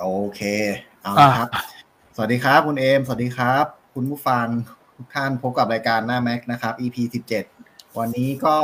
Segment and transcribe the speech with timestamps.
[0.00, 0.42] โอเค
[1.02, 1.48] เอาละครับ
[2.14, 3.64] สวัสดีครับ คุณเอม สวัสดีครับ
[3.94, 4.46] คุณผู้ฟัง
[4.96, 6.96] ทุกท่านพบกับรายการหน้าแม็กนะครับ EP
[7.46, 8.56] 17วันนี้ก็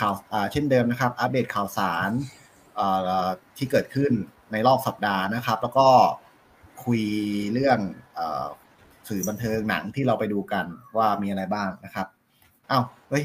[0.00, 0.14] ข่าว
[0.52, 2.10] เช่นเดิมนะครับ อัปเดตข่าวสาร
[3.56, 4.12] ที่เกิดขึ้น
[4.52, 5.88] ในรอบสัปดาห์นะครับ แล้วก็
[6.84, 7.02] คุย
[7.52, 7.78] เรื่อง
[9.08, 10.64] สื่อบันเทิงหนังที่เราไปดูกัน
[10.96, 12.06] ว่ามีอะไรบ้างนะครับ
[12.70, 13.24] อ้าวเฮ้ย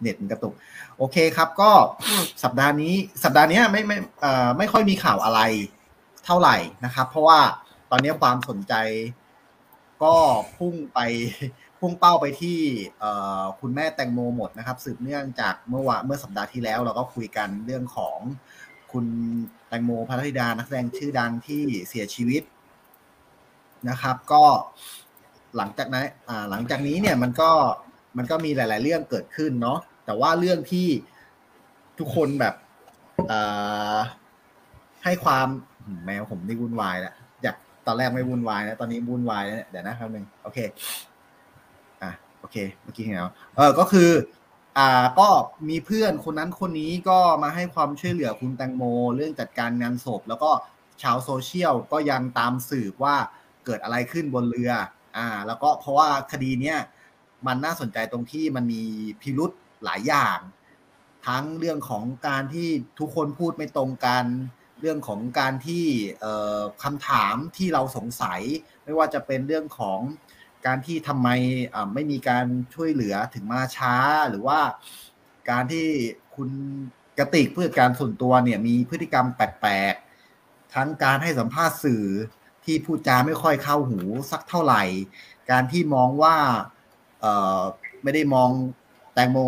[0.00, 0.54] เน็ตมันกระตุก
[0.98, 1.70] โอเคครับ ก็
[2.44, 3.98] สัปดาห์นี้ สัปดาห์นี้ไม่ไม่
[4.58, 5.40] ไม่ค่อยมีข่าวอะไร
[6.24, 7.40] เท่าไหร่นะครับ เพราะว่า
[7.90, 8.74] ตอนนี้ความสนใจ
[10.02, 10.14] ก็
[10.56, 11.00] พุ่งไป
[11.80, 12.58] พุ่งเป้าไปที่
[13.60, 18.18] คุณแม่แตงโมหมดนะครับ สืบเนื่องจากเมื่อวานเมื่อสัปดาห์ที่แล้ว เราก็คุยกันเรื่องของ
[18.92, 19.06] คุณ
[19.68, 22.42] แตงโมพัทธิดานักแสดงชื่อดังที่เสียชีวิต
[23.88, 24.44] นะครับ ก็
[25.56, 26.06] หลังจากนั้น
[26.50, 27.50] หลังจากนี้เนี่ยมันก็
[28.16, 30.88] มันก็มีหลาย ๆ เรื่องเกิดขึ้นเนาะแต่ว่าเรื่องที่
[31.98, 32.54] ทุกคนแบบ
[35.04, 35.48] ให้ความ
[36.04, 40.58] แมวผมนี่วุ่นวายแล้วอยากตอนแรกไม่วุ่นวายนะตอนนี้วุ่นวายแล้วเดี๋ยวนะครับหนึ่งโอเค
[42.02, 44.10] อะโอเค เมื่อกี้เห็นแล้วเออก็คือ
[44.78, 45.28] อ่าก็
[45.68, 48.82] มีเพื่อนคนนั้นคนนี้ก็มาให้ความช่วยเหลือคุณแตงโม
[49.16, 50.50] เรื่องจัดการงานศพ แล้วก็
[51.02, 53.16] ชาวโซเชียลก็ยังตามสืบว่า
[53.64, 54.72] เกิดอะไรขึ้นบนเรือ
[55.16, 56.78] อ่า แล้วก็เพราะว่าคดีเนี้ย
[57.46, 58.82] มันน่าสนใจตรงที่มันมี
[59.22, 59.50] พิรุษ
[59.84, 60.38] หลายอย่าง
[61.26, 62.68] ทั้งเรื่องของการที่
[62.98, 64.24] ทุกคนพูดไม่ตรงกัน
[64.80, 65.84] เรื่องของการที่
[66.82, 68.40] คำถามที่เราสงสัย
[68.84, 70.00] ไม่ว่าจะเป็นเรื่องของ
[70.66, 71.28] การที่ทำไม
[71.94, 73.94] ไม่มีการช่วยเหลือถึงมาช้า
[74.30, 74.60] หรือว่า
[75.50, 75.86] การที่
[76.36, 76.50] คุณ
[77.18, 82.04] กติกผู้จัดการส่วนตัวเนี่ยมีพฤติกรรมแปลกๆทั้งการให้สัมภาษณ์สื่อ
[82.64, 84.00] ที่พูดจาไม่ค่อยเข้าหู
[84.30, 84.82] สักเท่าไหร่
[85.50, 86.36] การที่มองว่า
[88.02, 88.50] ไม่ได้มอง
[89.14, 89.38] แตงโม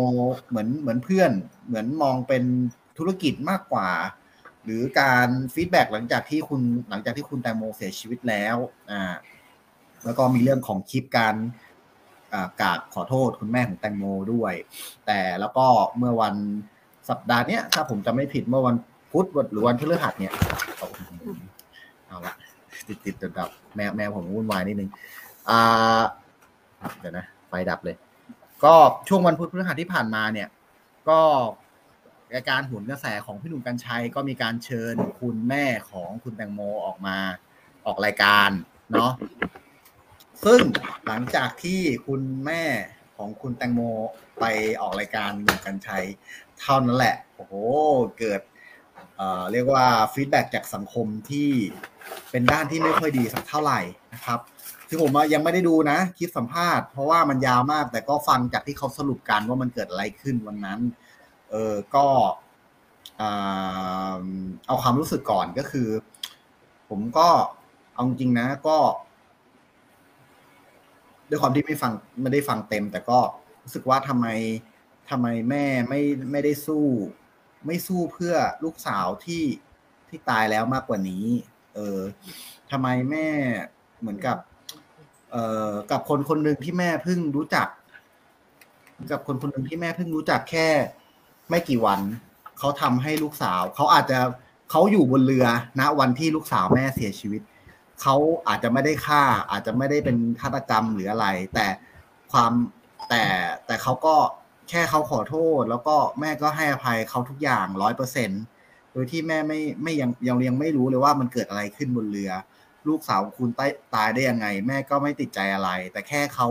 [0.49, 1.31] เหมือนเหมือนเพื่อน
[1.67, 2.43] เหมือนมองเป็น
[2.97, 3.89] ธุรกิจมากกว่า
[4.67, 8.55] หรือการฟีดแบ็หลังจากที่คุณหลังจากที่คุณแตงโมเสียชีวิตแล้ว
[8.91, 9.13] อ่า
[10.05, 11.35] แล้วก็มีเรื่องของคลิปการ
[12.61, 14.53] กราบขอโทษคุณแม่ของแตงโมด้วย
[15.07, 15.65] แต่แล้วก็
[15.97, 16.35] เมื่อวัน
[17.09, 18.75] สัปดาห์นี้ถ้าผมจะไม่ผิดเมื่อวัน
[19.11, 20.33] พุธหรือวันพฤหัสเนี่ย
[22.07, 22.33] เอาละ
[22.87, 24.89] ติดติดดับแมวแมวผมวุ่นวายนิดนึง
[25.49, 26.01] อ่า
[26.99, 27.95] เดี๋ยวนะไฟดับเลย
[28.63, 28.73] ก็
[29.07, 30.47] ช่วงวันพุธพฤหัสที่ผ่านมาเนี่ย
[31.09, 31.19] ก็
[32.35, 37.17] รายการหุนกระแสของพี่หนุ่มกัญชัยก็มีการเชิญคุณแม่ของคุณแตงโมออกมา
[37.85, 38.49] ออกรายการ
[38.93, 39.13] เนาะ
[40.45, 40.61] ซึ่ง
[41.07, 42.63] หลังจากที่คุณแม่
[43.17, 43.81] ของคุณแตงโม
[44.39, 44.45] ไป
[44.81, 46.05] ออกรายการหนุ่มกัญชัย
[46.59, 47.53] เท่านั้นแหละโอ้โห
[48.19, 48.41] เกิด
[49.17, 51.49] เอ่อเรียกว่าฟีดแบ็จากสังคมที่
[52.31, 53.79] เป็นด้านที่ไม่ค่อยดีสักเท่าไหร่
[54.13, 54.39] นะครับ
[54.87, 60.79] คือผมยังไม่ได้ดูนะคลิปสัมภาษณ์เพราะว่ามันยาวมากแต่ก็ฟังจากที่เขาสรุปกันว่ามันเกิดอะไรขึ้นวันนั้น
[61.51, 62.05] เออก็
[64.67, 65.89] เอาความรู้สึกก่อนก็คือ
[66.89, 67.29] ผมก็
[67.93, 68.77] เอาจริงนะก็
[71.29, 71.91] ด้วยความที่ไม่ฟัง
[72.21, 73.19] ไม่ได้ฟังเต็ม แต่ก็
[73.63, 74.27] รู้สึกว่าทำไม
[75.09, 76.85] ทำไมแม่ไม่ไม่ได้สู้
[77.65, 79.43] ไม่สู้เพื่อลูกสาวที่
[80.09, 81.25] ที่ตายแล้วมากกว่านี้
[81.75, 81.99] เออ
[82.71, 83.27] ทำไมแม่
[83.99, 84.37] เหมือนกับ
[85.31, 87.67] เอ่อกับคนคนหนึ่งที่แม่เพิ่งรู้จัก
[89.11, 90.67] กับคนคนหนึ่งที่แม่เพิ่งรู้จักแค่
[91.49, 91.99] ไม่กี่วัน
[92.59, 94.19] เขาทำให้ลูกสาว เขาอาจจะ
[94.71, 95.45] เขาอยู่บนเรือ
[95.79, 97.41] ณวันที่ลูกสาวแม่เสียชีวิต
[98.01, 98.15] เขา
[98.47, 101.67] อาจจะไม่ได้ฆ่า อาจจะไม่ได้เป็นฆาตกรรมหรืออะไร แต่
[102.31, 102.51] ความ
[103.09, 103.23] แต่
[103.65, 104.15] แต่เขาก็
[104.69, 108.29] แค่เขาขอโทษ แล้วก็แม่ก็ให้อภัยเขาทุกอย่างร้อยเปอร์เซ็น
[108.91, 112.31] โดยที่แม่ไม่ไม่ยังยังยังไม่รู้เลยว่ามันเกิดอะไรขึ้นบนเรือ
[112.87, 116.47] ลูกสาวคุณตายตายได้ยังไง แม่ก็ไม่ติดใจอะไร แต่แค่เขา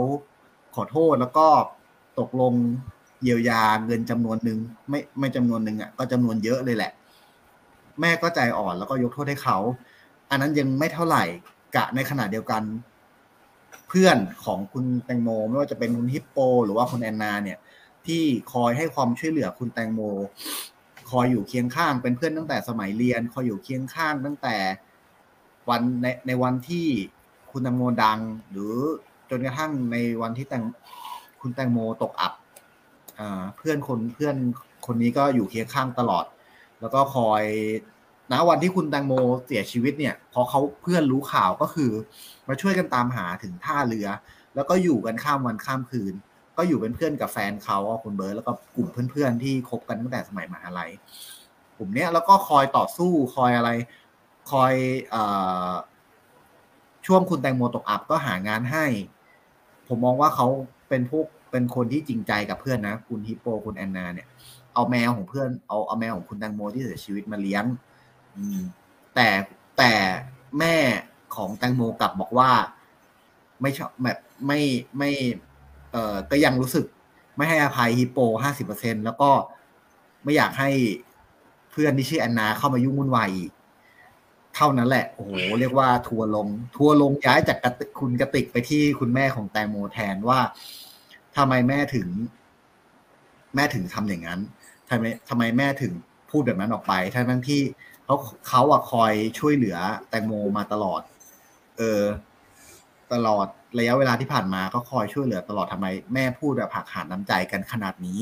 [0.74, 1.48] ขอโทษแล้วก็
[2.18, 2.54] ตกลง
[3.22, 4.58] เยียวยาเงินจำนวนหนึ่ง
[4.90, 6.92] ไม่ไม่จำนวนหนึ่งอะก็จำนวนเยอะเลยแหละ
[8.00, 9.58] แม่ก็ใจอ่อนแล้วก็ยกโทษให้เขา
[10.30, 11.24] อันนั้นยังไม่เท่าไหร่
[11.76, 12.62] กะในขณะเดียวกัน
[13.88, 17.58] เพื่อนของคุณแตงโม ไม่ว่าจะเป็นคุณฮิปโป หรือว่าคุณแอนนาเนี่ย
[18.06, 18.22] ที่
[18.52, 20.00] คอยให้ความช่วยเหลือคุณแตงโม
[21.10, 24.56] คอยอยู่เคียงข้างเป็นเพื่อนตั้งแต่สมัยเรียน คอยอยู่เคียงข้างตั้งแต่
[25.68, 26.86] วันในในวันที่
[27.50, 28.18] คุณแตงโมดัง
[28.50, 28.74] หรือ
[29.30, 30.64] จนกระทั่งในวันที่แตง
[31.40, 32.32] คุณแตงโมตกอับ
[33.56, 34.36] เพื่อนคนเพื่อน
[34.86, 36.24] คนนี้ก็อยู่เคียงข้างตลอด
[36.80, 37.42] แล้วก็คอย
[38.32, 39.12] ณวันที่คุณแตงโม
[39.46, 41.90] เสียชีวิตเนี่ยพอเขาเพื่อนรู้ข่าวก็คือ
[42.48, 44.08] มาช่วยกันตามหาถึงท่าเรือ
[44.54, 46.14] แล้วก็อยู่กันข้ามวันข้ามคืน
[46.56, 50.90] ก็อยู่เป็นเพื่อนกับแฟนเขาคุณเบิร์ดแล้วก็กลุ่มเพื่อนๆที่คบกันตั้งแต่สมัยมหาลัย
[51.76, 53.70] กลุ่มเนี้ยแล้วก็คอยต่อสู้คอยอะไร
[54.50, 54.74] คอย
[55.14, 55.16] อ
[57.06, 58.84] ช่วงคุณแตงโมตกอับก็หางานให้
[59.88, 60.46] ผมมองว่าเขา
[60.88, 61.26] เป็นพวก
[61.56, 64.28] เป็นคนที่จริงใจกับเพื่อนนะ คุณฮิปโปคุณแอนนาเนี่ย
[64.74, 67.64] เอาแมวของเพื่อนเอาเอาแมวของคุณแตงโมที่เสียชีวิตมาเลี้ยง
[68.36, 68.60] อืม
[69.14, 69.28] แต่
[69.78, 69.92] แต่
[70.58, 70.74] แม่
[71.36, 72.50] ของแตงโมกลับบอกว่า
[73.62, 74.60] ไม่ชอบแบบไม่
[74.98, 75.10] ไม่
[75.92, 76.86] เอ่อก็ยังรู้สึก
[77.36, 79.30] ไม่ให้อภัยฮิปโปห้าสิบเปอร์เซ็นแล้วก็
[80.24, 80.70] ไม่อยากให้
[81.70, 83.50] เพื่อนที่ชื่อแอนนาเข้ามายุ่งวุ่นวายอีก
[84.54, 85.30] เท่านั้นแหละ โอ้โห
[85.60, 87.58] เรียกว่าทัวลง ทัวลงย้ายจาก
[87.98, 90.40] คุณกติกไปที่คุณแม่ของแตงโมแทนว่า
[91.36, 92.08] ทำไมแม่ถึง
[93.54, 94.40] แม่ถึงทำอย่างนั้น
[94.88, 95.92] ทำไมทำไมแม่ถึง
[96.30, 97.60] พูดแบบนั้นออกไป ทั้งทั้งที่
[98.04, 98.16] เขา
[98.48, 99.76] เขาอะคอยช่วยเหลือ
[100.10, 101.02] แตงโมมาตลอด
[101.78, 102.02] เออ
[103.12, 103.46] ตลอด
[103.78, 108.20] ระยะเวลาที่ผ่านมาก็คอยช่วยเหลือตลอดทำไม แม่พูดแบบหักหานน้ำใจกันขนาดนี้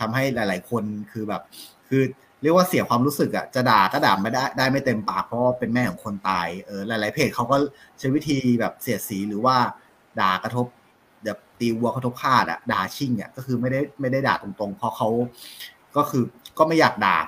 [0.00, 1.42] ทำให้หลาย ๆ คนคือแบบ
[1.88, 2.02] คือ
[2.42, 7.56] เรียกว่าเสียความรู้สึกอะจะด่าก็ด่าไม่ได้ได้ไม่เต็มปากเพราะเป็นแม่ของคนตายเออหลาย ๆ เพจเขาก็
[7.98, 9.56] ใช้วิธีแบบเสียดสีหรือว่า
[10.20, 10.66] ด่ากระทบ
[11.24, 15.08] แบบตีวัวกระทบคาดอะด่าชิ่งอะก็คือไม่ได้ไม่ได้ด่าตรงๆ เพราะเขา
[15.96, 16.24] ก็คือ
[16.58, 17.18] ก็ไม่อยากด่า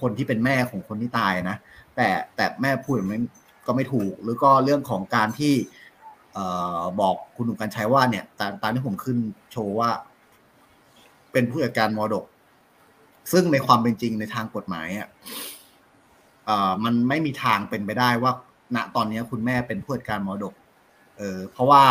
[0.00, 1.56] คนที่เป็นแม่ของคนที่ตายนะ
[1.96, 3.20] แต่แต่แม่พูดแบบนี้
[3.66, 5.54] ก็ไม่ถูก หรือก็เรื่องของการที่
[6.34, 6.46] เอ่
[6.78, 9.18] อบอกคุณหนุ่มกัญชัยว่าเนี่ยตามตามที่ผมขึ้น
[9.52, 9.90] โชว์ว่า
[11.32, 12.24] เป็นผู้จัดการมรดก
[13.32, 15.08] ซึ่งในความเป็นจริงในทางกฎหมายอะ
[16.46, 18.32] เอ่อมันไม่มีทางเป็นไปได้ว่า
[18.76, 20.54] ณตอนนี้คุณแม่เป็นผู้จัดการมรดก
[21.18, 21.82] เออเพราะว่า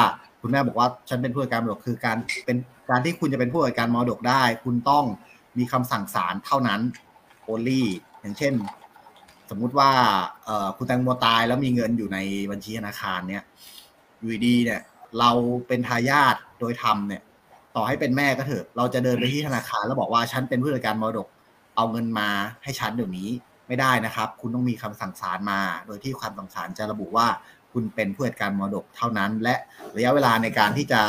[0.44, 2.58] คุณแม่บอกว่าฉันเป็นผู้จัดการมรดกคือการเป็น
[2.90, 5.06] การที่คุณจะเป็นผู้จัดการมรดกได้ คุณต้อง
[5.58, 6.82] มีคำสั่งศาลเท่านั้น
[7.48, 7.84] only
[8.22, 8.54] อย่างเช่น
[9.50, 9.92] สมมุติว่า
[10.46, 12.18] เอ่อคุณแตงโมตายแล้วมีเงินอยู่ใน
[12.52, 13.44] บัญชีธนาคารเนี่ย
[14.20, 14.82] อยู่ดีเนี่ย
[15.20, 15.32] เรา
[15.68, 17.22] เป็นทายาทโดยธรรมเนี่ย
[17.76, 21.28] ต่อให้เป็นแม่ก็เถอะเราจะเดินไปที่ธนาคาร แล้วบอกว่าฉันเป็นผู้จัดการมรดก
[21.76, 22.30] เอาเงินมา
[22.64, 23.30] ให้ฉันเดี๋ยวนี้
[23.68, 27.28] ไม่ได้นะครับ คุณต้องมีคำสั่งศาลมา โดยที่ความสั่งศาลจะระบุว่า
[27.74, 29.56] คุณเป็นผู้จัดการมรดกเท่านั้น และ
[29.96, 31.02] ระยะเวลาในการที่จะ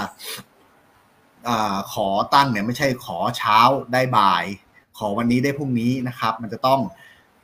[1.48, 1.50] อ
[1.92, 3.58] ขอตั้งเนี่ยไม่ใช่ขอเช้า
[3.92, 4.44] ได้บ่าย
[4.98, 6.80] ขอวันนี้ได้พรุ่งนี้นะครับ มันจะต้อง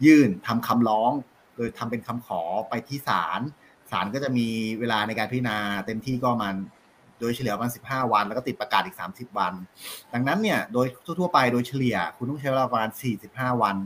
[0.05, 1.13] ยื่นทำคำร้อง
[1.57, 3.41] โดยทำเป็นคำขอไปที่ศาล
[3.91, 4.49] ศาลก็จะมี
[4.81, 6.57] เวลาในการพิจารณาเต็มที่ก็มัน
[7.21, 9.53] โดยเฉลี่ยประมาณ15 วัน แล้วก็ติดประกาศอีก 30 วัน
[10.13, 12.91] ดังนั้นเนี่ยโดยทั่วๆไปโดยเฉลี่ย คุณต้องใช้เวลาประมาณ
[13.27, 13.77] 45 วัน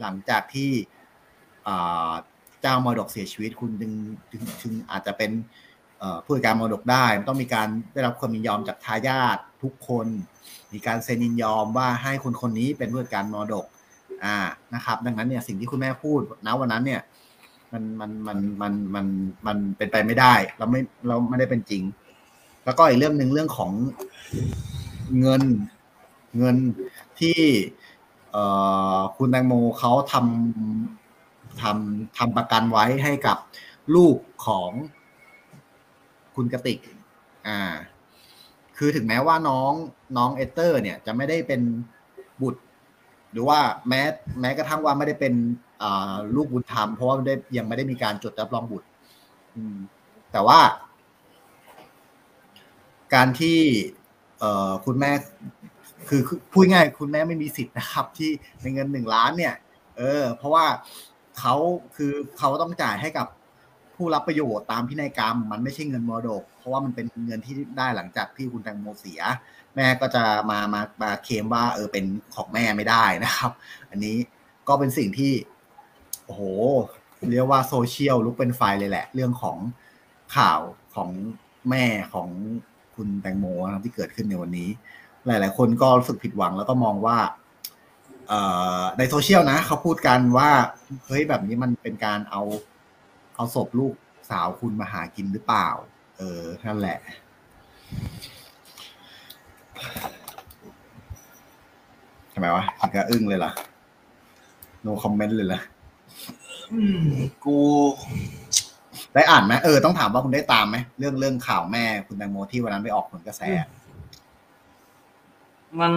[0.00, 0.70] หลังจากที่
[2.62, 3.92] เจ้ามรดกเสียชีวิตคุณจึง
[4.62, 5.30] จึงอาจจะเป็น
[6.24, 10.06] ผู้จัดการมรดกได้มันต้องมีการได้รับความยินยอมจากทายาททุกคน
[10.72, 13.66] มีการเซ็นยินยอมว่าให้คนคนนี้เป็นผู้จัดการมรดก
[14.24, 14.36] อ่า
[14.74, 17.00] นะครับ ดังนั้นเนี่ยสิ่งที่คุณแม่พูดณวันนั้นเนี่ย
[17.72, 19.06] มันมันมันมันมัน
[19.46, 21.82] มันเป็นไปไม่ได้เราไม่เราไม่ได้เป็นจริง
[22.64, 23.72] แล้วก็อีกเรื่องหนึ่งเรื่องของ
[25.20, 25.42] เงิน
[26.38, 26.56] เงิน
[27.20, 27.40] ที่
[28.32, 28.44] เอ่
[28.96, 30.99] อคุณแตงโมเขาทำ
[31.62, 33.38] ทำทำประกันไว้ให้กับ
[33.94, 34.16] ลูก
[34.46, 34.70] ของ
[36.36, 36.78] คุณกติก
[37.48, 37.60] อ่า
[38.78, 39.72] คือถึงแม้ว่าน้อง
[40.16, 41.60] น้องเอเตอร์ เนี่ยจะไม่ได้เป็น
[42.42, 42.62] บุตร
[43.32, 43.58] หรือว่า
[43.88, 44.02] แม้
[44.40, 45.34] แม้กระทั่งว่าไม่ได้เป็น
[46.34, 48.88] ลูกบุญธรรมเพราะว่าได้ยังไม่ได้มีการจดรับรองบุตร
[50.32, 50.60] แต่ว่า
[53.14, 53.58] การที่
[54.86, 55.12] คุณแม่
[56.08, 56.20] คือ
[56.52, 58.30] พูดง่ายคุณแม่ไม่มีสิทธิ์นะครับ ที่
[58.60, 59.54] ในเงินหนึ่งล้านเนี่ย
[59.98, 60.66] เออ เพราะว่า
[61.38, 61.54] เขา
[61.96, 63.26] คือเขาต้องจ่ายให้กับ
[63.96, 69.20] ผู้รับประโยชน์ตามพินัยกรรม มันไม่ใช่เงินมรดก เพราะว่ามันเป็นเงินที่ได้หลังจากที่คุณแตงโมเสีย
[69.74, 72.04] แม่ก็จะมามามาเคมว่า เออเป็น
[72.34, 73.50] ของแม่ไม่ได้นะครับ
[73.90, 74.16] อันนี้
[74.68, 75.32] ก็เป็นสิ่งที่
[76.24, 76.42] โอ้โห
[77.32, 79.58] เรียกว่าโซเชียลลุกเป็นไฟเลยแหละ เรื่องของ
[80.36, 80.60] ข่าว
[80.94, 81.10] ของ
[81.70, 81.84] แม่
[82.14, 82.28] ของ
[82.94, 83.46] คุณแตงโม
[83.84, 84.68] ที่เกิดขึ้นในวันนี้
[85.26, 87.16] หลาย ๆ คนก็รู้สึกผิดหวังแล้วก็มองว่า
[88.98, 90.50] ในโซเชียลนะเขาพูดกันว่า
[91.06, 92.42] เฮ้ยแบบนี้มันเป็นการเอา
[93.36, 93.94] เอาศพลูก
[94.30, 95.68] สาวคุณมาหากินหรือเปล่า
[96.18, 96.98] เออนั่นแหละ
[102.32, 103.52] ทำไมวะถึงก็อึ้งเลยล่ะ
[104.84, 105.60] no comment เลยล่ะ
[107.44, 107.58] กู
[109.14, 113.42] ได้อ่านไหมเออต้องถามว่าคุณได้ตามไหมเรื่องเรื่องข่าวแม่คุณแตงโมที่วันนั้นไปออกผลกระแส
[115.80, 115.92] มัน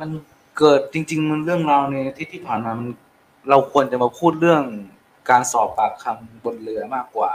[0.00, 0.10] มัน
[0.58, 2.88] เกิดจริง ๆ มันเรื่องราวในที่ที่ผ่านมามัน
[3.50, 4.62] เราควรจะมาพูดเรื่อง
[5.30, 7.32] การสอบปากคำบนเรือมากกว่า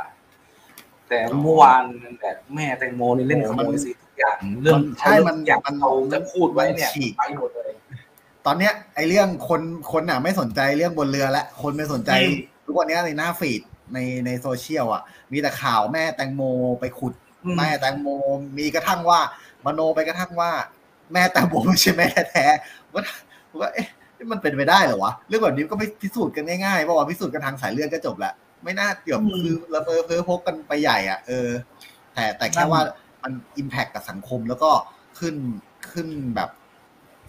[1.10, 1.84] แต่เมื่อวาน
[2.20, 7.72] แบบแม่แตงโมนี่เล่นขโมยสิทุกอย่างเรื่องใช่มันอยากมันเขาจะพูดไว้เนี่ยไปหมดเลย
[8.46, 12.12] ตอนเนี้ยไอ้เรื่องคนคนอะ ไม่สนใจเรื่องบนเรือและคนไม่สนใจ
[12.66, 13.62] ทุกวันนี้ในหน้าฟีด
[13.94, 15.02] ในในโซเชียลอะ
[15.32, 16.42] มีแต่ข่าวแม่แตงโม
[16.80, 17.14] ไปขุด
[17.58, 18.08] แม่แตงโม
[18.58, 19.20] มีกระทั่งว่า
[19.66, 20.52] มโนไปกระทั่งว่า
[21.14, 23.04] แม่แตงโมไม่ใช่แม่แท้ๆว่า
[23.60, 23.88] ว่าเอ๊ะ
[24.32, 31.50] มันเป็นไปได้เหรอวะเรื่องแบบนี้ก็ไม่พิสูจน์กันง่ายๆเพราะว่าพิสูจน์กันทางสายเลือดก็จบละไม่น่าเกี่ยวคือระเบิดเพ้อพกกันไปใหญ่อะเออ
[32.14, 32.82] แต่แต่แค่ว่า
[33.24, 34.72] มัน impact กับสังคมแล้วก็
[35.20, 35.36] ขึ้น
[35.92, 36.50] ขึ้นแบบ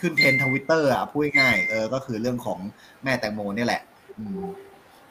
[0.01, 2.59] ขึ้น trend Twitter อะพูดง่ายเออก็คือเรื่องของ
[3.05, 3.83] แม่แตงโมนี่แหละ
[4.19, 4.43] อืม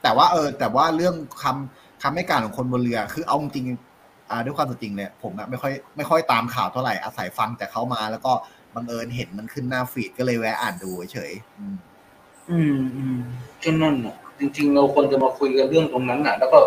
[0.02, 8.32] แต่ว่าเออ แต่ว่าเรื่องคำคำให้การของคนบนเรือ คือเอาจริงๆอ่าด้วยความจริงเนี่ยผมอะไม่ค่อยไม่ค่อยตามข่าวเท่าไหร่อาศัยฟังแต่เขามาแล้วก็
[8.74, 11.32] บังเอิญเห็นมันขึ้นหน้าฟีดก็เลยแวะอ่านดูเฉย
[12.50, 13.18] อืม อืม
[13.62, 16.60] ก็นั่นอะจริง ๆ เราควรจะมาคุยกันเรื่องตรงนั้นอะ แล้วก็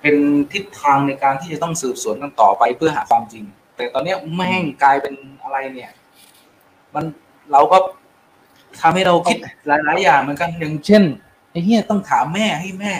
[0.00, 0.16] เป็น
[0.52, 3.44] ทิศทางในการที่จะต้องสืบสวนกันต่อไปเพื่อหาความจริง
[3.76, 5.90] แต่ตอนเนี้ยแม่งกลายเป็นอะไรเนี่ย
[6.94, 7.04] มัน
[7.52, 7.78] เราก็
[8.80, 11.02] ทำให้เราคิดหลาย ๆ อย่างเหมือนกันอย่างเช่น
[11.50, 12.92] ไอ้เหี้ยต้องถามแม่ให้แม่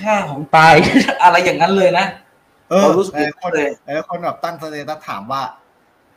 [0.00, 0.74] ค่าของตาย
[1.22, 2.06] อะไรอย่างนั้นเลยนะ
[2.70, 5.42] เออเรารู้สึกหลายคนเลยหลายคนแบบตั้งสเตตัสถามว่า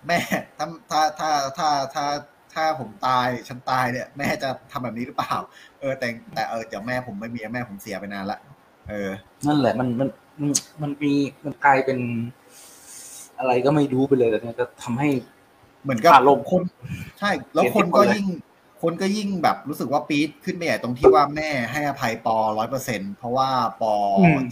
[0.07, 0.19] แม่
[0.57, 2.05] ถ้าถ้าถ้าถ้าถ้า
[2.53, 5.35] ถ้าผมตายฉันตายเนี่ย แม่จะทำแบบนี้หรือเปล่า
[5.79, 8.39] เออแต่แต่เออเดี๋ยวแม่ผมไม่มีแม่ผมเสียไปนานละ
[8.89, 9.09] เออ
[9.47, 10.09] นั่นแหละมันมัน
[10.41, 11.97] มันมันมีมันกลายเป็น
[13.39, 15.09] อะไรก็ไม่รู้ไปเลยแต่เนี่ยก็ทำให้
[15.83, 16.63] เหมือนกับอารมณ์คน
[17.19, 18.27] ใช่ แล้วคนก็ยิ่ง
[18.81, 23.49] คนก็ยิ่งแบบรู้สึกว่าปี๊ดขึ้นไปใหญ่ตรงที่ว่าแม่ให้อภัยปอร้อยเปอร์เซ็นเพราะว่า
[23.81, 23.93] ปอ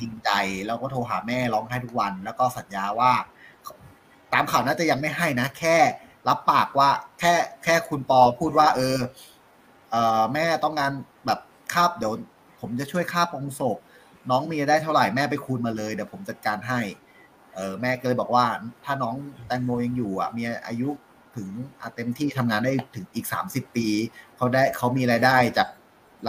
[0.02, 0.32] จริงใจ
[0.68, 3.12] แล้วก็โทรหาแม่ร้องไห้ทุกวัน แล้วก็สัญญาว่า
[4.34, 5.78] ตามข่าวน่าจะยังไม่ให้นะ แค่
[6.28, 7.34] รับปากว่าแค่
[7.64, 8.98] แค่คุณปอพูดว่า เออ
[9.92, 10.92] เออแม่ต้องงาน
[11.26, 11.40] แบบ
[11.74, 12.14] คาบเดี๋ยว
[12.60, 13.78] ผมจะช่วยค่าปองศพ
[14.30, 16.82] น้องมีได้เท่าไหร่แม่ไปคูณมาเลยเดี๋ยวผมจัดการให้
[17.56, 18.46] เออแม่ก็เลยบอกว่า
[18.86, 19.16] ถ้าน้อง
[19.48, 20.90] แตงโมยังอยู่อะมีอายุ
[21.36, 21.50] ถึง
[21.82, 23.88] อะเต็มที่ทำงานได้ถึงอีกสามสิบปี
[24.38, 25.68] เขาได้เขามีรายได้จาก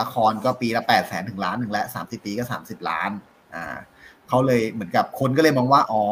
[0.01, 3.11] ละครก็ปีละแปดแสนถึงล้านหนึ่งและสามสิบปีก็สามสิบล้าน
[3.55, 3.77] อ่า
[4.29, 6.05] เขาเลยเหมือนกับคนก็เลยมองว่าอ๋อ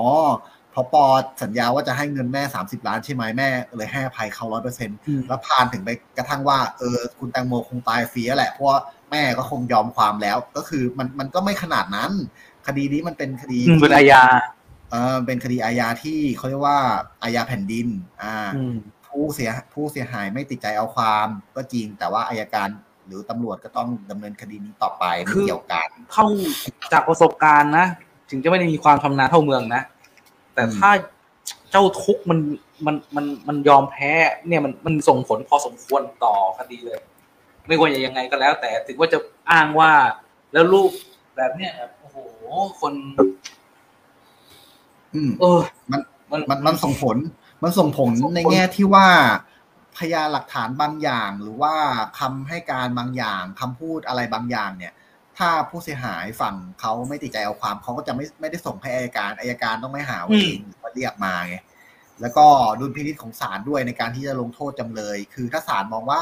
[0.74, 1.04] พอปอ
[1.42, 8.78] สัญญาว่าจะให้เงินแม่สามสิบล้านใช่ไหมแม่เลยให้อภัยเขาร้อยเปอร์เซ็นต์อืมแล้วพานถึงไปกระทั่งว่าเออคุณแตงโมคงตายฟรีแล้วแหละเพราะว่า
[9.10, 12.12] แม่ก็คงยอมความแล้ว ก็คือมันมันก็ไม่ขนาดนั้น
[12.66, 14.22] คดีนี้มันเป็นคดีอืมเป็นอาญา
[14.90, 16.78] เออเป็นคดีอาญาที่เขาเรียกว่า
[17.22, 17.86] อาญาแผ่นดิน
[18.22, 18.76] อ่าอืม
[19.08, 22.68] ผู้เสียผู้เสียหายไม่ติดใจเอาความก็จริง แต่ว่าอายการ
[23.06, 26.26] หรือตำรวจก็ต้องดำเนินคดีนี้ต่อไปไม่คือเกี่ยวกันเท่า
[26.92, 27.86] จากประสบการณ์นะ
[28.30, 29.82] ถึงจะไม่ได้มีความชำนาญเท่าเมืองนะ
[30.54, 30.90] แต่อืมถ้า
[31.70, 32.38] เจ้าทุกข์มัน
[32.86, 34.12] มันมันมันยอมแพ้
[34.46, 36.98] เนี่ยมันมันส่งผลพอสมควรต่อคดีเลย
[37.66, 39.18] ไม่ว่าจะยังไงก็แล้ว แต่ถึงว่าจะ
[39.50, 39.92] อ้างว่า
[40.52, 40.90] แล้วรูป
[41.36, 42.16] แบบเนี้ยแบบโอ้โห
[42.80, 42.94] คน
[45.14, 45.60] อืมเออ
[45.90, 46.00] มัน
[46.32, 47.16] มันมันมันส่งผล
[47.62, 49.08] มันส่งผลส่งผลในแง่ที่ว่า
[49.98, 51.74] พยานหลักฐานบางอย่าง หรือว่า
[52.18, 54.92] คำให้การบางอย่างคำพูดอะไรบางอย่าง เนี่ย
[55.38, 61.56] ถ้าผู้เสียหายฝั่งเขาไม่ติดใจเอาความเขาก็จะไม่ไม่ได้ส่งให้อายการอายการต้องไม่หาว่าเองหรือว่าเรียกมาไง
[62.20, 62.46] แล้วก็
[62.80, 66.20] ดุลพินิจของศาลด้วยในการที่จะลงโทษจำเลย คือถ้าศาลมองว่า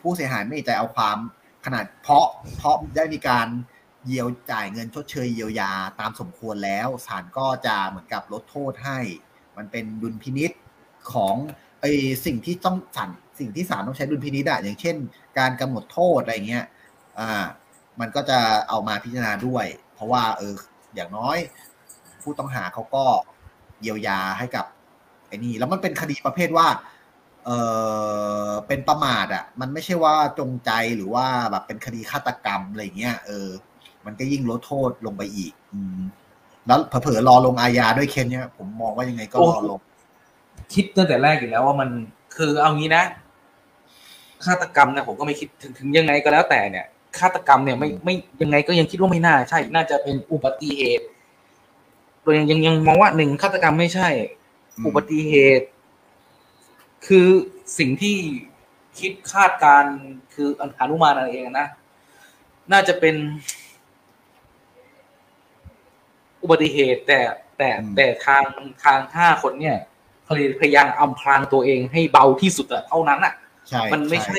[0.00, 1.16] ผู้เสียหายไม่ติดใจเอาความ
[1.64, 2.26] ขนาดเพราะ
[2.58, 3.46] เพราะได้มีการ
[4.06, 5.70] เยียวจ่ายเงินชดเชยเยียวยา
[6.00, 8.98] ตามสมควรแล้วศาลก็จะเหมือนกับลดโทษให้
[9.56, 10.52] มันเป็นดุลพินิษ
[11.12, 11.34] ของ
[11.80, 11.86] ไอ
[12.24, 14.96] สิ่งที่ต้องศาลสิ่งที่ศาลต้องใช้ดุลพินิษอะอย่างเช่น
[15.38, 16.64] การกำหนดโทษอะไรเงี้ย
[17.18, 17.46] อ่า
[18.00, 20.54] มันก็จะเอามาพิจารณาด้วย เพราะว่าเออ
[20.94, 21.38] อย่างน้อย
[22.22, 23.04] ผู้ต้องหาเขาก็
[23.80, 24.64] เยียวยาให้กับ
[25.28, 26.68] ไอ้นี่แล้วมันเป็นคดีประเภทว่า
[27.44, 27.50] เอ
[28.48, 33.48] อเป็นประมาทอะ่ะ มันไม่ใช่ว่าจงใจหรือว่าแบบเป็นคดีฆาตกรรมอะไรเงี้ยเออ
[34.06, 36.00] มันก็ยิ่งลดโทษลงไปอีก อืม
[36.66, 39.80] แล้วเผลอๆรอลงอาญาด้วยเคนเนี่ยผมมองว่ายังไงก็รอลง
[40.74, 41.88] คิดตั้งแต่แรกอยู่แล้วว่ามัน
[42.36, 43.04] คือเอางี้นะ
[44.44, 46.86] ฆาตกรรมเนี่ยผมก็ไม่คิดถึงถึงยังไงก็แล้วแต่เนี่ย
[47.18, 51.06] ฆาตกรรมเนี่ยไม่ไม่ยังไงก็ยังคิดว่าไม่น่าใช่ น่าจะเป็นอุบัติเหตุ
[52.22, 54.08] โดยยังยังยังมองว่าหนึ่งฆาตกรรมไม่ใช่
[54.76, 55.66] อืมอุบัติเหตุ
[57.06, 57.28] คือ
[57.78, 58.16] สิ่งที่
[58.98, 59.96] คิดคาดการณ์
[60.34, 60.48] คือ
[60.80, 61.68] อนุมานอะไรเองนะ
[62.72, 63.14] น่าจะเป็น
[66.46, 67.20] อุบัติเหตุ แต่
[67.58, 68.44] แต่อืมแต่ทาง
[68.84, 69.76] ทางห้าคนเนี่ย
[70.60, 73.34] พยายามอำพรางตัวเองให้เบาที่สุดอะเท่านั้นอะ
[73.68, 74.36] ใช่มันไม่ใช่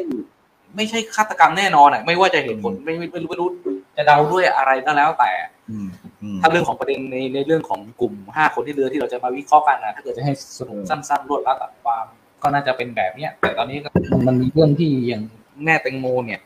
[0.76, 3.50] ไม่ใช่ฆาตกรรมแน่นอนอะไม่ว่าจะเหตุผลไม่ไม่ไม่รู้ไม่รู้
[3.98, 5.32] จะเดาด้วยอะไรก็แล้วแต่
[5.72, 5.88] อืม
[6.22, 12.06] อืมถ้าเรื่องของประเด็นในในเรื่องของกลุ่มห้าคนที่เรือที่เราจะมาวิเคราะห์กันนะถ้าเกิดจะให้สรุปสั้นๆรวดรัดตัดความ
[12.44, 15.24] ก็น่าจะเป็นแบบเนี้ยแต่ตอนนี้ก็มันมันมีเรื่องที่อย่าง
[15.64, 16.42] แม่แตงโมเนี่ย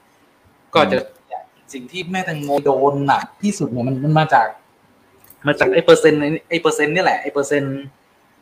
[0.75, 0.97] ก็จะ
[1.73, 4.47] สิ่งที่แม่แตงโมโดนหนักที่สุดเนี่ยมันมันมาจาก
[5.45, 6.19] มาจากไอ้เปอร์เซ็นต์
[6.49, 7.77] ไอ้เปอร์เซ็นต์นี่แหละไอ้เปอร์เซ็นต์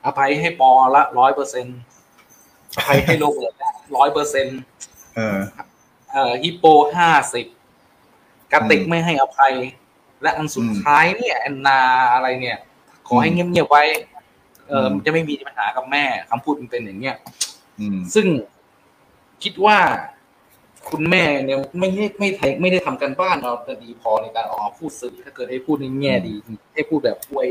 [0.05, 1.77] อภัยให้ปอละร้อยเปอร์เซ็นต์
[2.75, 3.53] อภัยให้โรเบิร์ต
[3.97, 4.59] ร้อยเปอร์เซ็นต์
[5.15, 5.37] เออ
[6.11, 6.65] เอ่อฮิปโป
[6.97, 7.45] ห้าสิบ
[8.53, 9.53] กติกอืมไม่ให้อภัย
[10.21, 11.79] และอันสุดอืมท้ายเนี่ยแอนนา
[12.13, 12.57] อะไรเนี่ย
[13.07, 13.83] ขอให้เงียบๆไว้
[14.69, 17.17] เอออมมันจะไม่มีปัญหากับแม่คำพูดมันเป็นอย่างเงี้ย
[17.79, 18.27] อืมซึ่ง
[19.43, 19.77] คิดว่า
[20.89, 26.35] คุณแม่เนี่ยไม่ได้ไม่ไทยไม่ได้ทำกันบ้านเราจะดีพอในการออกมาพูดสื่อถ้าเกิดให้พูดในแง่ดี
[26.73, 27.49] ให้พูดแบบอวย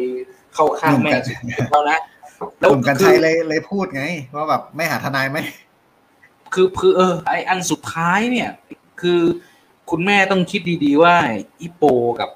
[0.54, 1.98] เข้าข้างแม่สุดๆแล้วนะ
[2.60, 4.04] หนุ่มกันชัยเลยเลยพูดไง
[4.34, 5.38] ว่าแบบไม่หาทนายไหม
[6.54, 8.48] คือคือเออไออันสุดท้ายเนี่ย
[9.00, 9.20] คือ
[9.90, 11.14] คุณแม่ต้องคิดดีๆว่า
[11.60, 11.84] อีโป
[12.20, 12.30] กับ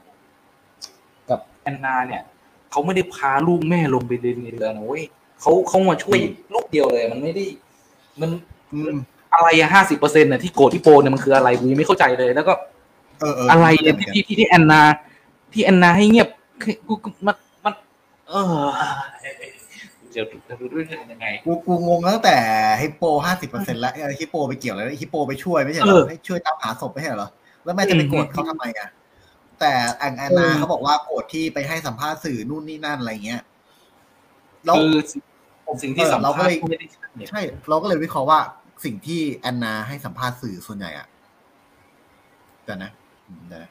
[1.30, 2.22] กับแอนนา เนี่ย
[2.70, 5.04] เขาไม่ได้พาลูกแม่ลงไปในเรือนะเว้ย
[5.40, 6.18] เขาเขามาช่วย
[6.54, 7.44] ลูกเดียวเลย มันไม่ได้
[8.20, 8.30] มัน
[9.32, 12.52] อืมอะไรอะห้าสิบเปอร์เซ็นต์น่ะที่โกรธที่โปเนี่ยมันคืออะไรกูยังไม่เข้าใจเลย แล้วก็
[13.20, 14.82] เออเอออะไรเหมืเนี่ยนที่กันที่ที่ที่แอนนา
[15.52, 16.28] ที่แอนนาให้เงียบ
[16.62, 17.74] คือกูกูมันมัน
[18.28, 18.44] เออ
[20.14, 22.36] จะจะรู้เรื่องยังไงกูกูงงตั้งแต่
[22.82, 27.28] ฮิปโปห้าสิบเปอร์เซ็นต์แล้วเออฮิปโปไปเกี่ยวอะไรฮิปโปไปช่วยไม่ใช่เหรเอออให้ช่วยตามหาศพไม่ใช่เหรอ
[27.64, 28.88] แล้วแม่จะไปโกรธเขาทำไมอะ
[29.60, 33.42] แต่แอนแอนนาเออเขาบอกว่าโกรธที่ไปให้สัมภาษณ์สื่อนู่นนี่นั่นอะไรเงี้ย
[34.64, 34.98] แล้วคือ
[35.82, 38.40] สิ่งที่เออสำเราก็คัญเลยไม่ได้ใช่เนี่ยใช่ เราก็เลยวิเคราะห์ว่า
[38.84, 41.06] สิ่งที่แอนนาให้สัมภาษณ์สื่อส่วนใหญ่อะ
[42.64, 42.90] แต่นะ
[43.26, 43.70] อืมเดี๋ยวนะ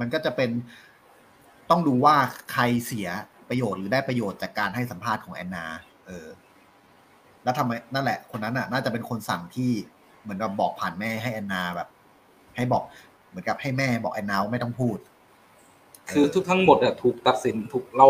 [0.00, 0.50] มันก็จะเป็น
[1.70, 2.16] ต้องดูว่า
[2.52, 3.08] ใครเสีย
[3.48, 5.64] ประโยชน์หรือได้ประโยชน์จากการให้สัมภาษณ์ของแอนนา
[6.06, 6.28] เออ
[7.42, 9.70] แล้วทำไมนั่นแหละ คนนั้นน่ะ น่าจะเป็นคนสั่งที่
[10.22, 11.88] เหมือนกับบอกผ่านแม่ให้แอนนาแบบ
[12.56, 12.82] ให้บอก
[13.28, 14.98] เหมือนกับให้แม่บอกแอนนาว่าไม่ต้องพูด
[16.10, 18.08] คือทุกทั้งหมดอะถูกตัดสินถูกเรา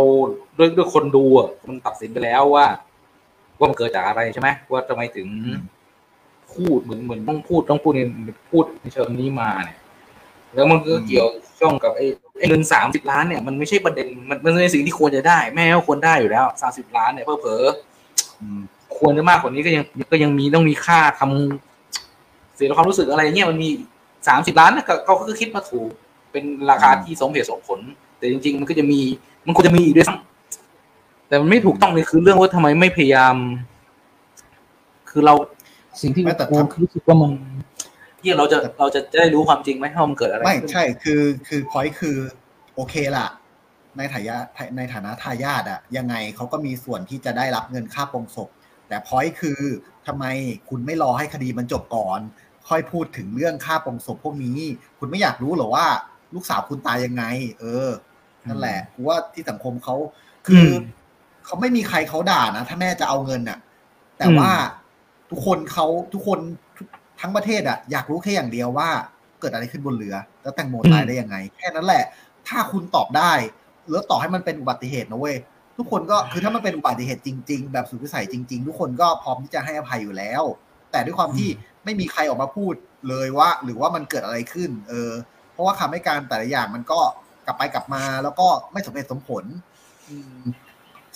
[0.59, 2.67] ด้วยด้วยคนดูอะมันตัดสินไปแล้วว่า
[3.59, 5.63] ว่ามันเกิดจากอะไรใช่ไหมว่าทำไมถึงอืม
[6.57, 8.01] พูดเหมือนเหมือนต้องพูดต้องพูดใน
[8.51, 9.79] พูดในเชิงนี้มาเนี่ย
[10.55, 11.27] แล้วมันก็เกี่ยว
[11.61, 17.65] ช่องกับไอ้เงินสามสิบล้านเนี่ยมันไม่ใช่ประเด็นมันมันเป็นสิ่งที่ควรจะได้ แม่ก็ควรได้อยู่แล้วสามสิบล้านเนี่ยเพื่อเผลอ
[18.41, 23.69] อืมๆควรจะมากกว่านี้ก็ยังก็ยังมีต้องมีค่าทำเสียความรู้สึกอะไรเงี้ยมันมี
[24.29, 25.89] สามสิบล้านนะก็เขาก็คิดมาถูก
[26.33, 27.81] เป็นราคาที่สมเหตุสมผล
[28.19, 29.01] แต่จริง ๆ มันก็จะมี
[29.47, 33.35] มันควรจะมีอีกด้วยซ้ำแต่มันไม่ถูกต้องเลยคือเรื่องว่าทำไมไม่พยายาม
[35.11, 35.35] คือเรา
[36.03, 37.33] สิ่งที่ไม่แต่กูทำรู้สึกว่ามัน
[38.21, 42.17] ที่เราจะเราจะได้รู้ความจริงไหมว่ามันเกิดอะไรไม่ขึ้นใช่คือคือพอยคือ
[42.75, 43.27] โอเคล่ะ
[43.97, 44.37] ในฐายา
[44.77, 48.49] ในฐานะทายาทอะยังไงเขาก็มีส่วนที่จะได้รับเงินค่าปรงศพ
[48.89, 49.61] แต่พอยคือ
[50.07, 50.25] ทำไม
[50.69, 52.21] คุณไม่รอให้คดีมันจบก่อน
[52.69, 54.59] ค่อยพูดถึงเรื่องค่าปรงศพพวกนี้
[54.99, 55.87] คุณไม่อยากรู้เหรอว่า
[56.35, 57.25] ลูกสาวคุณตายยังไง
[57.61, 57.89] เออ
[58.49, 59.95] นั่นแหละกูว่าที่สังคมเขา
[60.47, 60.83] คืออม
[61.45, 63.59] เขาไม่มีใครเขาด่านะถ้าแม่จะเอาเงินน่ะ
[64.19, 64.51] แต่ว่า
[65.31, 66.39] ทุกคนเขาทุกคน
[66.77, 66.87] ทุก
[67.21, 68.89] ทั้งประเทศอะอยากรู้แค่อย่างเดียวว่า
[69.41, 72.05] เกิดอะไรขึ้นบนเรือ แล้วแตงโมตายได้ยังไง แค่นั้นแหละ
[72.49, 73.33] ถ้าคุณตอบได้
[73.91, 75.37] แล้วต่อให้มันเป็นอุบัติเหตุนะเว้ย
[75.77, 80.43] ทุกคนก็คือถ้ามันเป็นอุบัติเหตุจริง ๆ แบบสุดวิสัยจริง ๆ ทุกคนก็พร้อมที่จะให้อภัยอยู่แล้ว
[80.91, 81.49] แต่ด้วยความที่
[81.85, 82.75] ไม่มีใครออกมาพูด
[83.09, 85.11] เลยว่า หรือว่ามันเกิดอะไรขึ้น เออ
[85.53, 87.01] เพราะว่าคำให้การแต่ละอย่างมันก็
[87.47, 89.45] กลับไปกลับมา แล้วก็ไม่สมเหตุสมผล
[90.09, 90.43] อืม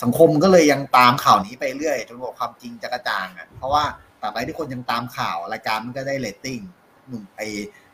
[0.03, 3.85] สังคมก็เลยยังตามข่าวนี้ไปเรื่อยจนกว่าความจริงจะกระจ่างอะเพราะว่า
[4.21, 6.61] ตราบใดที่คนยังตามข่าวรายการมันก็ได้เรตติ้ง
[7.09, 7.43] หนุ่มไอ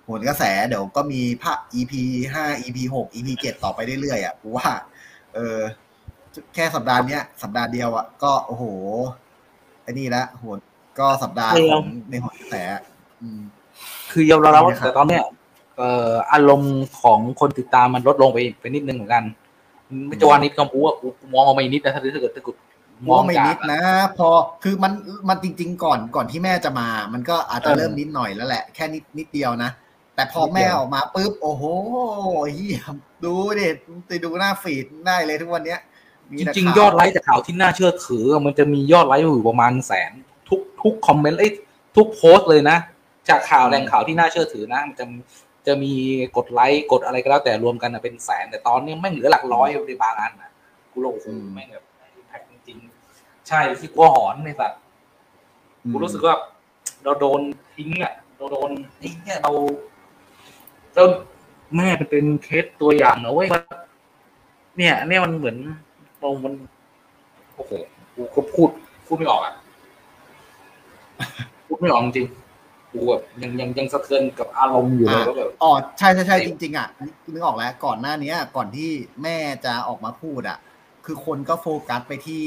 [0.05, 1.92] โหนกระแสเดี๋ยวก็มีภาค EP
[2.33, 4.69] ห้า EP หก EP เจ็ดต่อไปเรื่อยๆอะกูว่า
[5.35, 5.59] เออ
[6.55, 8.64] แค่สัปดาห์เนี้ย สัปดาห์เดียวอะก็โอ้โห
[9.83, 10.59] ไอ้นี่ละโหน
[10.99, 12.57] ก็สัปดาห์ของในโหนกระแส
[13.23, 13.40] อืม
[14.12, 15.23] คือยอมรับว่านะครับแต่ตอนเนี้ย
[15.77, 19.25] เอ่ออารมณ์ของคนติดตามมันลดลงไปไปนิดนึงเหมือนกัน
[20.09, 22.57] ไม่จะว่านิดก็พูว่ากูมองออกมาอีกนิดนะถ้าถ้าเกิดถ้าเกิด
[23.07, 23.81] มมอองงไม่จากนิดนะ
[24.18, 24.29] พอ
[24.62, 24.92] คือมัน
[25.29, 29.70] มันจริง ๆ ก่อนก่อนที่แม่จะมา มันก็อาจจะเออเริ่มนิดหน่อยแล้วแหละแค่นิดนิดเดียวนะ
[30.14, 31.64] แต่พอนิดเดียวแม่ออกมาปุ๊บโอ้โห
[32.55, 32.81] เฮีย
[33.25, 33.68] ดูดิ
[34.07, 35.81] ไปดูหน้าฟีดได้เลยทุกวันเนี้ย
[36.31, 40.12] มีจแต่ริงข่าวๆยอดไลค์จากข่าวที่น่าเชื่อถือ มันจะมียอดไลค์อยู่ประมาณแสน
[40.49, 41.51] ทุกทุกคอมเมนต์ไอ้ย
[41.96, 42.79] ทุกโพสต์เลยนะ
[43.29, 45.05] จากข่าวแหล่งข่าวที่น่าเชื่อถือนะ มันจะ
[45.66, 45.92] จะมี
[46.37, 50.50] กดไลค์กดอะไรก็แล้วแต่รวมกันเป็นแสนแต่ตอนนี้แม่งเหลือหลักร้อยในบางอันนะ
[50.92, 51.85] กูโลโอ้โหแม่งแบบ
[52.29, 54.81] แพ็คจริงๆใช่ที่กลัวหอนในสัตว์
[55.92, 56.37] กูรู้สึกว่า
[57.05, 57.40] เราโดน
[57.74, 59.52] ทิ้งอะเราโดนไอ้เนี่ยเรา
[60.94, 61.05] เรา
[61.76, 63.48] แม่เป็นเคสตัวอย่างนะเว้ย
[64.76, 65.57] เนี่ย เนี่ยมันเหมือน
[66.20, 66.52] เรามัน
[67.55, 67.72] โอ้โห
[68.14, 68.68] กูก็พูด
[69.07, 69.55] พูดไม่ออกอะ
[71.66, 72.26] พูดไม่ออกจริง
[72.97, 76.89] กูแบบยังยังยังสะเทือนกับอารมณ์อยู่เลยอะว่าแบบอ๋อใช่ใช่ใช่จริง ๆ อะ
[77.33, 78.91] นึกออกแล้วก่อนหน้าเนี้ยก่อนที่
[79.23, 80.59] แม่จะออกมาพูดอะ
[81.05, 82.45] คือคนก็โฟกัสไปที่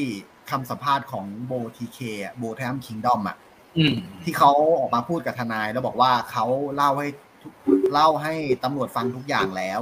[0.52, 2.00] คำสัมภาษณ์ของโบทีเค
[2.38, 3.38] โบแทมคิงดอมอะ
[3.78, 7.08] อืมที่เขาออกมาพูดกับทนายแล้วบอกว่าเขาเล่าให้
[7.42, 7.54] ทุก
[7.94, 8.34] เล่าให้
[8.64, 9.82] ตำรวจฟังทุกอย่างแล้ว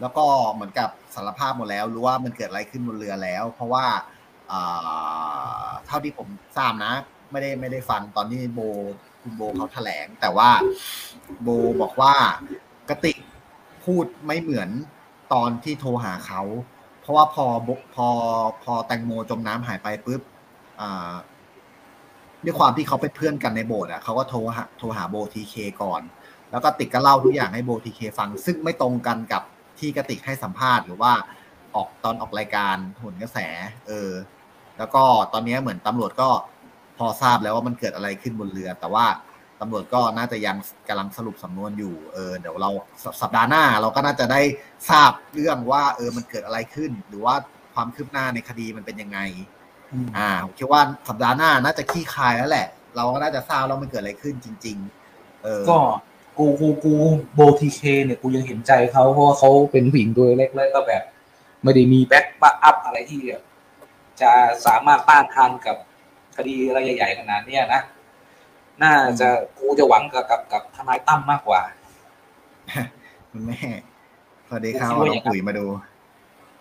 [0.00, 3.86] แล้วก็เหมือนกับสารภาพหมดแล้วรู้ว่ามันเกิดอะไรขึ้นบนเรือแล้ว เพราะว่า
[4.50, 6.92] อ่าเท่าที่ผมทราบนะ
[7.30, 8.60] ไม่ได้ไม่ได้ฟังตอนที่โบ
[9.22, 10.50] คุณโบเขาแถลง แต่ว่า
[11.42, 11.48] โบ
[11.82, 12.14] บอกว่า
[12.88, 13.16] กติก
[13.84, 14.68] พูดไม่เหมือน
[15.32, 16.42] ตอนที่โทรหาเขา
[17.00, 17.46] เพราะว่าพอ
[17.94, 18.08] พอ
[18.64, 20.20] พอแตงโมจมน้ำหายไปปุ๊บ
[20.80, 21.12] อ่า
[22.44, 26.02] ด้วยความที่เขาเป็นเพื่อนกันในโบสถ์อะเขาก็โทรหาโทรหาโบทีเคก่อน
[26.50, 29.42] แล้วก็ติกก็เล่าทุกอย่างให้โบทีเคฟัง ซึ่งไม่ตรงกันกับ
[29.78, 31.12] ที่กติกให้สัมภาษณ์หรือว่า
[31.74, 33.38] ออกตอนออกรายการหนกระแส
[33.86, 34.10] เออ
[34.78, 35.02] แล้วก็
[35.32, 36.28] ตอนนี้เหมือนตำรวจก็
[36.98, 39.06] พอทราบแล้วว่ามันเกิดอะไรขึ้นบนเรือ แต่ว่า
[39.60, 40.56] ตำรวจก็น่าจะยัง
[40.88, 42.70] กำลังสรุปสำนวนอยู่เออเดี๋ยวเรา
[43.22, 44.40] สัปดาห์หน้าเราก็น่าจะได้
[44.90, 47.34] ทราบเรื่องว่า เออมันเกิดอะไรขึ้น หรือว่า
[47.74, 49.18] ความคืบหน้าในคดีมันเป็นยังไง
[50.16, 54.76] อ่าผมคิดว่าสัปดาห์หน้าน่าจะคลี่คลายแล้วแหละ เราก็น่าจะทราบแล้วมันเกิดอะไรขึ้นจริง
[55.10, 55.78] ๆ เออก็
[56.38, 56.94] กูกูกู
[57.34, 61.02] โบทีเคเนี่ยกูยังเห็นใจเขาเพราะว่าเขาเป็นผู้หญิงตัวเล็กแล้วก็แบบ
[61.62, 63.42] ไม่ได้มี backup อะไรที่แบบ
[64.22, 64.32] จะ
[64.66, 65.76] สามารถต้านทานกับ
[66.38, 67.80] คดีอะไรใหญ่ๆขนาดเนี้ยนะ
[68.82, 71.62] น่าจะกูจะหวังกับกับกับทนายตั้มมากกว่า
[73.30, 73.58] คุณแม่
[74.48, 75.66] สวัสดีครับผมคิดว่าน้ออย่างนั้นปุ๋ยมาดู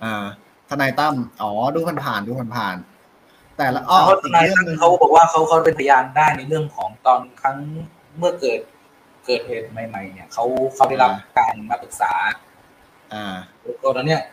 [0.04, 0.26] อ่า
[0.70, 7.58] ทนายตั้มอ๋อดูผ่านๆดูผ่านๆแต่ละอ้อเพราะทอีกนายเรื่องตั้มหนึงเขาบอกว่าเขาเขาเป็นพยานได้ในเรื่องของตอนครั้ง
[8.18, 8.60] เมื่อเกิด
[9.26, 10.44] เกิดเหตุใหม่ ๆ เนี่ยเขา
[10.76, 12.14] เขาได้รับการมาปรึกษา
[13.14, 13.36] อ่า
[13.84, 14.24] ตอนนั้นเนี่ย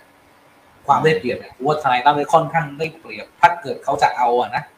[0.87, 4.74] ความได้เปรียบเนี่ยกูว่าทนายตั้มได้ค่อนข้างได้เปรียบ ถ้าเกิดเขาจะเอาอะนะอืม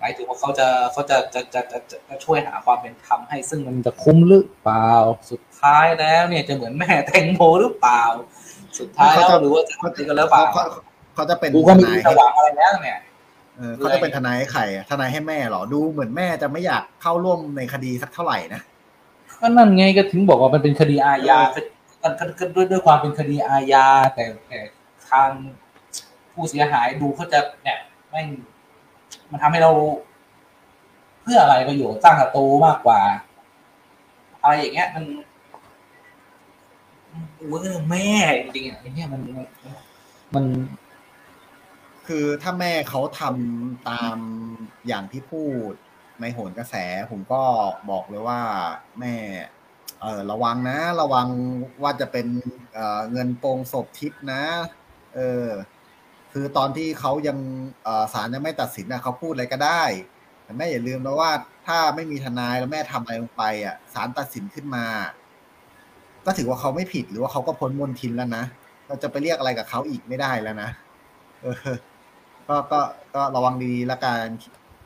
[0.00, 4.90] หมายถึงว่าเขาจะเขาจะจะจะจะจะจะช่วยหาความเป็นธรรมให้ ซึ่งมันจะคุ้มหรือเปล่า
[5.30, 8.02] สุดท้ายแล้วเนี่ยจะเหมือนแม่แตงโมหรือเปล่า
[8.78, 10.62] สุดท้ายแล้วหรือว่าจะอะไรกันแล้วเปล่าเขา
[11.14, 12.98] เขาจะเป็นกูก็ทไม่นามียสว่างอะไรแล้วเนี่ย
[13.56, 18.60] เออเขาจะเป็นทนายให้ใครอะทนายให้แม่เหรอดูเหมือนแม่จะไม่อยากเข้าร่วมในคดีสักเท่าไหร่นะ
[19.40, 21.60] ก็นั่นไงก็ถึงบอกว่ามันเป็นคดีอาญาก็
[22.02, 24.60] ก็ก็ด้วยด้วยความเป็นคดีอาญาแต่แต่
[25.10, 25.28] ทาง
[26.32, 27.78] ผู้เสียหายดูเขาจะเนี่ย
[28.10, 28.26] แม่ง
[29.30, 29.72] มันทำให้เรา
[31.22, 33.00] เพื่ออะไรประโยชน์สร้างศัตรูมากกว่า
[34.42, 35.04] อะไรอย่างเงี้ย มัน
[37.46, 38.08] เว้ยแม่
[38.38, 39.20] จริงๆอะไอเนี่ยมัน
[40.34, 40.44] มัน
[42.06, 44.18] คือถ้าแม่เขาทำตาม
[44.86, 45.72] อย่างที่พูด
[46.20, 46.74] ในโหนกระแส
[47.10, 47.42] ผมก็
[47.90, 48.40] บอกเลยว่า
[49.00, 49.14] แม่
[50.02, 51.28] เออระวังนะ ระวัง
[51.82, 52.26] ว่าจะเป็น
[52.74, 54.42] เเงินโปรงศพทิพย์นะ
[55.14, 55.46] เออ
[56.38, 57.38] คือตอนที่เขายัง
[58.12, 59.82] ศาลยังไม่ตัดสินนะเขาพูดอะไรก็ได้
[60.44, 61.30] แต่แม่อย่าลืมนะว่า
[61.66, 64.84] ถ้าไม่มีทนายแล้วแม่ทำอะไรลงไป อะศาลตัดสินขึ้นมา
[66.26, 68.44] ก็ถือว่าเขาไม่ผิดหรือว่าเขาก็พ้นมนทินแล้วนะ
[68.86, 70.70] เราจะไปเรียกอะไรกับเขาอีกไม่ได้แล้วนะ
[71.42, 71.56] เออ
[72.48, 72.80] ก็ก็
[73.14, 74.24] ก็ระวังดีๆละกัน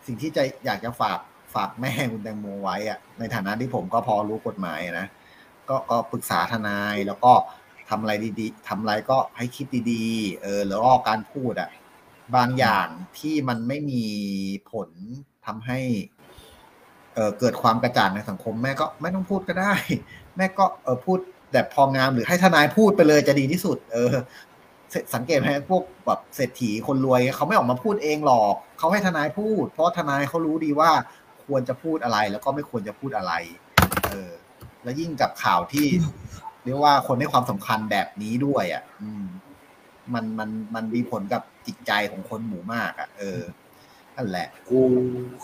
[0.07, 1.19] สิ่งที่จะอยากจะฝาก
[1.55, 5.07] ฝากแม่คุณแตงโมไว้อะในฐานะที่ผมก็พอรู้กฎหมายนะ
[5.69, 7.33] ก็ก็ปรึกษาทนายแล้วก็
[7.91, 11.71] ทำอะไรดีๆทำอะไรก็ให้คิดดีๆ เออแล้วก็การพูดอะ
[12.37, 12.87] บางอย่าง
[13.19, 14.05] ที่มันไม่มี
[14.71, 14.89] ผล
[15.47, 15.79] ทำให้
[17.15, 19.75] เออเกิดความกระจ่างในสังคมแม่ก็ไม่ต้องพูดก็ได้
[20.37, 21.19] แม่ก็เออพูด
[21.53, 24.13] แบบพองามหรือให้ทนายพูดไปเลยจะดีที่สุด เออ
[25.15, 30.91] สังเกตไหมพวกแบบเศรษฐีคนรวยเขาไม่ออกมาพูดเองหรอกเขาให้ทนายพูด เพราะทนายเขารู้ดีว่า
[31.45, 33.33] ควรจะพูดอะไรแล้วก็ไม่ควรจะพูดอะไร
[34.11, 34.31] เออ
[34.83, 35.87] แล้วยิ่งกับข่าวที่
[36.65, 39.25] เรียกว่าคนให้ความสำคัญแบบนี้ด้วยอะ อืม
[40.15, 43.41] มันมันมันมีผลกับจิตใจของคนหมู่มากอะ เออ
[44.17, 44.81] นั่นแหละ กู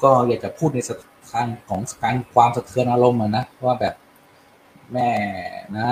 [0.03, 0.91] ก็อยากจะพูดในส
[1.31, 3.95] ถานของการความสะเทือนอารมณ์อะนะว่าแบบ
[4.93, 5.11] แม่
[5.77, 5.91] นะ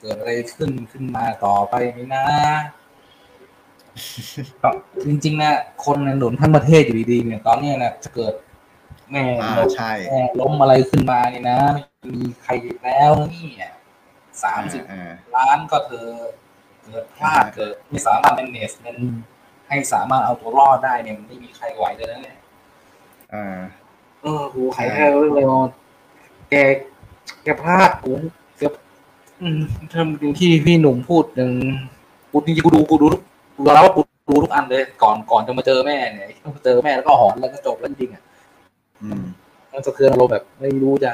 [0.00, 2.24] เกิดอะไรขึ้นขึ้นมาต่อไปนี่นะ
[4.62, 4.70] ก็
[5.06, 5.52] จริงๆนะ
[5.84, 8.34] คนในหนุนทั้งประเทศอยู่ดีๆเนี่ยตอนเนี้ยนะจะเกิด
[9.10, 11.58] แม่อ่าล้มใช่แม่ล้มอะไรขึ้นมานี่นะ
[12.00, 12.50] ไม่มีใคร
[12.84, 13.48] แล้วนี่
[14.42, 16.06] สามสิบอ่าล้านก็เธอ
[16.84, 18.96] เกิดพลาดเกิดไม่สามารถ manage เงิน
[19.68, 22.38] ให้สามารถเอาตัวรอดได้เนี่ยมันไม่มีใครไหวเลยนะเนี่ย
[23.34, 23.58] อ่า
[24.22, 25.60] เออกูหายแค่เรื่องเลยว่า
[26.50, 26.54] แก
[27.44, 28.10] แกพลาดกู
[28.56, 28.72] เกือบ
[29.42, 29.60] อืม
[29.92, 31.52] ทำอย่างที่พี่หนุ่มพูดหนึ่ง
[32.30, 33.22] กูจริงๆกูดูกูดูทุก
[33.56, 38.22] กูยอมรับว่ากูดูทุกอันเลย ก่อนก่อนจะมาเจอแม่เนี่ยมาเจอแม่แล้วก็หอนแล้วก็จบแล้วจริงๆอะ
[39.02, 39.22] อืม
[39.72, 41.12] มันสะเทือนอารมณ์แบบไม่รู้จะ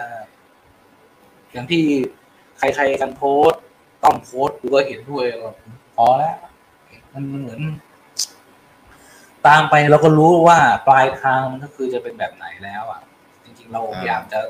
[1.52, 1.82] อย่างที่
[2.60, 3.60] ใครๆกันโพสต์
[4.04, 5.54] ต้องโพสต์กูก็เห็นด้วยว่า
[5.96, 6.36] พอแล้ว
[7.12, 7.60] มันเหมือน
[9.46, 13.00] ตามไปเราก็รู้ว่าปลายทางมันก็คือจะเป็นแบบไหนแล้วอะ
[13.44, 14.40] จริง ๆ เราพยายามจะ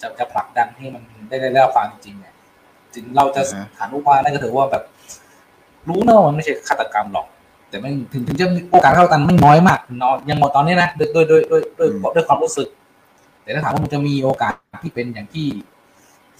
[0.00, 2.34] จะจะผลักดันให้มันได้ได้ได้ความจริงเนี่ย
[2.94, 3.42] ถึงเราจะ
[3.76, 4.84] ฐานุบาลได้ก็ถือว่าแบบ
[5.88, 7.26] รู้นะว่ามันไม่ใช่ฆาตกรรมหรอก
[7.68, 12.68] แต่ไม่ถึงถึงจะมีโอกาสเข้ากันไม่น้อยมากน้อยยังหมดตอนนี้นะด้วยด้วยด้วยด้วยด้วยด้วยความรู้สึก
[13.42, 14.52] แต่ถ้าถามว่ามันจะมีโอกาส
[14.82, 15.46] ที่เป็นอย่างที่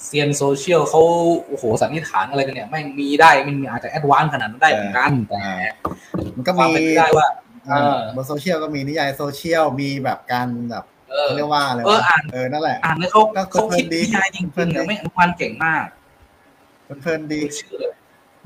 [0.04, 1.00] เซียนโซเชียลเขา
[1.48, 5.42] โอ้โหสันนิษฐานอะไรกันเนี่ยไม่มีได้มันมีอาจจะแอดวานซ์ขนาดนั้นได้เหมือนกันแต่
[6.36, 7.28] มันก็ความมีเป็นไปได้ว่า
[7.66, 15.84] เออบนโซเชียลก็มีนิยายโซเชียลมีแบบการแบบเออเขาเรียกว่าอะไรเออวะอ่านเออนั่นแหละอ่านแล้วเขาก็เขาคิดเพลินดีนิยายจริงเพลินๆดีอะไม่อนุพันธ์เก่งมาก
[16.84, 17.92] เพลินๆดีไม่เชื่อเลย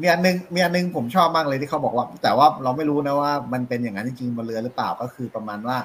[0.01, 5.77] มีอันหนึงมีอันหนึงผมชอบมากเลยที่เขาบอกว่า แต่ว่าเราไม่รู้นะว่า มันเป็นอย่างนั้นจริงๆบนเรือหรือเปล่าก็คือประมาณว่า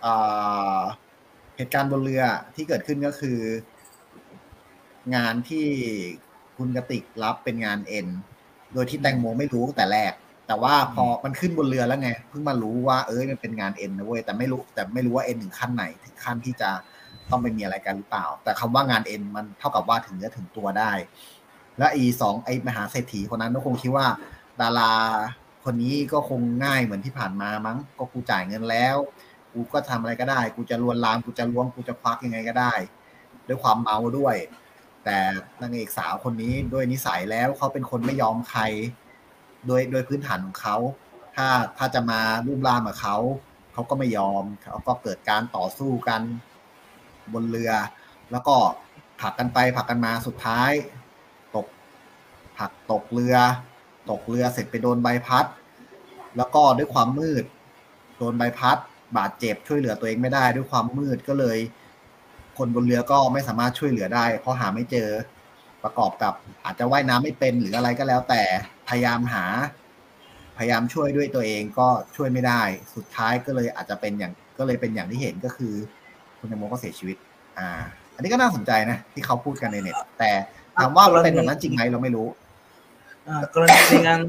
[0.00, 0.14] เอ่
[0.76, 0.78] อ
[1.56, 2.22] เหตุการณ์บนเรือ
[2.54, 3.38] ที่เกิดขึ้นก็คือ
[5.14, 5.66] งานที่
[6.56, 8.06] คุณกติกรับเป็นงานเอ็น
[8.74, 10.12] โดยที่แตงโมไม่รู้ตั้งแต่แรก
[10.46, 16.70] แต่ว่าพอมันขึ้นบนเรือแล้วไง เพิ่งมารู้ว่าเอ้ยมันเป็นงานเอ็นนะเว้ยแต่ไม่รู้แต่ไม่รู้ว่าเอ็นถึงขั้นไหนถึงขั้นที่จะ
[17.30, 20.92] ต้องไปมีอะไรกันหรือเปล่า แต่คำว่างานเอ็นมันเท่ากับว่าถึงเนื้อถึงตัวได้
[21.78, 24.06] และอีสองไอมหาเศรษฐีคนนั้นก็คงคิดว่า
[24.60, 24.92] ดารา
[25.64, 28.96] คนนี้ก็คงง่ายเหมือนที่ผ่านมามั้ง ก็กูจ่ายเงินแล้ว
[29.52, 32.72] กูก็ทำอะไรก็ได้ กูจะลวนลาม กูจะล้วง กูจะควักยังไงก็ได้
[33.48, 34.36] ด้วยความเมาด้วย
[35.04, 35.18] แต่
[35.60, 38.62] นางเอกสาวคนนี้ด้วยนิสัยแล้วเขาเป็นคนไม่ยอมใคร
[39.66, 40.76] โดยโดยพื้นฐานของเขา
[41.36, 43.16] ถ้าถ้าจะมารุ่มรามกับเขา
[43.72, 46.22] เขาก็ไม่ยอมเขาก็เกิดการต่อสู้กัน
[47.32, 47.72] บนเรือ
[48.32, 48.56] แล้วก็
[49.20, 50.70] ผลักกันไปผลักกันมาสุดท้าย
[51.54, 51.66] ตก
[52.58, 53.36] ผลักตกเรือ
[54.10, 55.46] ตกเรือเสร็จไปโดนใบพัด
[56.36, 57.44] แล้วก็ด้วยความมืด
[58.18, 58.78] โดนใบพัด
[59.16, 61.58] บาดเจ็บช่วยเหลือตัวเองไม่ได้ด้วยความมืดก็เลย
[62.58, 65.08] คนบนเรือก็ไม่สามารถช่วยเหลือได้ เพราะหาไม่เจอ
[65.84, 68.42] ประกอบกับอาจจะว่ายน้ำไม่เป็นหรืออะไรก็แล้ว แต่
[68.88, 69.44] พยายามหา
[70.58, 72.62] พยายามช่วยด้วยตัวเองก็ช่วยไม่ได้
[72.94, 75.74] สุดท้ายก็เลยอาจจะเป็นอย่างก็เลยเป็นอย่างที่เห็นก็คือ
[76.38, 77.16] คุณแตงโมก็เสียชีวิต
[77.58, 77.68] อ่า
[78.14, 80.30] อันนี้ก็น่าสนใจนะที่เขาพูดกันในเน็ตแต่
[80.76, 82.28] ถามว่าเป็นแบบนั้นจริงไหมเราไม่รู้
[83.54, 84.20] กรณีในงาน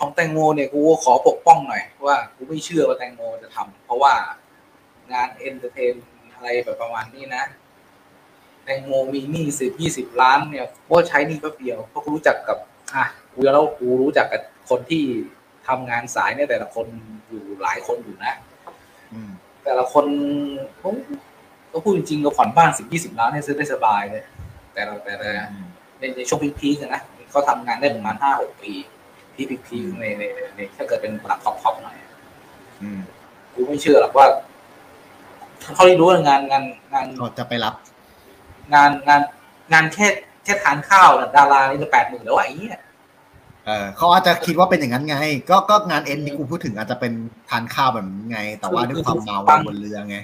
[0.00, 4.14] ของแตงโมเนี่ยกูขอปกป้องหน่อยว่ากูไม่เชื่อว่าแตงโมจะทำเพราะว่า
[5.12, 5.94] งาน entertain
[6.34, 7.44] อะไรแบบประมาณนี้นะ
[8.70, 12.58] แตงโมมีหนี้สิบยี่สิบล้านเนี่ยก็ใช้หนี้แป๊บเดียวเพราะกูรู้จักกับ
[12.94, 15.02] อะกูแล้วกูรู้จักกับคนที่
[15.68, 16.86] ทำงานสายเนี่ยแต่ละคน
[17.28, 18.34] อยู่หลายคนอยู่นะ
[19.12, 19.30] อืม
[19.64, 20.04] แต่ละคน
[20.82, 20.94] ผม
[21.72, 24.24] ก็พูดจริงๆก็ผ่อนบ้านสิบยี่สิบล้านเนี่ยซื้อได้สบายเลย
[24.74, 25.30] แต่ละแต่ละ
[25.98, 28.72] ในในช่วงพีคๆอะนะเขาทำงานได้ประมาณห้าหกปี
[29.34, 31.96] ที่พีคๆในในในในถ้าเกิดเป็นระดับท็อปๆหน่อย
[32.82, 33.00] อืม
[33.54, 34.26] กูไม่เชื่อหรอกว่า
[35.74, 37.74] เขาที่รู้ว่างานงานงานก็จะไปรับ
[38.74, 39.20] งานงาน
[39.72, 40.06] งานแค่
[40.44, 42.80] แค่ทานข้าวน่ะดารานี่จะแปดหมื่นแล้วไอ้เนี้ย
[43.66, 45.16] เออเขาอาจจะคิดว่าเป็นอย่างนั้นไง
[45.50, 47.12] ก็ก็งานเอ็นที่กูพูดถึงอาจจะเป็น
[47.50, 50.16] ทานข้าวแบบนั้นไง แต่ว่าด้วยความเมาบนเรือไง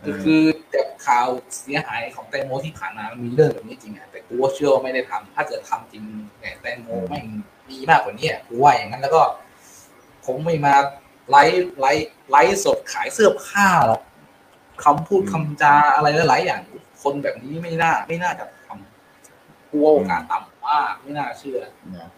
[0.00, 0.42] เออคือ
[0.74, 1.26] จากข่าว
[1.60, 6.04] เสียหายของแตงโมที่ผ่านมามันมีเรื่องแบบนี้จริงอะแต่กูว่าเชื่อว่าไม่ได้ทำถ้าเกิดทำจริง
[6.40, 7.26] แต่แตงโมไม่ง
[7.70, 9.22] มีมากกว่านี้อะกูว่าอย่างนั้นแล้วก็
[10.26, 10.74] คงไม่มา
[11.30, 14.02] ไลฟ์ไลฟ์ไลฟ์สดขายเสื้อผ้าหรอก
[14.84, 16.60] คำพูดคำจาอะไรหลายๆอย่าง
[17.04, 21.60] คนแบบนี้ไม่น่า ไม่น่าจะทำกูว่าโอกาสต่ำมากไม่น่าเชื่อ
[21.96, 22.10] นะ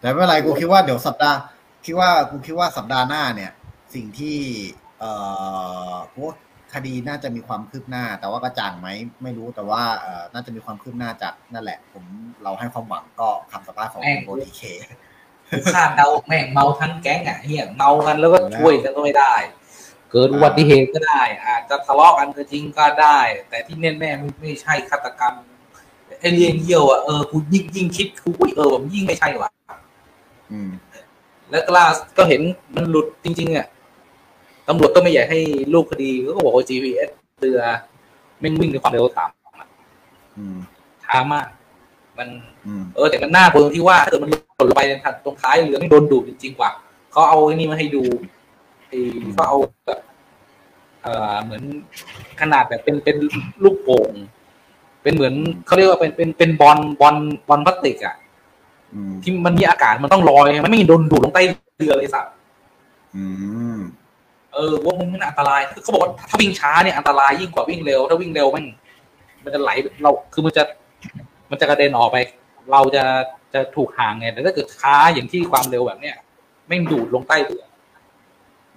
[0.00, 1.38] แต่ไม่เป็นไรกูคิดว่าเดี๋ยวสัปดาห์
[1.86, 3.52] คิดว่ากูคิดว่าสัปดาห์หน้าเนี่ย
[3.94, 4.36] สิ่งที่
[5.00, 5.10] เอ่
[5.92, 6.34] อพวก
[6.74, 8.88] คดีน่าจะมีความคืบหน้า แต่ว่ากระจ่างไหม
[9.22, 12.04] ไม่รู้แต่ว่าเอ่อน่าจะมีความคืบหน้าจากนั่นแหละ ผม
[12.42, 14.62] เราให้ความหวังก็คำสัมภาษณ์ของแม่งโบทีเค
[15.74, 19.34] คาดเดาแม่งเมาทั้งแก๊งอะเฮียเมากันแล้วก็ช่วยกันก็ไม่ได้
[20.10, 23.18] เกิดอุบัติเหตุก็ได้ อาจจะทะเลาะกันก็จริงก็ได้
[23.48, 25.34] แต่ที่แน่ๆไม่ไม่ใช่ฆาตกรรม
[26.20, 29.50] ไอเรียนเยี่ยวอะเออกูยิ่งยิ่งคิดกูอุ๊ยเออผมยิ่งไม่ใช่ว่ะ
[30.52, 30.68] อืม
[31.50, 31.84] แล้วก็ล่า
[32.16, 32.40] ก็เห็น
[32.74, 33.66] มันหลุดจริงๆอะ
[34.68, 35.40] ตำรวจก็ไม่อยากให้
[35.74, 37.08] ลูกคดีก็บอกว่า GPS
[37.40, 37.60] เรือ
[38.40, 39.68] แม่งวิ่งด้วยความเร็วต่ำอะ
[40.38, 40.56] อืม
[41.04, 41.46] ช้ามาก
[42.18, 42.28] มัน
[42.66, 44.80] อืมเออ แต่มันน่ากลัวตรงที่ว่าถ้าเกิดมันหล่นลงไป
[45.24, 46.70] ตรงท้ายเรือไม่โดนดูดจริงๆว่ะ
[47.10, 48.02] เขาเอาไอ้นี่มาให้ดู
[48.88, 49.00] ไอ้
[49.34, 50.00] เขาเอาแบบ
[51.02, 51.62] เอ่อเหมือน
[52.40, 53.16] ขนาดแบบเป็นเป็น
[53.64, 54.12] ลูกโป่ง
[55.02, 55.34] เป็นเหมือน
[55.66, 57.16] เขาเรียกว่าเป็นเป็นเป็นบอลบอล
[57.48, 58.16] บอลพลาสติกอะ
[58.94, 61.42] อืมที่มันมีอากาศมันต้องลอยมันไม่โดนดูดลงใต้
[61.78, 62.32] เรือเลยสัตว์
[63.16, 63.24] อื
[63.76, 63.78] ม
[64.54, 68.64] เออว่ามันมันอันตรายคือเขาบอกว่าถ้าวิ่งช้าเนี่ยอันตรายยิ่งกว่าวิ่งเร็ว ถ้าวิ่งเร็วมัน
[69.44, 69.70] มันจะไหล
[70.02, 70.62] เราคือมันจะ
[71.50, 72.16] มันจะกระเด็นออกไป
[72.72, 73.04] เราจะ
[73.54, 76.16] จะถูกห่างไงแต่ถ้าเกิดช้าอย่างที่ความเร็วแบบเนี้ย
[76.66, 77.64] แม่งดูดลงใต้เรือ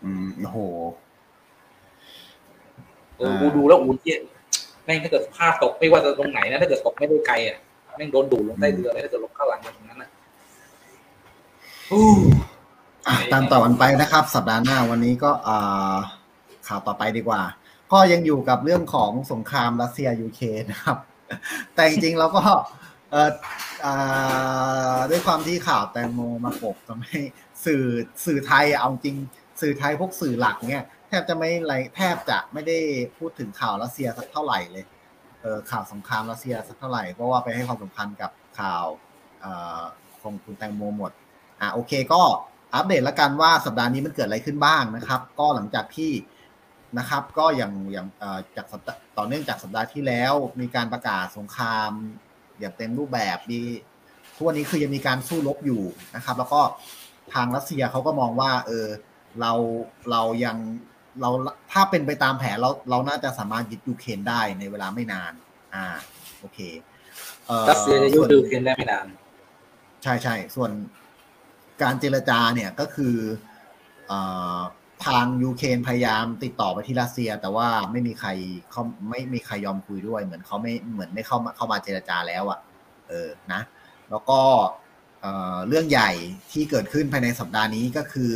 [0.03, 0.57] อืมโอ้โห
[3.17, 4.19] เอออ่ากูดูแล้วอูเยี่ย
[4.85, 7.57] แม่งถ้าเกิดพลาดตกไม่ว่าจะตรงไหนนะถ้าเกิดตกไม่ได้ไกลอะ
[7.97, 10.09] แม่งโดนดูดลงใต้เรือเลยถ้าเกิดลงข้างหลังอย่างนั้นนะ
[11.91, 12.05] อู้
[13.07, 15.95] อะตามต่อกันไปนะครับ สัปดาห์หน้าวันนี้ก็อ่า
[16.67, 17.41] ข่าวต่อไปดีกว่า
[17.91, 20.97] ก็ยังอยู่กับเรื่องของสงครามรัสเซียยูเครนนะครับ
[21.75, 22.41] แต่จริงๆเราก็
[23.11, 23.31] เออ
[23.85, 27.19] อ่าด้วยความที่ข่าวแตงโมมากลบทำให้
[27.65, 27.83] สื่อ
[28.25, 29.15] สื่อไทยเอาจริง
[29.61, 32.77] สื่อไทยพวกสื่อหลักเนี่ยแทบจะไม่ไรแทบจะไม่ได้
[33.17, 34.85] พูดถึงข่าวรัสเซียสักเท่าไหร่เลย
[35.41, 38.85] เออข่าวสงครามรัสเซียสักเท่าไหร่เพราะว่าไปให้ความสำคัญกับข่าว
[39.43, 39.45] อ
[39.79, 39.81] อ
[40.21, 41.11] ของคุณแตงโมหมด
[41.61, 42.21] อะโอเคก็
[42.75, 46.11] อัปเดตแล้วกันว่าสัปดาห์นี้มันเกิดอะไรขึ้นบ้างนะครับ ก็หลังจากที่
[46.97, 48.65] นะครับก็อย่างอย่างเออจาก
[49.17, 51.91] ต่อเนื่องจากสัปดาห์ที่แล้วมีการประกาศสงคราม
[52.59, 53.59] อย่างเต็มรูปแบบมี
[54.35, 55.83] ทุกวันนี้คือยังมีการสู้รบอยู่
[56.15, 56.61] นะครับ แล้วก็
[57.33, 58.87] ทางรัสเซียเขาก็มองว่าเออ
[59.39, 59.53] เรา
[60.11, 60.57] เรายัง
[61.21, 61.29] เรา
[61.71, 65.33] ถ้าเป็นไปตามแผนเราเราน่าจะสามารถยึดยูเครนได้ในเวลาไม่นาน
[65.73, 65.85] อ่า
[66.39, 66.59] โอเค
[67.49, 69.07] อ่อรัสเซียจะยุ่งส่วนดูเพียนได้ไม่นาน
[70.03, 70.71] ใช่ใช่ส่วน
[71.81, 73.15] การเจรจาเนี่ยก็คือ
[74.07, 74.13] เอ
[74.57, 74.59] อ
[75.05, 78.29] ทางยูเครนพยายามติดต่อไปที่รัสเซีย แต่ว่าไม่มีใคร
[78.71, 82.59] เขาไม่มีใครยอมคุยด้วย เหมือนเขาไม่เหมือนไม่เข้ามาเข้ามาเจรจาแล้วอะ่ะ
[83.09, 83.61] เออนะ
[84.09, 84.39] แล้วก็
[85.21, 86.11] เอ่อเรื่องใหญ่
[86.51, 88.31] ที่เกิดขึ้นภายในสัปดาห์นี้ก็คือ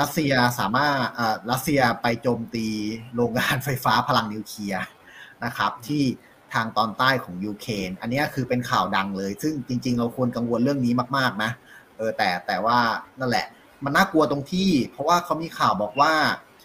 [0.00, 2.66] รัสเซียสามารถเอ่อรัสเซียไปโจมตี
[3.14, 4.84] โรงงานไฟฟ้าพลังนิวเคลียร์
[5.44, 6.02] นะครับ ที่
[6.54, 11.50] ทางตอนใต้ของยูเครนอันนี้คือเป็นข่าวดังเลย ซึ่งจริง ๆ เราควรกังวลเรื่องนี้มากๆนะ
[11.96, 12.78] เออแต่แต่ว่า
[13.20, 13.46] นั่นแหละ
[13.84, 16.12] มันน่ากลัวตรงที่ เพราะว่าเขามีข่าวบอกว่า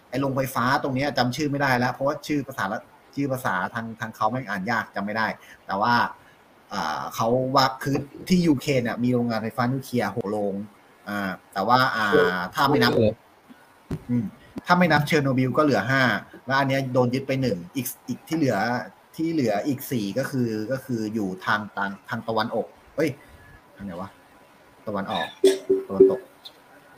[0.09, 2.79] ไอ้โรงไฟฟ้าตรงเนี้ยจำชื่อไม่ได้แล้ว เพราะว่าชื่อภาษาละ
[3.15, 5.27] ชื่อภาษาทางทางเขาไม่อ่านยากจำไม่ได้
[5.65, 5.93] แต่ว่า
[6.73, 7.95] อ่าเขาว่าคือ
[8.27, 10.53] ที่ยูเครนเนี่ยมีโรงงานไฟฟ้านิวเคลียร์หกโรง
[11.09, 12.07] อ่า แต่ว่า อ่า
[12.55, 12.91] ถ้าไม่นับ
[14.09, 14.25] อืม
[14.65, 16.01] ถ้าไม่นับเชอร์โนบิลก็เหลือห้า
[16.45, 18.57] แล้วอันเนี้ยโดนยึดไปหนึ่งอีกอีกที่เหลือ
[19.15, 23.09] ที่เหลืออีกสี่ก็คือก็คืออยู่ทางทางทางตะวันออกเอ้ย
[23.75, 24.09] ทางไหนวะ
[24.87, 25.27] ตะวันออก
[25.87, 26.19] ตะวันตก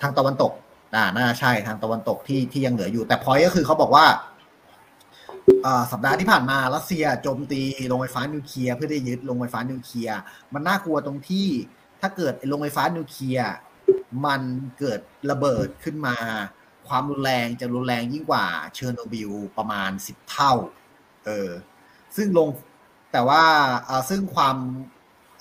[0.02, 0.52] ทางตะวันตก
[0.96, 4.06] อ่าน่าใช่ทางตะวันตกที่ที่ยังเหลืออยู่ แต่พอยก็คือเขาบอกว่า
[5.66, 10.20] อ่าสัปดาห์ที่ผ่านมารัสเซียโจมตีโรงไฟฟ้านิวเคลียร์เพื่อได้ยึดโรงไฟฟ้านิวเคลียร์
[10.54, 11.48] มันน่ากลัวตรงที่
[12.02, 13.50] ถ้าเกิดไอ้โรงไฟฟ้านิวเคลียร์
[14.26, 14.42] มัน
[14.80, 15.00] เกิด
[15.32, 16.16] ระเบิดขึ้นมา
[16.88, 20.54] ความรุนแรงจะรุนแรงยิ่งกว่าเชอร์โนบิลประมาณสิบเท่า
[21.26, 21.50] เออ
[22.16, 22.48] ซึ่งลง
[23.12, 23.44] แต่ว่า
[23.88, 24.56] อ่าซึ่งความ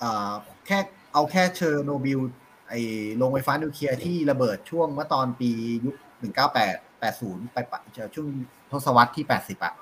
[0.01, 0.31] อ่า
[0.65, 0.79] แค่
[1.13, 2.19] เอาแค่เชอร์โนบิล
[2.69, 2.73] ไอ
[3.17, 5.51] โรงไฟฟ้านิวเคลียร์ที่ระเบิดช่วงเมื่อตอนปี
[5.85, 7.79] ยุคหนึ่งเก้าแปดแปดศูนย์ไปปะ
[8.15, 8.27] ช่วง
[8.71, 9.73] ทศวรรษที่แปดสิบอะ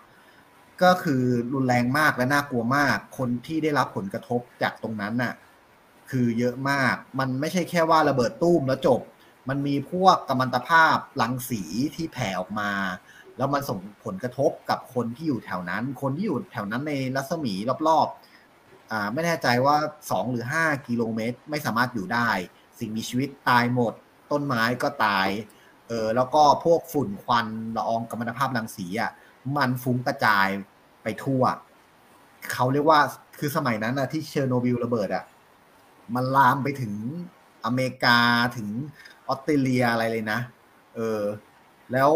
[0.83, 5.33] ก็คือรุนแรงมากและน่ากลัวมาก คนที่ได้รับผลกระทบจากตรงนั้นน่ะ
[6.09, 9.01] คือเยอะมาก มันไม่ใช่แค่ว่าระเบิดตู้มแล้วจบ
[9.49, 11.63] มันมีพวกกัมมันตภาพรังสี
[11.95, 12.71] ที่แผ่ออกมา
[13.37, 17.53] แล้วมันส่งผลกระทบกับคนที่อยู่แถวนั้น คนที่อยู่แถวนั้นในรัศมี
[17.87, 19.75] รอบๆอ่าไม่แน่ใจว่า
[20.11, 22.29] สองหรือห้ากิโลเมตร ไม่สามารถอยู่ได้
[22.79, 23.93] สิ่งมีชีวิตตายหมด
[24.31, 25.27] ต้นไม้ก็ตาย
[25.87, 29.11] เออแล้วก็พวกฝุ่นควันละอองกัมมันตภาพรังสีอะ
[29.57, 30.47] มันฟุ้งกระจาย
[31.03, 31.43] ไปทั่ว
[32.51, 32.99] เขาเรียกว่า
[33.39, 35.23] คือสมัยนั้นนะที่เชอร์โนบิลระเบิดอะ
[36.15, 36.93] มันลามไปถึง
[37.65, 38.17] อเมริกา
[38.57, 38.67] ถึง
[39.27, 40.39] ออสเตรเลียอะไรเลยนะ
[40.95, 41.21] เออ
[41.93, 42.11] แล้ว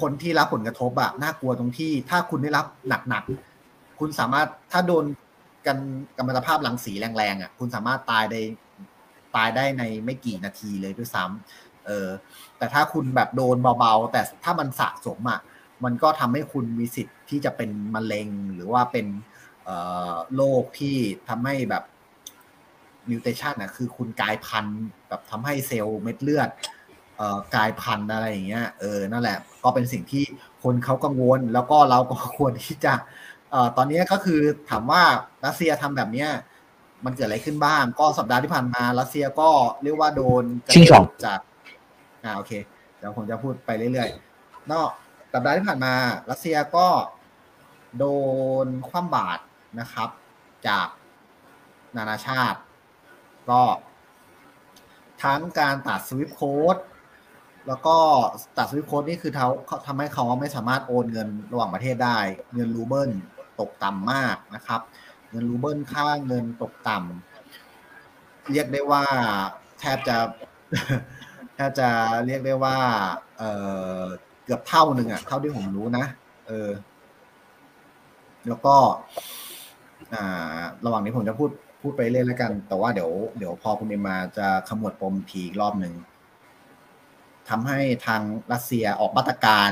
[0.00, 5.04] คนที่รับผลกระทบอะน่ากลัวตรงที่ ถ้าคุณได้รับหนักๆ คุณสามารถถ้าโดน
[5.66, 5.78] กัน
[6.16, 8.40] กัมมันตภาพรังสีแรงๆอะคุณสามารถตายได้
[9.36, 12.08] ตายได้ในไม่กี่นาทีเลยด้วยซ้ำเออ
[12.58, 15.40] แต่ถ้าคุณแบบโดนเบาๆ แต่ถ้ามันสะสมอะ
[15.84, 19.06] มันก็ทำให้คุณมีสิทธิ์ที่จะเป็นมะเร็งหรือว่าเป็น
[20.34, 20.96] โรคที่
[21.28, 21.84] ทำให้แบบ
[23.10, 26.48] mutation นะคือคุณกลายพันธุ์แบบทำให้เซลล์เม็ดเลือด
[27.16, 30.24] เอ่อกลายพันธุ์อะไรอย่างเงี้ยเออนั่นแหละ ก็เป็นสิ่งที่
[30.62, 32.94] คนเขากังวล แล้วก็เราก็ควรที่จะ
[33.50, 34.40] เอ่อตอนนี้ก็คือ
[34.70, 35.02] ถามว่า
[35.44, 36.30] รัสเซียทำแบบเนี้ย
[37.04, 39.50] มันเกิดอะไรขึ้นบ้าง ก็สัปดาห์ที่ผ่านมารัสเซียก็
[39.82, 41.40] เรียกว่าโดน sanction จาก
[42.24, 42.52] อ่าโอเค
[42.98, 44.90] เดี๋ยวผมจะพูดไปเรื่อยๆเนาะ
[45.32, 45.94] สัปดาห์ที่ผ่านมา
[46.30, 46.86] รัสเซียก็
[47.98, 48.04] โด
[48.64, 49.42] นคว่ำบาตร
[49.80, 50.08] นะครับ
[50.68, 50.86] จาก
[51.96, 52.58] นานาชาติ
[53.50, 53.62] ก็
[55.22, 56.76] ทั้งการตัด SWIFT code
[57.66, 57.96] แล้วก็
[58.56, 59.48] ตัด SWIFT code นี่คือเขา
[59.86, 62.18] ทำให้เขาไม่สามารถโอนเงินระหว่างประเทศได้
[62.54, 63.10] เงินรูเบิล
[63.60, 64.80] ตกต่ำมากนะครับ
[65.30, 69.04] เงินรูเบิลค่าเงินตกต่ำเรียกได้ว่า
[69.80, 70.16] แทบจะ
[71.54, 71.88] แทบจะ
[72.26, 72.78] เรียกได้ว่า
[73.38, 73.42] เอ
[74.00, 74.02] อ
[74.44, 76.04] เกือบเท่าหนึ่งอะเท่าที่ผมรู้นะ
[76.46, 76.70] เออ
[78.48, 78.76] แล้วก็
[80.14, 81.50] อ่า ระหว่างนี้ผมจะพูด
[81.84, 85.94] พูดไปเรื่อยแล้วกัน แต่ว่าเดี๋ยวเดี๋ยวพอคุณเอ็มมาจะขมวดปมทีอีกรอบหนึ่ง
[87.48, 89.70] ทำให้ทางรัสเซียออกมาตรการ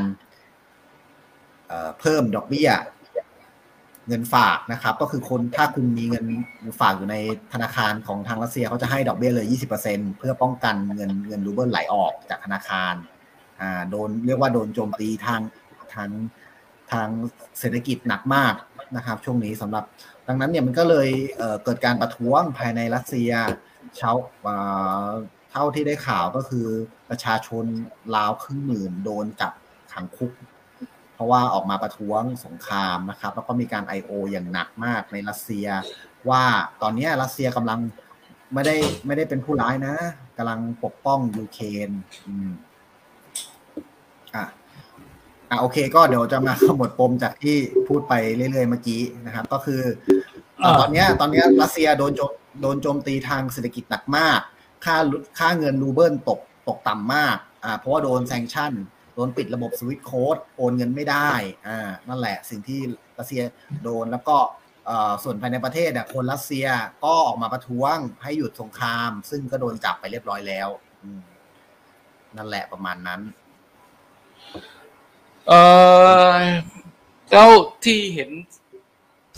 [1.66, 2.70] เอ่อเพิ่มดอกเบี้ย
[4.08, 6.26] เงินฝากนะครับ ก็คือคนถ้าคุณมีเงิน
[6.80, 7.16] ฝากอยู่ใน
[7.52, 9.46] ธนาคารของทางรัสเซียเขาจะให้ดอกเบี้ยเลย
[9.82, 12.94] 20%เพื่อป้องกันเงินเงินรูเบิลไหลออกจากธนาคาร
[13.60, 15.40] อ่าโดนเรียกว่าโดนโจมตีทาง
[15.94, 16.08] ทาง
[16.92, 17.08] ทาง
[17.58, 18.54] เศรษฐกิจหนักมาก
[18.96, 19.84] นะครับ ช่วงนี้สำหรับ
[20.28, 23.30] ดังนั้นเนี่ยมันก็เลยเเกิดการประท้วงภายในรัสเซีย
[23.96, 24.10] เช้า
[24.46, 25.10] อ่า
[25.50, 26.66] เท่าที่ได้ข่าวก็คือ
[27.10, 27.64] ประชาชน
[28.14, 29.52] ราวครึ่งหมื่นโดนจับ
[29.92, 30.32] ขังคุก
[31.14, 34.10] เพราะว่าออกมาประท้วงสงครามนะครับ แล้วก็มีการ I.O.
[34.32, 35.66] อย่างหนักมากในรัสเซีย
[36.28, 36.44] ว่า
[36.82, 37.80] ตอนนี้รัสเซียกำลัง
[38.54, 38.76] ไม่ได้
[39.06, 39.94] ไม่ได้เป็นผู้ร้ายนะ
[40.38, 41.90] กำลังปกป้องยูเครน
[44.34, 44.44] อะ
[45.52, 47.56] อะโอเคก็เดี๋ยวจะมาขมวดปมจากที่
[47.88, 49.80] พูดไปเรื่อยๆเมื่อกี้นะครับ ก็คือ
[50.58, 54.40] เอ่อตอนเนี้ยตอนเนี้ยรัสเซียโดนโจมโดนโจมตีทางเศรษฐกิจหนักมาก
[54.84, 54.96] ค่า
[55.38, 58.72] ค่าเงินรูเบิลตกตกต่ำมากอ่าเพราะว่าโดน sanction
[59.14, 61.30] โดนปิดระบบ SWIFT code โอนเงินไม่ได้
[61.66, 61.78] อ่า
[62.08, 62.80] นั่นแหละสิ่งที่
[63.18, 63.42] รัสเซีย
[63.82, 64.36] โดนแล้วก็
[64.86, 66.66] เอ่อส่วนภายในประเทศอะคนรัสเซีย
[67.04, 70.68] ก็ออกมาประท้วงให้หยุดสงคราม ซึ่งก็โดนจับไปเรียบร้อยแล้ว
[71.02, 71.22] อืม
[72.36, 73.20] นั่นแหละประมาณนั้น
[75.48, 75.52] เอ
[76.38, 76.42] อ
[77.30, 77.48] แล้ว
[77.84, 78.30] ที่เห็น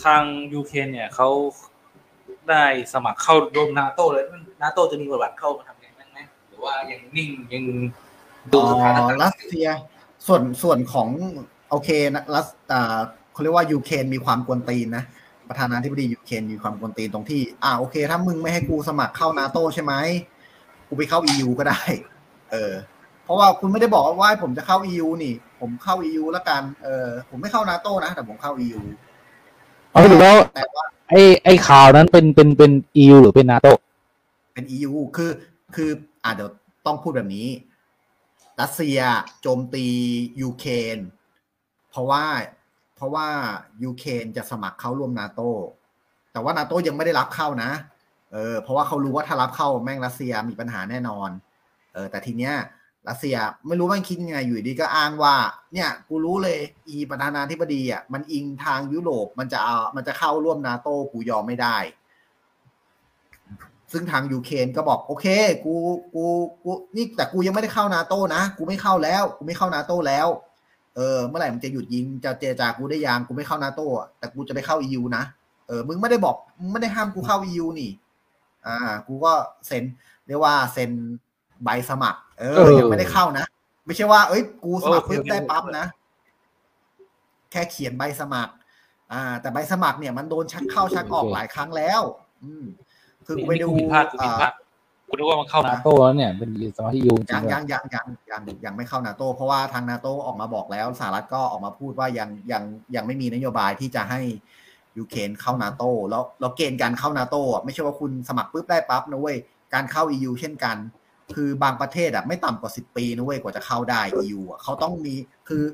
[0.04, 0.22] ทาง
[0.54, 1.28] ยูเครนเนี่ยเขา
[2.48, 4.24] ได้สมัครเข้าร่วมนาโต้เลย
[4.62, 7.64] นาโต้จะมีบทบาทเข้ามาทำยังไงไหมหรือว่ายังนิ่งยัง
[8.52, 9.68] ดูสถานการณ์รัสเซีย
[10.26, 11.08] ส่วนส่วนของ
[11.70, 12.98] โอเคนะรัสอ่า
[13.32, 15.04] เขาเรียกว่ายูเครนมีความกวนตีนนะ
[15.48, 19.92] ประธานาธิบดียูเครนมีความกวนตีนตรงที่ อ่าโอเค ถ้ามึงไม่ให้กูสมัครเข้านาโต้ใช่ไหม
[20.88, 21.80] กูไปเข้า EU ก็ได้
[22.50, 22.72] เออ
[23.24, 25.34] เพราะว่าคุณไม่ได้บอกว่าผมจะเข้า EU นี่
[25.66, 28.80] ผมเข้า EU แล้วกันเออผมไม่เข้านาโต้นะ แต่ผมเข้า EU
[29.90, 33.66] เอาสรุปแล้วแต่ว่าไอ้ไอ้ข่าวนั้นเป็นเป็นเป็น EU หรือเป็นนาโต
[34.54, 35.30] เป็น EU คือ
[35.74, 35.90] คือ
[36.24, 36.50] อ่าเดี๋ยว
[36.86, 37.48] ต้องพูดแบบนี้
[38.60, 38.98] รัสเซีย
[39.42, 39.86] โจมตี
[40.42, 40.98] ยูเครน
[41.90, 42.24] เพราะว่า
[42.96, 43.26] เพราะว่า
[43.84, 45.40] ยูเครนจะสมัครเข้าร่วมนาโต
[46.32, 47.70] แต่ว่านาโตยังไม่ได้รับเข้านะ
[48.32, 51.30] เออเพราะว่าเขารู้ว่าถ้ารับเข้าแม่งรัสเซียมีปัญหาแน่นอน
[51.94, 52.54] เออแต่ทีเนี้ย
[53.08, 53.36] รัสเซีย
[53.66, 55.34] ไม่รู้มันคิดยังไงอยู่ดีก็อ้างว่า
[55.72, 61.76] เนี่ย กูรู้เลย อีประธานาธิบดีอะมันอิงทางยุโรปมันจะเอามันจะเข้าร่วมนาโต้กูยอมไม่ได้
[63.92, 65.26] ซึ่งทางยูเครนก็บอก โอเค
[65.64, 65.74] กู
[66.14, 66.24] กู
[66.64, 70.28] กูนี่แต่กูยังไม่ได้เข้านาโต้นะกูไม่เข้าแล้ว กูไม่เข้านาโต้แล้ว
[70.96, 73.86] เออ เมื่อไหร่มันจะหยุดยิงจะเจรจากูได้ยังกูไม่เข้านาโต้
[74.18, 75.24] แต่กูจะไปเข้า EU นะ
[75.66, 77.90] เออมึงไม่ได้บอกมึงไม่ได้ห้ามกูเข้า EU นี่
[78.66, 78.76] อ่า
[79.06, 79.32] กูก็
[79.66, 79.84] เซ็น
[80.26, 80.90] เรียกว่าเซ็น
[81.64, 83.46] ใบสมัคร เออ ยังไม่ได้เข้านะ
[83.86, 85.86] ไม่ใช่ว่า เอ้ย กูสมัครโอเคเพิ่มได้ปั๊บนะ
[87.50, 88.52] แค่เขียนใบสมัคร
[89.12, 92.00] อ่า แต่ใบสมัครเนี่ยมันโดนชักเข้าชักออกหลายครั้งแล้ว
[92.44, 92.64] อืม
[93.26, 94.52] คือกูไปนี่ดูกูผิดพลาดกูผิดพลาอ่าด
[95.08, 102.62] กูนึกว่ามันเข้านานาโตแล้วเนี่ยเป็นสมาชิกยูจริยังงๆยังยังยังยังยังไม่เข้านาโตเพราะว่าทางนาโตออกมาบอกแล้วสหรัฐก็ออกมาพูดว่ายังยัง
[102.94, 104.20] ยังไม่มีนโยบายที่จะให้
[104.98, 109.36] ยูเครนเข้านาโตแล้วแล้วเกณฑ์การเข้านาโตอะไม่ใช่ว่าคุณสมัครปุ๊บได้ปั๊บนะเว้ย
[109.74, 110.76] การเข้า EU เช่นกัน
[111.34, 115.14] คือบางประเทศอะไม่ต่ำกว่าสิบปีนะเว้ยกว่าจะเข้าได้ EU อะเขาต้องมี
[115.48, 115.64] คือ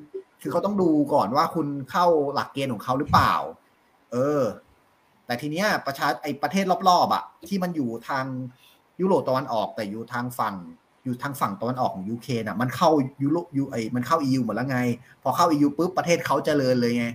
[0.41, 3.35] คือเขาต้องดูก่อนว่าคุณเข้าหลักเกณฑ์ของเขาหรือเปล่า
[4.13, 4.43] เออ
[5.27, 8.25] แต่ทีเนี้ยประชาไอประเทศรอบๆอะ ที่มันอยู่ทาง
[9.01, 10.57] ยุโรปตะวันออกแต่อยู่ทางฝั่ง
[11.05, 12.91] อยู่ทางฝั่งตะวันออกของยูเครนอะ มันเข้า
[13.23, 14.79] ยุโรปยูไอมันเข้า EU หมดแล้วไง
[15.23, 17.07] พอเข้า EU ปุ๊บประเทศเขาเจริญเลยไง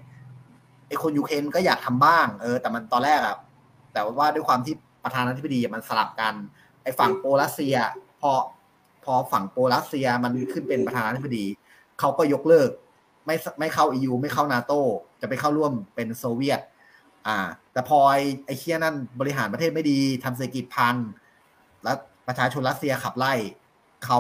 [0.88, 3.36] ไอคนยูเครนก็อยากทำบ้าง เออ แต่มันตอนแรกอะ
[3.94, 6.34] แต่ว่าด้วยความที่ประธานาธิบดีมันสลับกัน
[6.84, 7.76] ไอฝั่งโปรัสเซีย
[8.28, 8.30] อ
[9.06, 11.46] พอฝั่งโปรัสเซียมันขึ้นเป็นประธานาธิบดี
[12.00, 12.70] เขาก็ยกเลิก
[13.26, 14.74] ไม่ไม่เข้า EU ไม่เข้านาโต
[15.22, 16.60] จะไปเข้าร่วมเป็นโซเวียต
[17.28, 17.38] อ่า
[17.74, 20.96] แต่พอไอไอเคียนั่นบริหารประเทศไม่ดีทำเศรษฐกิจพัง
[21.84, 21.98] แล้ว
[22.28, 23.34] ประชาชนรัสเซียขับไล่
[24.06, 24.20] เขา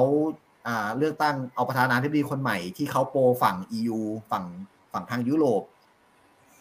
[0.67, 3.99] อ่าเลือกตั้งเอาประธานาธิบดีคนใหม่ที่เขาโปรฝั่ง EU
[4.31, 4.45] ฝั่ง
[4.93, 5.61] ฝั่งทางยุโรป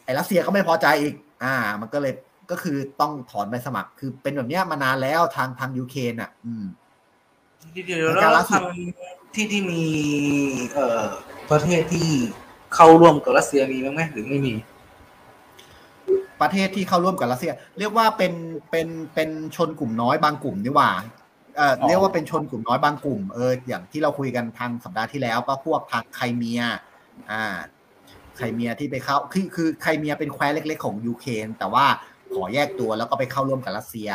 [0.04, 1.14] ไอ้รัสเซียก็ไม่พอใจอีก
[1.44, 2.14] อ่า มันก็เลย
[2.50, 6.64] ก็คือต้องถอนใบสมัคร คือเป็นแบบเนี้ยมานานแล้วทางทางยูเครนอะ อืม
[7.72, 9.82] เดี๋ยวในแล้การวล่าสุดทำที่ที่มี
[10.74, 11.04] เอ่อ
[11.50, 12.08] ประเทศที่
[12.74, 14.54] เข้าร่วมกับรัสเซียมีบ้างไหมหรือไม่มี
[16.40, 18.32] ประเทศที่เข้าร่วมกับรัสเซีย เรียกว่าเป็น
[18.70, 20.90] เป็นเป็นชนกลุ่มน้อยบางกลุ่มดีกว่า
[21.56, 26.60] เอ่ออ๋อเรียกว่าเป็นชนกลุ่มน้อยบางกลุ่มเอออย่างที่เราคุยกันทางสัปดาห์ที่แล้ว ก็พวกทางไครเมีย
[27.30, 27.44] อ่า
[28.36, 31.84] ไครเมียที่ไปเข้าคือคือไครเมียเป็นแคว้นเล็ก ๆ ของยูเครนแต่ว่า
[32.34, 34.10] ขอแยกตัวแล้วก็ไปเข้าร่วมกับรัสเซีย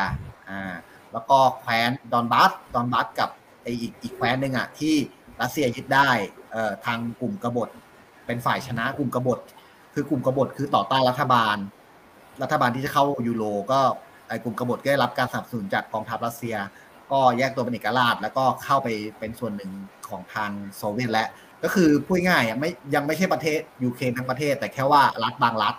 [0.49, 0.73] อ่า
[1.13, 3.38] แล้วก็แคว้นดอนบัสดอนบัสกับไอ
[3.81, 4.95] อีกอีกแคว้นหนึ่งอะที่
[5.41, 6.09] รัสเซียยึดได้
[6.51, 7.69] เอ่อทางกลุ่มกบฏ
[8.25, 9.39] เป็นฝ่ายชนะกลุ่มกบฏ
[9.93, 11.57] คือกลุ่มกบฏคือต่อต้านรัฐบาล
[12.43, 13.79] รัฐบาลที่จะเข้ายูโรก็
[14.27, 16.55] ไอ้กลุ่มกบฏก็ได้รับการสนับสนุนจากกองทัพรัสเซีย
[17.11, 18.87] ก็แยกตัวเป็นเอกราช แล้วก็เข้าไป
[19.19, 19.71] เป็นส่วนหนึ่ง
[20.09, 21.29] ของทางโซเวียตแล้ว
[21.63, 25.75] ก็คือพูดง่ายอะไม่ยังไม่ใช่ประเทศยูเครนทั้งประเทศ แต่แค่ว่ารัฐบางรัฐ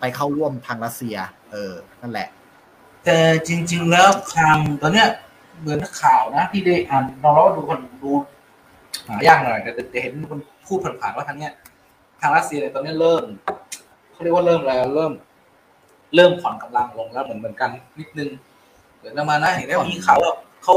[0.00, 1.16] ไปเข้าร่วมทางรัสเซีย
[1.50, 2.28] เออนั่นแหละ
[3.04, 5.08] แต่จริง ๆ แล้วทางตอนเนี้ย
[5.60, 8.10] เหมือนข่าวนะที่ได้อ่านเราเราดูคนดู
[9.08, 11.52] หายากหน่อยแต่เห็นคนพูดผ่านๆว่าทางเนี้ย
[12.20, 13.22] ทางรัสเซียเนี่ยตอนนี้เริ่ม
[14.12, 15.12] เขาเรียกว่าเริ่มอะไรเริ่ม
[16.16, 18.30] เริ่มผ่อนกำลังลงแล้วเหมือนเหมือนกันนิดนึง
[18.96, 20.32] เหมือนประมานะเห็นได้ว่ามีข่าวว่า
[20.62, 20.74] เขา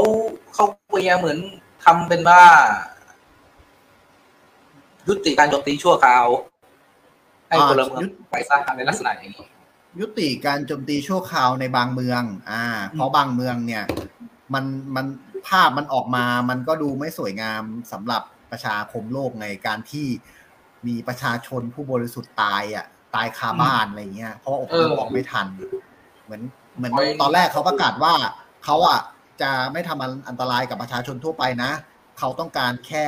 [0.54, 0.64] เขา
[0.94, 1.38] พยายามเหมือน
[1.84, 2.42] ทำเป็นว่า
[5.08, 6.26] ยุติการโจมตีชั่วคราว
[7.48, 9.46] ให้พลเมืองไปสร้างในลักษณะอย่างนี้
[10.00, 13.84] ยุติการโจมตีชั่วคราวในบางเมือง อ่า เพราะบางเมืองเนี่ย
[14.54, 14.64] มัน
[14.96, 15.06] มัน
[15.48, 20.06] ภาพมันออกมา มันก็ดูไม่สวยงามสำหรับประชาคมโลกในการที่
[20.86, 25.46] มีประชาชนผู้บริสุทธิ์ตายอะ ตายคาบ้านอะไรเงี้ยเพราะว่าอพยพเออออกไม่ทัน
[26.24, 26.42] เหมือน
[26.76, 28.14] เหมือนไว้ตอนแรกเขาประกาศว่า
[28.64, 29.00] เขาอะ
[29.42, 31.70] จะไม่ทำอันตรายกับประชาชนทั่วไปนะ
[32.18, 33.06] เขาต้องการแค่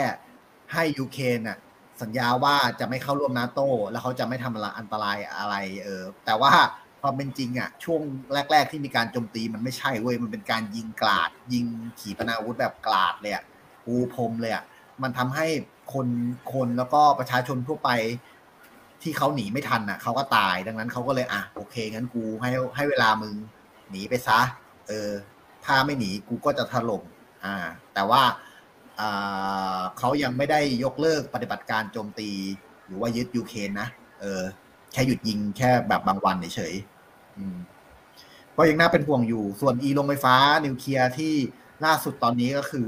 [0.73, 1.59] ให้ยูเครนอะ
[2.03, 6.53] สัญญาว่าจะไม่เข้าร่วมนาโต แล้วเขาจะไม่ทำอะไรอันตรายอะไร เออ แต่ว่า
[7.07, 8.01] ความเป็นจริงอะช่วง
[8.53, 11.67] แรก ๆ ที่มีการโจมตีมันไม่ใช่เว้ยมันเป็นการยิงกลาด ยิง
[12.01, 13.45] ขีปนาวุธแบบกลาดเลยอะ
[13.85, 14.65] ปูพรมเลยอะ
[15.03, 15.47] มันทำให้
[15.93, 16.09] คน
[16.53, 17.91] คนแล้วก็ประชาชนทั่วไป
[19.03, 23.35] ที่เขาหนีไม่ทันอะเขาก็ตายดังนั้นเขาก็เลยอะโอเคงั้นกูให้ให้เวลามึง
[23.91, 24.41] หนีไปซะ
[24.89, 25.11] เออ
[25.65, 27.03] ถ้าไม่หนีกูก็จะถล่ม
[27.45, 27.57] อ่า
[27.95, 28.23] แต่ว่า
[29.01, 32.31] อ่าเขายังไม่ได้ยกเลิกปฏิบัติการโจมตี
[32.87, 33.89] หรือว่ายึดยูเครนนะ
[34.21, 34.43] เออ
[34.93, 36.75] แค่หยุดยิงแค่แบบบางวันเฉย
[38.57, 41.35] ก็ยังน่าเป็นห่วงอยู่ ส่วนอีโรงไฟฟ้านิวเคลียร์ที่
[41.85, 42.87] ล่าสุดตอนนี้ก็คือ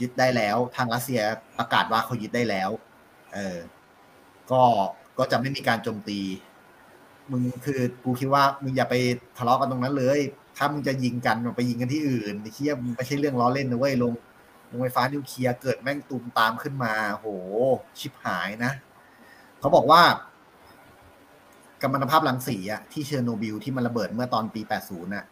[0.00, 1.20] ยึดได้แล้ว ทางรัสเซีย
[1.58, 2.70] ประกาศว่าเขายึดได้แล้ว
[3.34, 3.58] เออ
[4.50, 4.62] ก็
[5.18, 6.20] ก็จะไม่มีการโจมตี
[7.30, 8.94] มึงคือกูคิดว่ามึงอย่าไป
[9.38, 10.20] ทะเลาะกันตรงนั้นเลย
[10.56, 14.12] ถ้ามึงจะยิงกันมึงไปยิงกันที่อื่นไอ้เคียมึงไม่ใช่เรื่องล้อเล่นนะเว้ยลง
[14.66, 17.26] โรงไฟฟ้านิวเคลียร์เกิดแม่งตูมตามขึ้นมา โห
[17.98, 18.72] ชิบหายนะ
[19.60, 20.02] เขาบอกว่า
[21.80, 25.26] กัมมันตภาพรังสีอะที่เชอร์โนบิลที่มันระเบิดเมื่อตอนปี 80น่ะ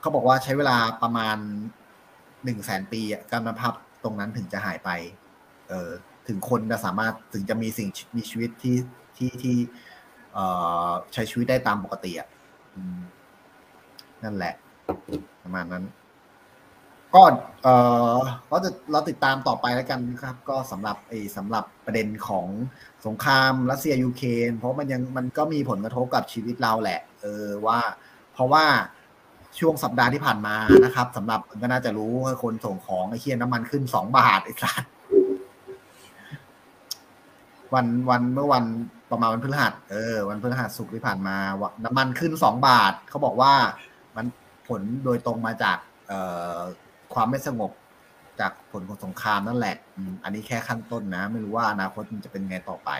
[0.00, 1.36] เขาบอกว่าใช้เวลาประมาณ
[2.44, 3.72] หนึ่งแสนปีอะกัมมันตภาพ
[4.04, 4.90] ตรงนั้นถึงจะหายไป
[5.68, 5.90] เออ
[6.28, 8.76] ถึงคนจะสามารถถึงจะมีสิ่งมีชีวิตที่
[9.16, 9.56] ที่ที่
[10.32, 10.44] เอ่
[10.88, 12.28] อใช้ชีวิตได้ตามปกติอะ
[14.24, 14.54] นั่นแหละ
[15.42, 15.84] ประมาณนั้น
[17.14, 17.22] ก็
[17.62, 17.68] เอ
[18.14, 18.16] อ
[18.48, 22.46] เราจะเราติดตามต่อไปแล้วกันนะครับ ก็สำหรับไอ้สำหรับประเด็นของ
[23.06, 27.78] สงครามรัสเซียยูเครนเพราะมันยังมันก็มีผลกระทบกับชีวิตเราแหละ เออว่า
[28.32, 28.64] เพราะว่า
[29.58, 34.82] ช่วงสัปดาห์ที่ผ่านมานะครับสำหรับก็น่าจะรู้ว่าคนส่งของไอ้เคียน้ำมันขึ้นสองบาทไอ้สัส
[37.74, 38.64] วันวันเมื่อวัน
[39.10, 43.52] ประมาณวันพฤหัสเออวันพฤหัสสุกที่ผ่านมาว่าน้ำมันขึ้นสองบาทเขาบอกว่า
[44.16, 44.26] มัน
[44.68, 45.78] ผลโดยตรงมาจาก
[46.08, 46.20] เอ่
[46.56, 46.58] อ
[47.16, 47.70] ความไม่สงบ
[48.40, 52.90] จากผลของสงครามนั่นแหละอืมอันนี้แค่ขั้นต้นนะ ไม่รู้ว่าอนาคตมันจะเป็นไงต่อไป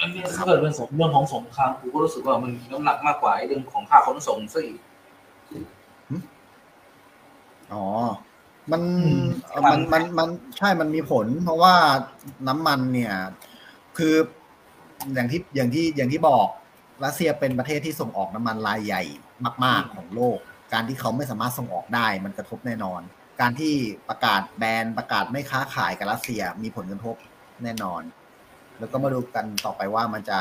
[0.00, 4.78] อันนี้ถ้าเกิดเป็นสงเรื่องของสงครามกูก็รู้สึกว่ามันมีน้ำหนักมากกว่าไอ้เรื่องของค่าขนส่งซะอีก
[7.72, 7.84] อ๋อ
[8.72, 11.74] มันอืมเอ่อมันมันมันใช่มันมีผล เพราะว่า
[12.48, 13.14] น้ำมันเนี่ย
[13.96, 14.14] คือ
[15.14, 16.46] อย่างที่อย่างที่อย่างที่บอก
[17.04, 19.02] รัสเซียเป็นประเทศที่ส่งออกน้ำมันรายใหญ่
[19.64, 20.38] มาก ๆ ของโลก
[20.72, 23.00] การที่เขาไม่สามารถส่งออกได้ มันกระทบแน่นอน
[23.40, 23.74] การที่
[24.08, 27.16] ประกาศแบนประกาศไม่ค้าขายกับรัสเซียมีผลกระทบ
[27.64, 28.02] แน่นอน
[28.78, 30.38] แล้วก็มาดูกันต่อไปว่ามันจะ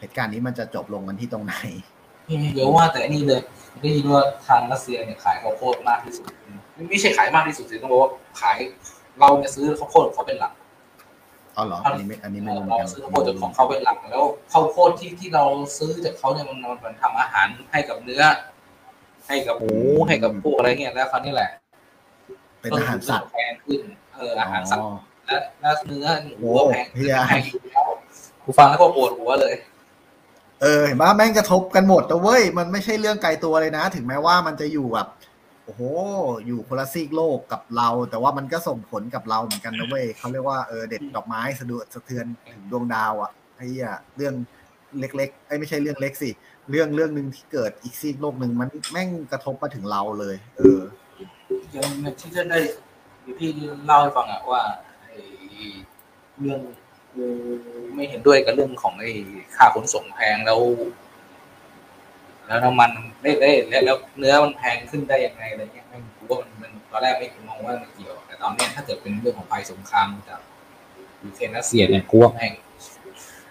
[0.00, 1.54] เหตุการณ์นี้มันจะจบลงกันที่ตรงไหน
[2.54, 3.40] เดี๋ยวว่าแต่นี่เลย
[3.80, 6.26] ได้ยินว่าทางรัสเซียเนี่ยขายข้าวโพดมากที่สุด
[6.90, 8.10] ไม่ใช่ขายมากที่สุดสิต้องบอกว่า
[8.40, 8.56] ขาย
[9.20, 10.52] เราเนี่ยซื้อข้าวโพดของเขาเป็นหลัก
[11.56, 15.44] อ๋อเหรออันนี้ไม่อันนี้ไม่รู้เหมือนเรากันซื้อข้าวโพดจากของเขาเป็นหลักแล้วข้าวโพดที่ที่เรา
[15.78, 18.22] ซื้อจากเขาเนี่ยมันมันทำอาหารให้กับเนื้อ
[19.28, 19.76] ให้กับหมู
[20.08, 21.50] ให้กับพวกอะไรเงี้ยแล้วคราวนี้แหละ
[22.64, 23.80] เป็นอาหารสัตว์แพงขึ้น
[24.16, 24.90] เอออาหารสัตว์อ๋อ
[25.26, 26.06] และและเนื้อ
[26.38, 27.90] หมูโอ้ก็แพงเฮียแพงอยู่แล้ว
[28.44, 29.54] กูฟังแล้วก็ปวดหัวเลย
[30.62, 35.08] เออเห็นป่ะแม่งกระทบกันหมดนะเว้ยมันไม่ใช่เรื่องไกลตัวเลยนะ ถึงแม้ว่ามันจะอยู่แบบ
[35.64, 35.82] โอ้โห
[36.46, 44.34] อยู่คนละซีกโลกกับเรา แต่ว่ามันก็ส่งผลกับเราเหมือนกันนะเว้ยเขาเรียกว่าเออเด็ดดอกไม้สะดุดสะเทือนถึงดวงดาวอะไอ้เหี้ยเรื่อง
[44.98, 46.30] เล็กๆไอ้ยไม่ใช่เรื่องเล็กสิ
[46.70, 50.80] เรื่องเรื่องหนึ่งที่เกิดอีกซีกโลกหนึ่งมันแม่งกระทบมาถึงเราเลย เอออ
[51.74, 52.58] ย่างที่จะได้
[53.38, 53.50] ที่
[53.84, 54.62] เล่าให้ฟังอะว่า
[55.02, 55.20] ไอ้
[56.40, 56.60] เรื่อง
[57.14, 57.24] กู
[57.94, 59.12] ไม่เห็นด้วยกับเรื่องของไอ้
[59.56, 60.60] ค่าขนส่งแพงแล้ว
[62.46, 62.90] แล้วน้ำมัน
[63.22, 70.40] ได้ได้แล้วแล้วเนื้อมันแพงขึ้นได้ยังไงอะไรเงี้ยไม่กูว่ามันมันตอนแรกไม่มองว่ามันเกี่ยว แต่ตอนเนี้ยถ้าเกิดเป็นเรื่องของภัยสงครามจาก
[71.22, 72.52] ยูเครนรัสเซียเนี่ยกูว่าแม่ง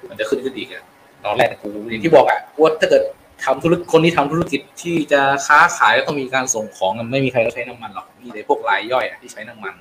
[0.09, 0.83] มันจะขึ้นขึ้นอีกอะ
[1.25, 3.03] ตอนแรกกูอย่างที่บอกอะกูว่าถ้าเกิด
[3.43, 9.75] ทำธุรกิจคนที่ทำธุรกิจที่จะค้าขายแล้วต้องมีการส่งของอะไม่มีใครเขาใช้น้ำมันหรอกมีแต่พวกรายย่อยอะที่ใช้น้ำมัน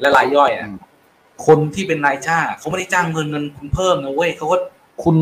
[0.00, 0.78] และรายย่อยอะอืม
[1.46, 4.56] คนที่เป็นนายจ้างเขาไม่ได้จ้างเงินเงินคุณเพิ่มนะเว้ยเขาก็
[5.04, 5.16] คุณ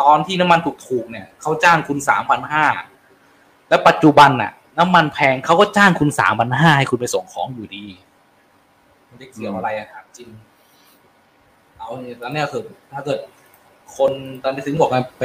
[0.00, 2.64] ตอนที่น้ำมันถูกๆเนี่ยเขาจ้างคุณสามพันห้า
[3.68, 7.84] แล้วปัจจุบันน่ะ น้ำมันแพงเขาก็จ้างคุณสามพันห้าให้คุณไปส่งของอยู่ดี
[9.06, 10.28] ไม่ได้เกี่ยวอะไรอะครับจริง
[11.76, 12.62] เอาเนี่ยตอนเนี้ยคือ
[12.92, 13.20] ถ้าเกิด
[13.96, 14.12] คน
[14.42, 15.24] ตอนนี้ถึงบอกว่าไป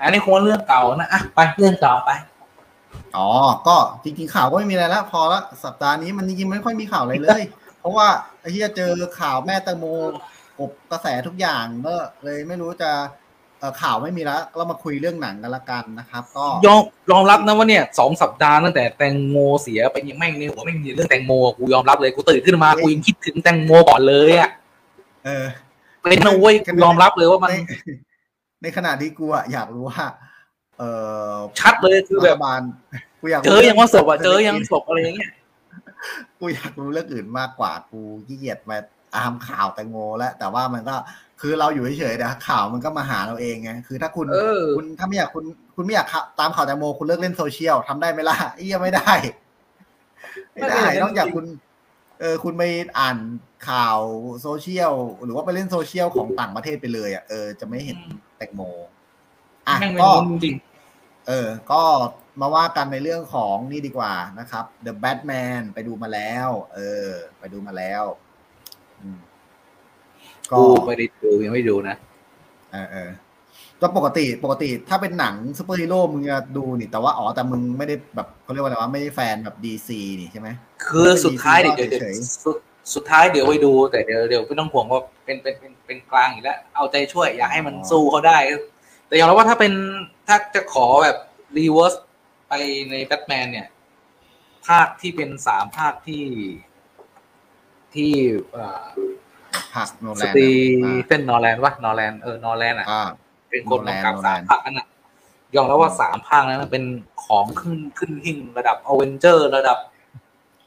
[0.00, 2.10] อันนี้คงว่าเรื่องเก่านะอะไปเรื่องเก่าไป
[3.16, 3.28] อ๋อ
[3.66, 7.42] ก็จริงๆข่าวก็ไม่มีอะไรแล้วพอละสัปดาห์นี้มันจริงๆไม่ค่อยมีข่าวอะไรเลย
[7.80, 8.08] เพราะว่า
[8.40, 9.84] ไอ้ที่จะเจอข่าวแม่แตงโม
[10.58, 11.94] กบกระแสทุกอย่างก็
[12.24, 12.90] เลยไม่รู้จะ
[13.58, 24.50] เอ่อข่าวไม่มีแล้วเรามาคุยเรื่องหนังกันละกันนะครับ ก็ยอมยอมรับนะว่าเนี่ยสองสัปดาห์ตั้งแต่แตงโมเสียไปยังแม่งในหัวไม่มีเรื่องแตงโมกูยอมรับเลยกูตื่นขึ้นมากูยังคิดถึงแตงโมก่อนเลยอะ
[25.24, 25.46] เออ
[26.00, 27.52] เป็นนะเว้ยกูยอมรับเลยว่ามัน
[28.62, 30.04] ในในขณะที่กูอะอยากรู้ว่า
[30.78, 30.82] เอ
[31.32, 32.60] อชัดเลยคือแบบรัฐบาล
[33.20, 35.32] กูอยากรู้เจอยังว่าศพอะเจอยังศพอะไรอย่างเงี้ย
[36.38, 38.76] กูอยากรู้เรื่องอื่นมากกว่ากูขี้เกียจมา
[39.16, 40.94] ตามข่าวแตงโมแล้วแต่ว่ามันก็
[41.40, 45.44] คือเราอยู่เฉยๆนะข่าวมันก็มาหาเราเองไงคือถ้าคุณเออคุณถ้าไม่อยากคุณ
[45.76, 46.06] คุณไม่อยาก
[46.40, 49.12] ตามข่าวแตงโมคุณเลิกเล่นโซเชียลทำได้ไหมล่ะเอี้ยไม่ได้
[50.54, 51.44] ไม่ได้ไม่ได้นอกจากคุณ
[52.20, 52.62] เออคุณไป
[52.98, 53.16] อ่าน
[53.68, 53.98] ข่าว
[54.42, 54.92] โซเชียล
[55.24, 57.98] หรือว่าไปเล่นโซเชียลของต่างประเทศไปเลยอะเออจะไม่เห็น
[58.38, 58.62] แตงโม
[59.68, 60.56] อะแม่งเป็นก็มุมจริง
[61.28, 61.82] เออ ก็
[62.40, 67.08] มาว่ากันในเรื่องของนี่ดีกว่านะครับ The Batman ไปดูมาแล้ว เออ
[67.38, 68.04] ไปดูมาแล้ว
[69.00, 69.18] อืม
[70.50, 71.96] ก็กูไม่ได้ดูยังไม่ดูนะ
[72.72, 73.10] เออเออ
[73.80, 80.48] ก็ปกติปกติ ถ้าเป็นหนังซูเปอร์ฮีโร่มึงจะดูนี่แต่ว่าอ๋อแต่มึงไม่ได้แบบเขาเรียกว่าอะไรวะไม่ได้แฟนแบบ DC นี่ใช่ไหม
[80.84, 82.14] คือสุดท้ายเดี๋ยวเฉยๆเดี๋ยว
[82.44, 82.56] สุด
[82.94, 88.38] สุดท้ายเดี๋ยวไปดูแต่เดี๋ยวเดี๋ยวไม่ต้องห่วงว่าเป็นเป็นเป็นเป็นกลางอีกแล้ว เอาใจช่วย อยากให้มันสู้เขาได้
[89.06, 89.72] แต่ยอมรับว่าถ้าเป็น
[90.26, 91.16] ถ้าจะขอแบบ
[91.58, 91.94] รีเวิร์ส
[92.48, 92.54] ไป
[92.90, 93.68] ในแบทแมนเนี่ย
[94.68, 96.24] ภาคที่เป็นสามภาคที่
[97.94, 98.12] ที่
[98.52, 98.84] เอ่อ
[99.74, 100.48] ผักโนแลสนตี
[100.84, 103.08] อ่าเฟนนอร์แลนด์วะนอร์แลนด์เออนอร์แลนด์อะอ่า
[103.50, 104.86] เป็นคนกำกับโนแลนด์สามภาคนั้นน่ะ
[105.56, 106.84] ยอมรับว่าสามภาคนั้นนะเป็น
[107.24, 109.78] ของขึ้นขึ้นหิ้งระดับอเวนเจอร์ระดับ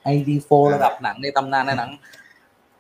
[0.04, 1.92] ไอดีโฟระดับหนังในตำนานในหนัง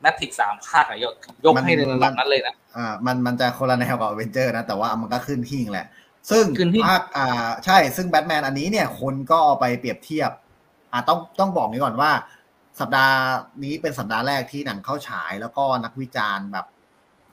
[0.01, 1.13] Matrix สามภาคอะยก
[1.45, 5.87] ยกให้ในระดับนั้นเลยนะอ่ามันมันจะคนละแนวกับอเวนเจอร์นะ แต่ว่ามันก็ขึ้นหิ้งแหละ
[6.31, 10.31] ซึ่งขึ้นหิ้งภาคอ่าใช่ซึ่งแบทแมนอันนี้เนี่ย คนก็เอาไปเปรียบเทียบ
[10.91, 12.11] อ่าต้องต้องบอกนี้ก่อนว่า
[12.79, 13.15] สัปดาห์
[13.63, 16.65] นี้เป็นสัปดาห์แรกที่หนังเข้าฉายแล้วก็นักวิจารณ์แบบ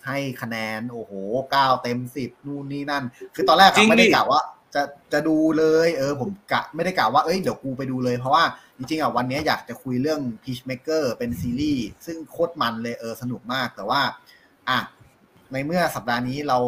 [0.06, 1.12] ให้คะแนน โอ้โห
[1.50, 4.40] เก้าเต็มสิบนู่นนี่นั่น คือตอนแรกจริอะงไม่ได้ดิกะว่า
[4.74, 8.44] จะจะดูเลย เออ ผมกะไม่ได้กะว่าเอ้ยเดี๋ยวกูไปดูเลย เพราะว่า
[8.76, 14.00] จริงๆอะวันนี้อยากจะคุยเรื่อง Peacemaker เป็นซีรีส์ซึ่งโคตรมันเลยเออสนุกมากแต่ว่า
[14.68, 14.78] อะ
[15.52, 16.58] ในเมื่อสัปดาห์นี้เรา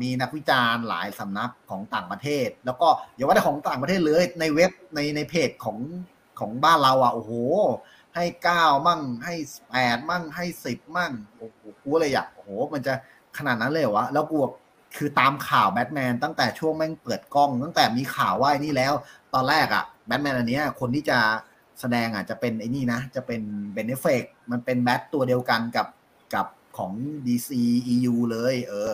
[0.00, 5.78] มีนักวิจารณ์หลายสำนักของต่างประเทศ แล้วก็อย่าว่าแต่ของต่างประเทศเลยในเว็บในในเพจของ
[6.40, 7.32] ของบ้านเราอะโอ้โห
[8.14, 9.34] ให้เก้ามั่งให้
[9.70, 12.94] แปดมั่งให้สิบมั่งโอ้โหกูเลยอยากโอ้โห มันจะ
[13.38, 14.38] ขนาดนั้นเลยวะแล้วกู
[14.96, 18.92] คือตามข่าวแบทแมนตั้งแต่ช่วงแม่งเปิดกล้อง ตั้งแต่มีข่าวว่าไอ้นี่แล้ว
[19.34, 21.18] ตอนแรกอะแบทแมนอันเนี้ยคนที่จะ
[21.80, 25.86] แสดงอะจะเป็นไอ้นี่นะ จะเป็นเบนแอฟเฟล็กมันเป็นแบทตัวเดียวกันกับ
[26.34, 26.46] กับ
[26.78, 26.92] ของ
[27.26, 27.50] DC
[27.92, 28.92] EU เลย เออ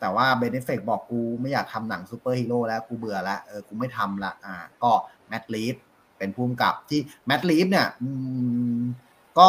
[0.00, 4.92] แต่ว่าเบนแอฟเฟล็กบอกกูไม่อยากทำหนังซูเปอร์ฮีโร่แล้วกูเบื่อละเออกูไม่ทำละอ่าก็
[5.28, 5.74] แมตต์รีฟส์
[6.18, 8.08] เป็นผู้กำกับที่แมตต์รีฟส์เนี่ยอื
[8.78, 8.80] ม
[9.38, 9.48] ก็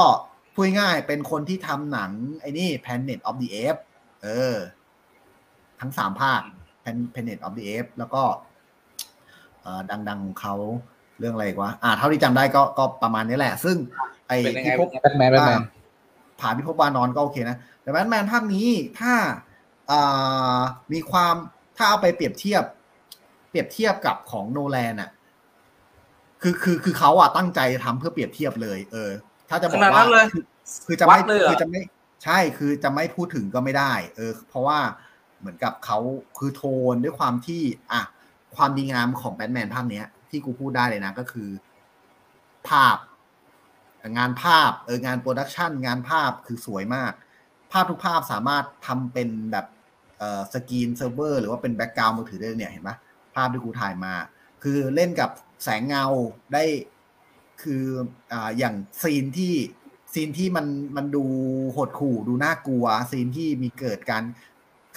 [0.54, 2.12] พูดง่ายเป็นคนที่ทำหนัง
[2.42, 3.84] ไอ้นี่ Planet of the Apes
[4.24, 4.56] เออ
[5.86, 6.42] ทั้งสามภาค
[6.84, 8.24] Plan- Planet of the Apes แล้วก็
[9.62, 10.56] เอ่อดังๆของเขา
[11.20, 13.78] เรื่องอะไรอีกวะอ่า เท่าที่จำได้ก็ก็ประมาณนี้แหละ ซึ่ง
[14.28, 15.62] ไอ้เป็นยังไงที่พบแบทแมนแบทแมน
[16.42, 18.68] ผ่านพิภพวานรก็โอเคนะแต่แบทแมนภาคนี้
[19.00, 19.14] ถ้า
[19.92, 20.60] อ่า
[20.94, 21.36] มีความ
[21.78, 22.64] ถ้าเอาไปเปรียบเทียบ
[23.50, 25.10] เปรียบเทียบกับของโนแลนอะ
[26.42, 29.12] คือคือคือเขาอะตั้งใจทำเพื่อเปรียบเทียบเลย เออ
[29.50, 30.44] ถ้าจะบอกขนาดนั้ว่านเลยคือ
[30.88, 31.82] คือจะไม่วัดเลยเหรอคือจะไม่
[32.24, 34.80] ใช่คือจะไม่พูดถึงก็ไม่ได้ เออ เพราะว่า
[35.46, 36.00] เหมือนกับเขา
[36.38, 38.02] คือโทนด้วยความที่อะ
[38.56, 41.50] ความดีงามของแบทแมนภาคเนี้ย ที่กูพูดได้เลยนะก็คือ
[42.68, 42.98] ภาพ
[44.18, 47.14] งานภาพเอองานโปรดักชันงานภาพคือสวยมาก
[47.72, 49.66] ภาพทุกภาพสามารถทำเป็นแบบ
[50.18, 52.96] เอ่อ screensaver หรือว่าเป็น background มือถือได้เลยเนี่ยเห็นปะ
[53.36, 54.14] ภาพที่กูถ่ายมา
[54.64, 55.30] คือเล่นกับ
[55.64, 56.06] แสงเงา
[56.54, 56.64] ได้
[57.62, 57.84] คือ
[58.32, 59.54] อ่าอย่าง scene ที่
[60.14, 61.26] scene ที่มันมันดู
[61.76, 64.24] หดหู่ดูน่ากลัว scene ที่มีเกิดการ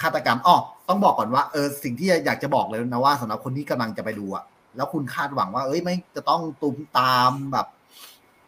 [0.01, 0.55] ฆาตกรรมอ๋อ
[0.89, 4.43] ต้องบอกก่อนว่าเออสิ่งที่อยากจะบอกเลยนะว่าสำหรับคนที่กำลังจะไปดูอะ
[4.75, 7.67] แล้วคุณคาดหวังว่า เอ้ยไม่จะต้องตูมตามแบบ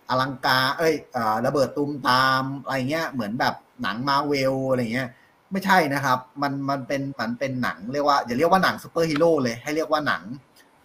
[0.09, 5.09] อลังการเอ้ยอระเบิดตูมตามอะไรเงี้ย เหมือนแบบหนังมาเวลอะไรเงี้ย
[5.51, 10.21] ไม่ใช่นะครับ มันมันเป็นมันเป็นหนังเรียกว่าอย่าเรียกว่าหนังซูเปอร์ฮีโร่เลย ให้เรียกว่าหนัง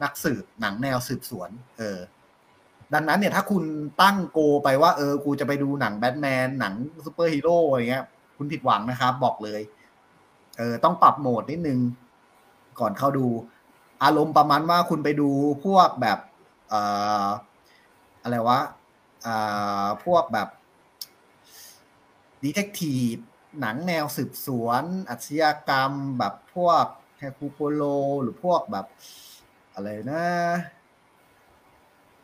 [0.02, 1.98] นักสืบหนังแนวสืบสวน เออ
[2.94, 3.64] ดังนั้นเนี่ยถ้าคุณ
[4.02, 8.04] ตั้ง goal ไปว่าเออ กูจะไปดูหนังแบทแมนหนังซูเปอร์ฮีโร่อะไรเงี้ย
[8.36, 9.60] คุณผิดหวังนะครับ บอกเลย
[10.56, 11.78] เออต้องปรับโหมดนิดนึง
[12.80, 13.26] ก่อนเข้าดู
[14.02, 15.30] อารมณ์ประมาณว่าคุณไปดู
[15.64, 16.18] พวกแบบ
[16.68, 16.80] เอ่
[17.24, 17.26] อ
[18.22, 18.60] อะไรวะ
[19.26, 20.48] อ่าพวกแบบ
[22.42, 23.14] ดีเทคทีฟ
[23.60, 26.84] หนังแนวสืบสวนอาชญากรรมแบบพวก
[27.18, 27.82] แฮคูโปโล
[28.22, 28.86] หรือพวกแบบ
[29.74, 30.26] อะไรนะ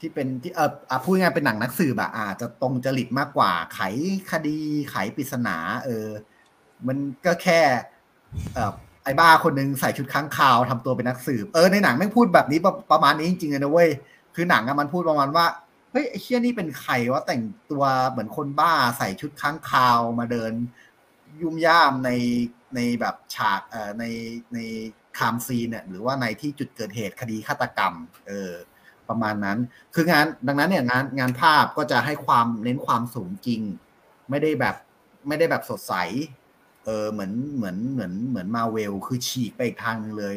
[0.00, 3.80] ที่เป็นที่เอออะพูดง่ายเป็นหนังนักสืบอะอาจจะตรงจริตมากกว่า ไข
[4.30, 4.58] คดี
[4.90, 6.08] ไขปริศนา เออ
[6.86, 7.60] มันก็แค่
[9.04, 13.90] ไอ้บ้าคนหนึงใส่ชุดค้างคาวทำตัวเป็นนักสืบเออในหนังแม่งพูดแบบนี้ประประมาณนี้จริงๆเลยนะเว้ย
[14.34, 15.46] คือหนังอะมันพูดประมาณว่า
[15.92, 20.52] เฮ้ยไอ้เชี่ยนี่เป็นใครวะแต่งตัวเหมือนคนบ้าใส่ชุดค้างคาวมาเดิน
[21.40, 22.10] ยุ่มย่ามใน
[22.74, 24.04] ในแบบฉากเอ่อใน
[24.54, 24.58] ใน
[25.18, 27.94] คามซีนเนี่ยหรือว่าในที่จุดเกิดเหตุคดีฆาตกรรม
[28.28, 28.52] เออ
[29.08, 29.58] ประมาณนั้น
[29.94, 33.62] คืองานดังนั้นเนี่ยงานงานภาพก็จะให้ความเน้นความสมจริง
[34.30, 34.76] ไม่ได้แบบ
[35.28, 35.94] ไม่ได้แบบสดใส
[36.84, 40.34] เออเหมือนเหมือนเหมือนเหมือนมาเวลคือฉีกไปอีกทางหนึงเลย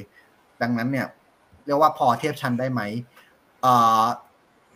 [0.62, 1.08] ดังนั้นเนี่ย
[1.66, 2.82] เรียกว่าพอเทียบชั้นได้ไหม
[3.62, 4.04] เอ่อ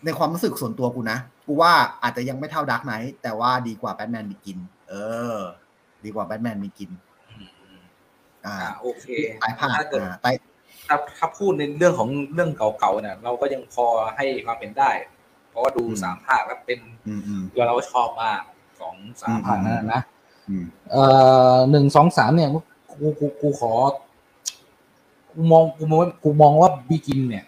[0.05, 1.17] ในความรู้สึกส่วนตัวกูนะ
[1.47, 4.57] กูกูว่าอาจจะยังไม่เท่าดักไนท์แต่ว่าดีกว่าแบทแมนมีกิน
[4.89, 4.93] เอ
[5.35, 5.37] อ
[6.05, 6.91] ดีกว่าแบทแมนมีกิน
[8.45, 9.05] อ่าอ่าโอเค
[9.41, 10.35] ตายผ่านถ้าเกิดอ่าตาย
[10.87, 14.91] ถ้าถ้าพูดในเรื่องของเรื่องเก่าๆเนี่ยเราก็ยังพอให้ความเห็นได้
[15.49, 18.41] เพราะว่าดูอืมสามภาคแล้วเป็นอืมอืมเราชอบมาก
[18.79, 20.18] ของสามอืมภาคนั้นนะอืม
[20.91, 21.03] เอ่
[21.53, 22.49] อหนึ่งสองสามเนี่ย
[22.91, 23.71] กูกูกูขอ
[25.31, 27.45] กูมองกูมองว่ากูมองว่าบีกินเนี่ย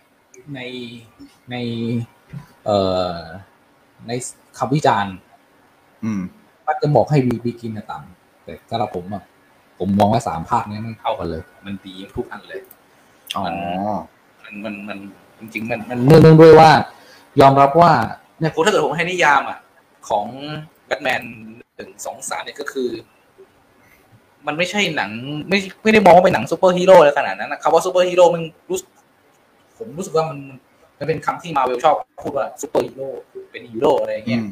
[0.56, 0.60] ใน
[1.52, 1.56] ใน
[2.66, 2.78] เอ่
[3.12, 3.16] อ
[4.08, 4.12] ใน
[4.58, 5.14] คำวิจารณ์
[6.04, 6.22] อืม
[6.68, 9.24] มักจะบอกให้บีบีกินนะต่ำแต่สำหรับผมอะ
[9.80, 12.62] ผมมองว่าสามภาคเนี้มันเท่ากันเลย มันดีทุกอันเลย
[13.36, 13.44] อ๋อ
[14.44, 14.98] มันมันมัน
[15.40, 16.70] จริงๆมันมันเนื่องเนื่องด้วยว่า
[17.40, 17.92] ยอมรับว่า
[18.40, 19.58] เนี่ยผมถ้าเกิดผมให้นิยามอะ
[20.10, 20.26] ของ
[20.81, 21.22] แบทแมน
[21.76, 22.90] หนึ่งสองสามเนี่ยก็คือ
[24.48, 25.12] มันไม่ใช่หนัง
[25.50, 28.90] ไม่ไม่ได้มองว่าเป็นหนังซูเปอร์ฮีโร่อะไรขนาดนั้นนะคำว่าซูเปอร์ฮีโร่มันรู้สึก
[29.78, 30.40] ผมรู้สึกว่ามัน
[31.00, 33.10] มันเป็นคำที่มาเวลชอบพูดว่าซูเปอร์ฮีโร่
[33.52, 34.46] เป็นฮีโร่อะไรอย่างเงี้ยอืม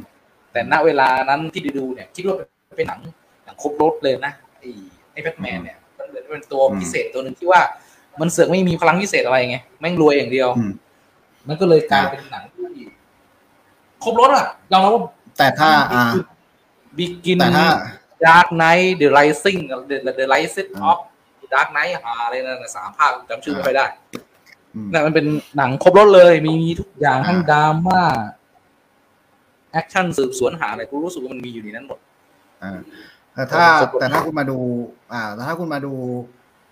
[0.52, 2.36] แต่ณเวลานั้นที่ดูเนี่ย คิดว่า
[2.78, 3.00] เป็นหนัง
[3.46, 4.70] หนังครบรสเลยนะไอ้
[5.12, 7.62] ไอ้แบทแมนเนี่ยมันเหมือนเป็นตัวอืมพิเศษตัวหนึ่งที่ว่า
[8.22, 10.72] มันเสือกไม่มีพลังพิเศษอะไรไงแม่งรวยอย่างเดียวอืม
[11.48, 12.66] มันก็เลยกลายเป็นหนังที่
[14.04, 15.04] ครบรสอะยอมรับว่า
[15.40, 16.12] แต่ถ้าอ่า
[16.98, 17.68] Begins แต่ถ้า
[18.26, 20.98] Dark Knight The Rising The The Rising อ่า of
[21.54, 23.86] Dark Knight หาอะไรนั่นนะสามภาคจำชื่อไม่ค่อยได้
[24.76, 25.26] อืมนั่นมันเป็น
[25.58, 28.02] หนังครบรสเลยมีทุกอย่างอ่าทั้งดราม่า
[29.72, 32.00] แอคชั่นสืบสวนหาอะไรกูรู้สึกว่ามันมีอยู่ในนั้นหมด
[32.64, 32.80] อ่า
[33.34, 34.58] แต่ถ้าครบรสแต่ถ้าคุณมาดู
[35.14, 35.94] อ่าแต่ถ้าคุณมาดู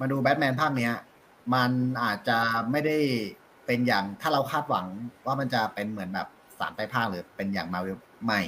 [0.01, 0.93] มาดูแบทแมนภาคเนี้ย
[1.53, 1.72] มัน
[2.03, 2.38] อาจจะ
[2.72, 2.97] ไม่ได้
[3.65, 4.86] เป็นอย่างถ้าเราคาดหวัง
[5.26, 6.28] ว่ามันจะเป็นเหมือนแบบ
[6.59, 8.41] สามไตรภาคหรือเป็นอย่างมาเวล ใหม่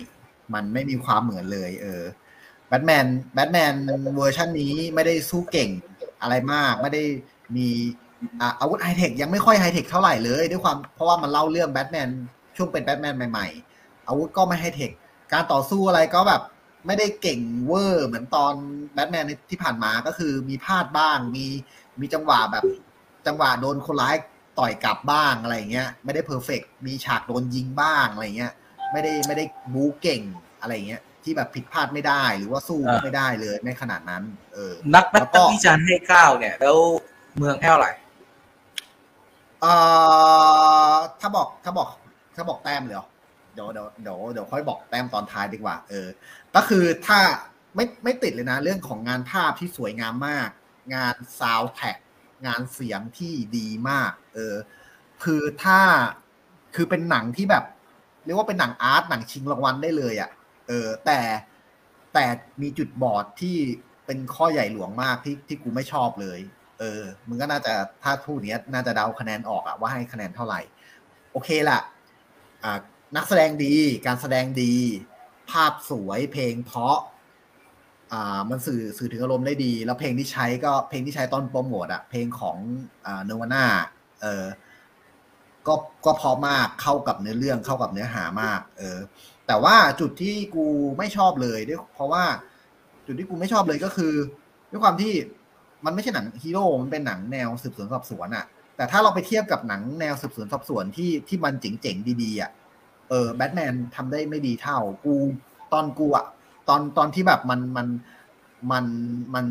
[0.53, 2.03] มันไม่มีความเหมือนเลย เออ
[2.67, 3.73] แบทแมนแบทแมน
[4.15, 5.69] เวอร์ชันนี้ไม่ได้สู้เก่ง
[6.21, 7.03] อะไรมาก ไม่ได้
[7.55, 7.67] มี
[8.59, 12.09] อาวุธไฮเทคยังไม่ค่อยไฮเทคเท่าไหร่เลย ด้วยความเพราะว่ามันเล่าเรื่องแบทแมน
[12.55, 14.91] ช่วงเป็นแบทแมนใหม่ๆ อาวุธก็ไม่ไฮเทค
[15.31, 16.41] การต่อสู้อะไรก็แบบ
[16.87, 18.53] ไม่ได้เก่งเวอร์เหมือนตอน
[18.93, 21.45] แบทแมนที่ผ่านมาก็คือมีพลาดบ้าง มี
[21.99, 22.63] มีจังหวะแบบ
[23.27, 24.15] จังหวะโดนคนร้าย
[24.59, 28.53] ต่อยกลับบ้างอะไรเงี้ย ไม่ได้ perfect มีฉากโดนยิงบ้างอะไรเงี้ย
[28.91, 30.21] ไม่ได้ไม่ได้บู๊เก่ง
[30.61, 34.23] อะไรเงี้ย ที่แบบผิดพลาดไม่ได้หรือว่าสู้อ่าไม่ได้เลยในขนาดนั้น
[34.53, 36.77] เออ นักนักแล้วก็นักวิจารณ์ให้เก้าเนี่ย แล้ว
[37.37, 37.91] เมืองให้เท่าไหร่
[39.61, 39.73] เอ่
[40.91, 41.89] อถ้าบอกถ้าบอก
[42.35, 43.07] ถ้าบอกแต้มเลยเหรอ
[43.53, 46.07] เดี๋ยวเดี๋ยวเดี๋ยวเดี๋ยวค่อยบอกแต้มตอนท้ายดีกว่า เออ
[46.55, 47.19] ก็คือถ้า
[47.75, 50.49] ไม่ไม่ติดเลยนะ เรื่องของงานภาพที่สวยงามมาก
[50.95, 51.97] งานซาวแท็ก
[52.45, 54.55] งานเสียงที่ดีมาก เออ
[55.23, 55.79] คือถ้า
[56.75, 60.29] คือเป็นหนังที่แบบเรียกว่าเป็นหนังอาร์ตหนังชิงรางวัลได้เลยอะ่ะ
[60.67, 61.19] เออ แต่
[62.13, 62.25] แต่
[62.61, 63.57] มีจุดบอดที่
[64.05, 66.39] เป็นข้อใหญ่หลวงมากที่ที่กูไม่ชอบเลย
[66.79, 67.73] เออ มึงก็น่าจะ
[68.03, 70.61] ถ้าพูเนี้ยน่าจะเดาคะแนนออกอะว่าให้คะแนนเท่าไหร่
[71.31, 71.79] โอเคล่ะ
[72.63, 72.79] อ่า
[73.15, 73.73] นักแสดงดี
[74.07, 74.73] การแสดงดี
[75.49, 76.95] ภาพสวยเพลงเพราะ
[78.11, 82.57] อ่า มันสื่อสื่อถึงอารมณ์ได้ดี แล้วเพลงที่ใช้ก็เพลงที่ใช้ตอนโปรโมทอะเพลงของ
[83.05, 83.65] อ่าเนวาน่า
[84.21, 84.43] เออ
[85.69, 88.99] ก็ก็พอมากเข้ากับเนื้อเรื่องเข้ากับเนื้อหามาก เออ
[89.47, 90.65] แต่ว่าจุดที่กู
[90.97, 92.23] ไม่ชอบเลยด้วยเพราะว่า
[93.05, 94.13] จุดที่กูไม่ชอบเลยก็คือ
[94.71, 95.13] ด้วยความที่
[95.85, 98.45] มันไม่ใช่หนังฮีโร่ มันเป็นหนังแนวสืบสวนสอบสวนอะ
[98.75, 102.51] แต่ถ้าเราไปเทียบกับหนังแนวสืบสวนสอบสวนที่ที่มันเจ๋งๆดีๆอะ
[103.09, 105.15] เออแบทแมนทำได้ไม่ดีเท่ากู
[105.73, 106.25] ตอนกูอะ
[106.69, 107.87] ตอนตอนที่แบบมันมัน
[108.71, 108.85] มัน
[109.35, 109.45] มัน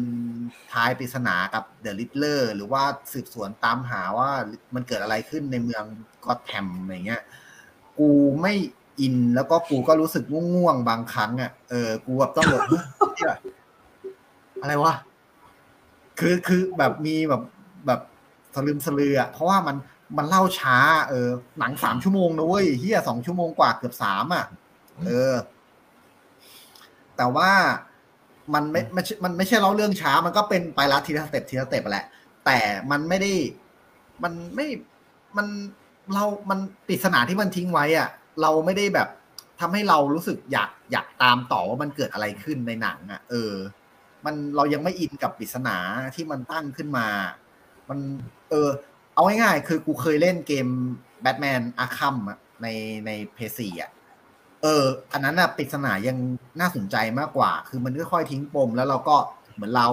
[0.73, 2.83] ทายปริศนากับเดอะลิทเลอร์หรือว่า
[3.13, 4.31] สืบสวนตามหาว่า
[4.75, 5.85] มันเกิดอะไรขึ้นในเมือง
[6.25, 7.23] กอตแทมอะไรเงี้ย
[7.99, 8.55] กูไม่
[9.01, 12.65] อินแล้วก็กูก็รู้สึกง่วงๆบางครั้งอะเออกูแบบต้องแบบ
[14.61, 14.95] อะไรวะ
[16.19, 17.43] คือคือแบบมีแบบ
[17.87, 18.01] แบบ
[18.55, 19.77] สะลึมสะลืออะเพราะว่ามัน
[20.17, 20.77] มันเล่าช้า
[21.09, 21.29] เออ
[21.59, 24.45] หนังสามชั่วโมงนะเว้ยเฮียสองชั่วโมงกว่าเกือบสามอะ
[25.07, 25.35] เออ
[27.17, 27.51] แต่ว่า
[28.55, 32.07] มันไม่ไม่ใช่มันไม่ใช่เล่าเรื่องช้า มันก็เป็นไปละทีละ step ทีละ step แหละ
[32.47, 32.59] แต่
[32.91, 33.33] มันไม่ได้
[34.23, 34.67] มันไม่
[35.37, 35.47] มัน
[36.15, 38.09] เรา มันปริศนาที่มันทิ้งไว้อะ
[38.43, 39.09] เราไม่ได้แบบ
[39.61, 43.53] ทำให้เรารู้สึกอยากอยากตามต่อว่ามันเกิดอะไรขึ้นในหนังอะเออ
[44.25, 45.77] มันเรายังไม่อินกับปริศนา
[46.15, 47.07] ที่มันตั้งขึ้นมา
[47.89, 47.99] มัน
[48.51, 48.69] เออ
[49.15, 50.67] เอาง่ายๆคือกูเคยเล่นเกม
[51.23, 52.67] แบทแมนอาคัมอะใน
[53.07, 53.91] ในเพซีอะ
[54.63, 56.17] เออ อันนั้นอะปริศนายัง
[56.61, 59.17] น่าสนใจมากกว่า คือมันค่อยๆทิ้งปม แล้วเราก็
[59.55, 59.89] เหมือนเรา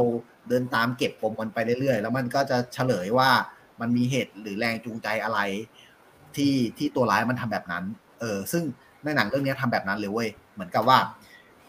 [0.49, 3.29] เดินตามเก็บปมมันไปเรื่อยๆ แล้วมันก็จะเฉลยว่า
[3.81, 5.39] มันมีเหตุหรือแรงจูงใจอะไร
[6.35, 7.83] ที่ที่ตัวร้ายมันทำแบบนั้น
[8.19, 8.63] เออ ซึ่ง
[9.03, 10.99] ในหนังเรื่องนี้ทำแบบนั้นเลยเว้ย เหมือนกับว่า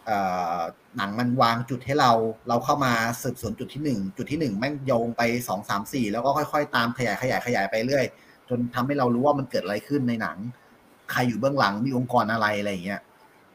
[0.06, 0.10] เอ
[0.58, 0.60] อ
[0.96, 2.12] หนังมันวางจุดให้เรา
[2.48, 2.92] เราเข้ามา
[3.22, 8.04] สืบสวนจุดที่หนึ่ง จุดที่หนึ่งแม่งโยงไปสองสามสี่แล้วก็ค่อยๆ ตามขยายขยายขยายไปเรื่อย
[8.48, 10.36] จนทำให้เรารู้ว่ามันเกิดอะไรขึ้นในหนัง
[11.12, 13.00] ใครอยู่เบื้องหลังมีองค์กรอะไรอะไรอย่างเงี้ย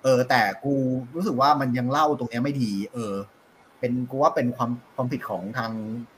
[0.03, 0.73] เออ แต่กู
[1.15, 3.13] รู้สึกว่ามันยังเล่าตรงเนี้ยไม่ดี เออ
[3.79, 5.71] เป็นกูว่าเป็นความความผิดของทาง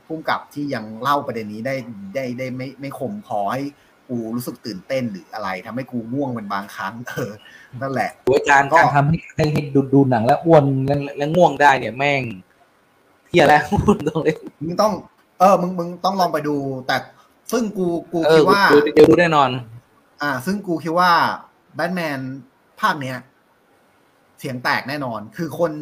[0.06, 1.74] ผู้กำกับที่ยังเล่าประเด็นนี้ได้
[2.14, 3.62] ได้ได้ไม่ไม่คมพอให้
[4.08, 7.32] กูรู้สึกตื่นเต้นหรืออะไรทำให้กูง่วงเป็นบางครั้ง เออ
[7.82, 12.22] นั่นแหละโดยการก็การทำให้ให้ให้ดูดูหนังแล้วอ้วนแล้วแล้วง่วงได้เนี่ยแม่ง
[13.24, 14.92] เพี้ยแล้วพูดตรงเลยมึงต้อง
[15.38, 16.56] เออ มึงมึงต้องลองไปดู
[16.86, 16.96] แต่
[17.52, 19.50] ซึ่งกูกูเอคิอดว่าเดี๋ยวเดี๋ยวดูแน่นอน
[20.24, 21.12] อ่า ซึ่งกูคิดว่า
[21.74, 22.20] แบทแมน
[22.80, 23.18] ภาคเนี้ย
[24.38, 25.72] เสียงแตกแน่นอน คือคน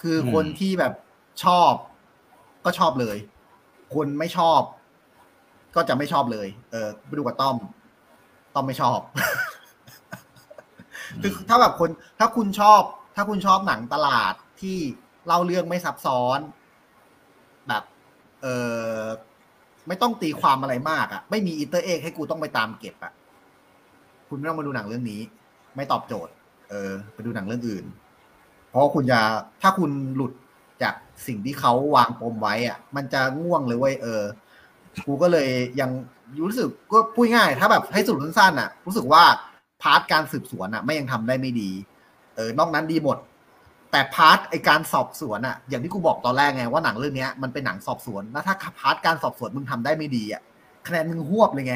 [0.00, 0.92] คืออมคนที่แบบ
[1.44, 1.72] ชอบ
[2.64, 3.16] ก็ชอบเลย
[3.94, 4.60] คนไม่ชอบ
[5.74, 7.56] ก็จะไม่ชอบเลย เออไปดูกับต้อม
[8.54, 8.98] ต้อมไม่ชอบ
[11.22, 12.82] คือถ้าแบบคน ถ้าคุณชอบ
[13.16, 14.76] ถ้าคุณชอบหนังตลาดที่
[15.26, 16.38] เล่าเรื่องไม่ซับซ้อน
[17.68, 17.82] แบบ
[18.42, 18.46] เอ
[18.96, 19.00] อ
[19.88, 23.12] ไม่ต้องตีความอะไรมากอะไม่มี Easter egg ให้กูต้องไปตามเก็บอะ
[24.34, 25.20] คุณไม่ต้องมาดูหนังเรื่องนี้
[25.76, 26.32] ไม่ตอบโจทย์
[26.70, 27.84] เออไปดูหนังเรื่องอื่น
[28.70, 29.20] เพราะคุณจะ
[29.62, 30.32] ถ้าคุณหลุด
[30.82, 30.94] จาก
[31.26, 34.22] สิ่งที่เขาวางปมไว้อะมันจะง่วงเลยเว้ยเออ
[35.06, 35.48] กูก็เลย
[35.80, 35.90] ยัง
[36.42, 39.22] รู้สึกก็พูดง่าย ถ้าแบบให้สรุปสั้นๆอะ รู้สึกว่า
[39.82, 41.70] part การสืบสวนอะไม่ยังทำได้ไม่ดี
[42.36, 43.18] เออนอกนั้นดีหมด
[43.90, 50.42] แต่ part ไอการสอบสวนอะ อย่างที่กูบอกตอนแรกไงว่าหนังเรื่องเนี้ยมันเป็นหนังสอบสวนแล้วถ้า part การสอบสวนมึงทำได้ไม่ดีอะ
[50.86, 51.74] คะแนนมึงหวบเลยไง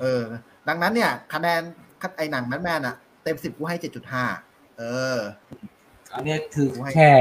[0.00, 0.22] เออ
[0.70, 1.60] ดังนั้นเนี่ย คะแนน
[2.16, 4.24] ไอหนังแมนแมนอะเต็มสิบกูให้เจ็ดจุดห้า
[4.78, 4.82] เอ
[5.16, 5.18] อ
[6.12, 7.12] อันเนี้ยคือกูให้แค่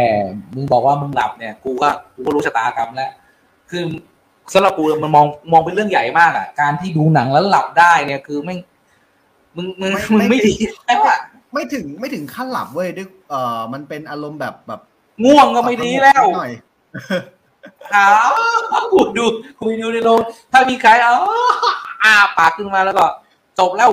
[0.55, 3.11] มึงบอกว่ามึงหลับเนี่ย กูก็กูก็รู้ชะตากรรมแล้ว
[3.69, 3.83] คือ
[4.53, 8.57] สำหรับกูมันมองมองเป็นเรื่องใหญ่มากอะ การที่ดูหนังแล้วหลับได้เนี่ยคือไม่ง
[9.55, 10.53] มึงมึงไม่มึงไม่ไม่ดี
[10.85, 11.19] แล้วอะ
[11.53, 14.81] ไม่ถึงไม่ถึงขั้นหลับเว้ยด้วยเออมันเป็นอารมณ์แบบแบบ
[15.25, 16.51] ง่วงก็ไม่ดีแล้วนิดหน่อย
[17.95, 18.07] อ้า
[18.81, 19.25] วกูดู
[19.57, 20.19] กูไปดูในโรง
[20.51, 21.15] ถ้ามีใครอ๋อ
[22.03, 23.05] อาปากขึ้นมาแล้วก็
[23.59, 23.91] จบแล้ว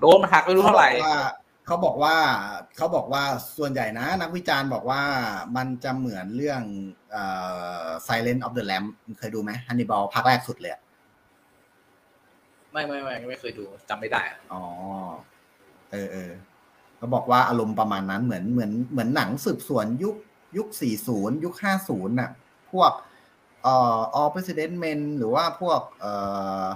[0.00, 0.88] โดนหักไม่รู้เท่าไหร่
[1.66, 2.16] เขาบอกว่า
[2.76, 3.22] เขาบอกว่า
[3.58, 5.02] ส่วนใหญ่นะ นักวิจารณ์บอกว่า
[5.56, 6.62] มันจะเหมือนเรื่อง
[7.10, 7.24] เอ่
[7.84, 10.82] อ Silent of the Lamb มึงเคยดูไหมฮันนิบาลภาคแรกสุดเลยอะ
[12.72, 14.62] ไม่ไม่ไม่ไม่เคยดูจำไม่ได้อะอ๋อ
[15.92, 16.30] เออเออ
[16.96, 20.16] เขาบอกว่าอารมณ์ประมาณนั้นเหมือนเหมือนเหมือนหนังสืบสวนยุค
[20.56, 20.68] ยุค
[21.06, 21.54] 40 ยุค
[21.86, 22.30] 50 น่ะ
[22.72, 22.92] พวก
[23.62, 26.12] เอ่อ All President Men หรือว่าพวกเอ่
[26.62, 26.66] อ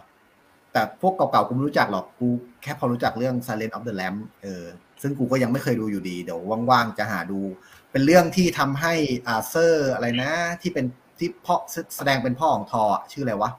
[0.73, 2.29] แต่พวกเก่าๆกูไม่รู้จักหรอกกู
[2.62, 4.64] แค่พอรู้จักเรื่อง Silence of the Lambs เออ
[5.03, 7.41] ซึ่งกูก็ยังไม่เคยดูอยู่ดี เดี๋ยวว่างๆจะหาดู
[7.91, 8.95] เป็นเรื่องที่ทำให้
[9.29, 10.87] อาเซอร์อะไรนะ ที่เป็น
[11.18, 11.55] ที่พ่อ
[11.97, 13.51] แสดงเป็นพ่อของทออะชื่ออะไรวะ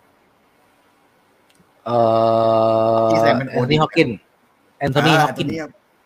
[1.85, 1.97] เอ่
[2.97, 4.09] อที่แสดงเป็นแอนโทนีฮอปกิน
[4.79, 5.47] แอนโทนีฮอปกิน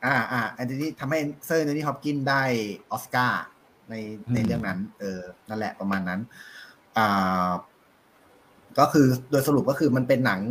[0.06, 2.44] อ่าอ่าแอนโทนีทำให้เซอร์แอนโทนีฮอปกินได้
[2.92, 3.44] ออสการ์
[3.90, 3.96] ใน
[4.34, 6.22] ในอืมเรื่องนั้น เออนั่นแหละประมาณนั้น
[6.98, 7.50] อ่า
[8.80, 10.42] ก็คือโดยสรุปก็คือมันเป็นหนัง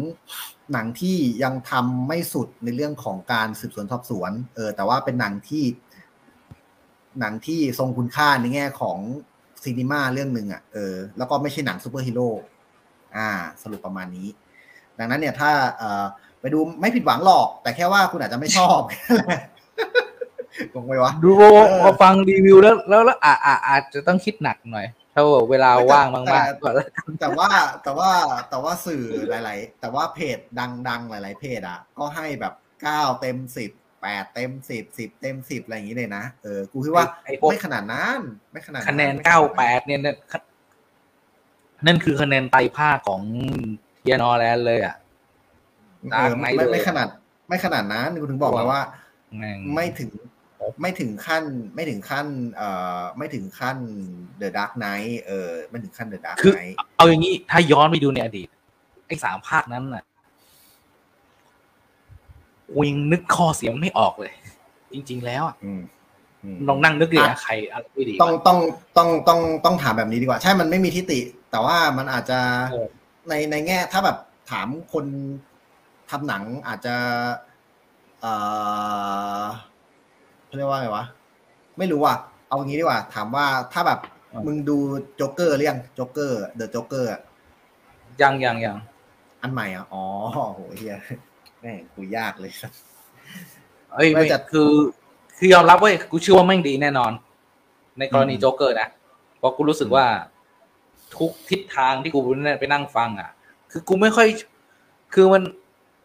[0.73, 5.65] หนังที่ยังทำไม่สุดในเรื่องของการสืบสวนสอบสวน เออ แต่ว่าเป็นหนังที่
[7.21, 8.99] หนังที่ทรงคุณค่าในแง่ของ
[9.63, 12.29] cinema เรื่องหนึ่งอะเออแล้วก็ไม่ใช่หนังซูเปอร์ฮีโร่
[13.17, 13.29] อ่า
[13.63, 14.29] สรุปประมาณนี้
[14.99, 16.05] ดังนั้นเนี่ยถ้าเอ่อ
[16.41, 19.43] ไปดูไม่ผิดหวังหรอก แต่แค่ว่าคุณอาจจะไม่ชอบแค่นั้นแหละ
[20.75, 24.87] งงไหมวะดูเออพอฟังรีวิวแล้วแล้วแล้วอ่าอ่าอาจจะต้องคิดหนักหน่อย
[25.19, 26.89] ถ้าเวลาว่างมากๆก็แล้ว
[27.21, 27.49] แต่ว่า
[27.83, 28.11] แต่ว่า
[28.51, 30.39] แต่ว่าสื่อหลาย ๆ แต่ว่าเพจ
[30.89, 33.71] ดังๆหลาย ๆ เพจอะ ก็ให้แบบเก้าเต็มสิบ
[34.03, 38.21] แปดเต็มสิบสิบเต็มสิบอะไรอย่างนี้เลยนะเออกูคิดว่าไอ้พวกไม่ขนาดนั้น
[38.53, 40.17] ไม่ขนาดคะแนนเก้าแปดเนี่ยนั่น
[41.87, 43.23] นั่นคือคะแนนไตรภาคของ
[44.01, 44.97] เทียนอแลนด์เลยอะ
[46.13, 47.09] เออไม่ Dark Knight เลยไม่ขนาด
[47.49, 48.83] ไม่ขนาดนั้นกูถึงบอกแล้วว่า
[49.37, 50.11] แม่งไม่ถึง
[50.81, 51.45] ไม่ถึงขั้น
[51.75, 53.77] ไม่ถึงขั้นเอ่อไม่ถึงขั้น
[54.41, 58.49] The Dark Knight เออไม่ถึงขั้น The Dark คือ Knight เอาอย่างนี้ถ้าย้อนไปดูในอดีต
[59.07, 60.05] ไอ้สามภาคนั้นน่ะ
[62.73, 64.33] กูยังนึกข้อเสียมันไม่ออกเลย
[64.93, 65.83] จริง ๆ แล้วอะอืม
[66.43, 68.59] อืมลองนั่งนึกดิอะอะใครอะไรไม่ดีต้องต้อง
[68.97, 72.41] ต้องต้องต้องถามแบบนี้ดีกว่า ใช่มันไม่มีทิฏฐิแต่ว่ามันอาจจะ
[72.71, 72.87] เออ
[73.29, 74.17] ในในแง่ถ้าแบบ
[74.51, 75.07] ถามคน
[76.11, 76.97] ทำหนังอาจจะ
[78.21, 78.33] เอ่
[79.41, 79.43] อ
[80.47, 81.05] เขาเรียกว่าไงวะ
[81.79, 82.15] ไม่รู้ว่ะ
[82.49, 84.01] เอางี้ดีกว่า ถามว่าถ้าแบบ
[84.47, 84.77] มึงดู
[85.17, 87.11] โจ๊กเกอร์หรือยัง Joker The Joker
[88.23, 88.77] ยังยังยัง
[89.43, 90.03] อันใหม่อะ อ๋อ
[90.55, 90.97] โหเฮีย
[91.61, 92.53] แม่งคุยยากเลย
[93.95, 94.71] เอ้ยไม่ไม่แต่คือ
[95.39, 97.13] คือยอมรับเว้ยกูเชื่อว่าแม่งดีแน่นอน
[97.99, 98.89] ในกรณีอืมโจ๊กเกอร์นะ
[99.39, 100.07] เพราะกูรู้สึกว่า
[101.17, 102.19] ทุกทิศทางที่กู
[102.61, 103.31] ไปนั่งฟัง อะ
[103.71, 104.29] คือกูไม่ค่อย
[105.15, 105.43] คือมัน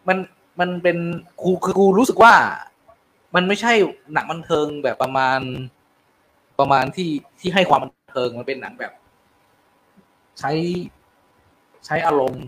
[0.07, 0.17] มัน
[0.59, 0.97] มันเป็น
[1.41, 2.33] กูคือกูรู้สึกว่า
[3.35, 3.73] มันไม่ใช่
[4.13, 5.39] หนังบันเทิงแบบประมาณ
[6.59, 7.09] ประมาณที่
[7.39, 8.93] ที่ให้ความบันเทิงมันเป็นหนังแบบ
[10.39, 10.51] ใช้
[11.85, 12.45] ใช้อารมณ์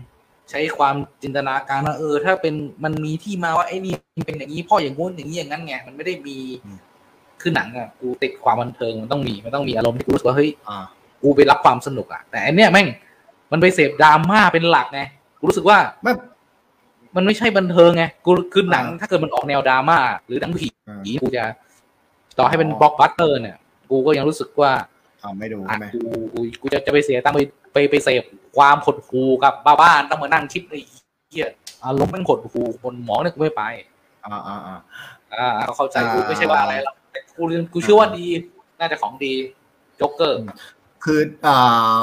[0.50, 2.54] ใช้ความจินตนาการว่าเออ ถ้าเป็น
[2.84, 6.36] มันมีที่มาว่าไอ้นี่มันเป็นอย่างนี้เพ่ออย่างงู้นอย่างนี้อย่างนั้นไงมันไม่ได้มี
[7.40, 10.84] คือหนังอะกูติดความบันเทิงมันต้องมีมันต้องมีอารมณ์ที่กูรู้สึกว่าเฮ้ยอ่า
[11.22, 12.86] กูไปรับความสนุกอะแต่อันเนี้ยแม่ง
[13.52, 15.00] มันไปเสพดราม่าเป็นหลักไง
[15.38, 16.12] กูรู้สึกว่าไม่
[17.16, 21.44] มันไม่ใช่บันเทิงไงกูคือหนังอ่าถ้าเกิดมันออกแนวดราม่าหรือหนังผีอ่ากูจะ
[22.38, 23.56] ต่อให้เป็นอ๋อบล็อกบัสเตอร์เนี่ย
[23.90, 24.72] กูก็ยังรู้สึกว่า
[25.22, 26.00] อ่าไม่ดูอะใช่ไหมกู
[26.32, 27.40] กูกูจะจะไปเสียตังค์ไป
[27.72, 28.22] ไปไปเสพ
[28.56, 30.80] ความขดหูกับบ้าบ้านต้องมานั่งคิดไอ้
[31.28, 31.48] เหี้ย
[31.84, 33.62] อารมณ์แม่งขดหูคนหมอเนี่ยกูไม่ไป
[34.24, 34.78] อ่าอ่าอ่า
[35.32, 37.42] อ่าเขาเข้าใจกูอ่าไม่ใช่ว่าอะไรหรอกแต่กู
[37.72, 38.26] กูเชื่อว่าดี
[38.80, 39.32] น่าจะของดี
[40.00, 40.38] จ็อกเกอร์
[41.04, 42.00] คืออ่า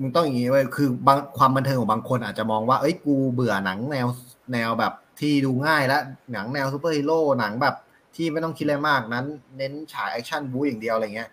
[0.00, 4.06] มึงต้องอย่างนี้เว้ยคือบางความบันเทิงของบางคนอาจจะมองว่า เอ้ยกูเบื่อหนังแนว
[4.52, 7.76] แนวแบบที่ดูง่ายแล้วหนังแนวซูเปอร์ฮีโร่หนังแบบ
[8.16, 9.26] ที่ไม่ต้องคิดอะไรมากนั้น
[9.56, 11.30] เน้นฉาย action บู๊อย่างเดียวอะไรเงี้ย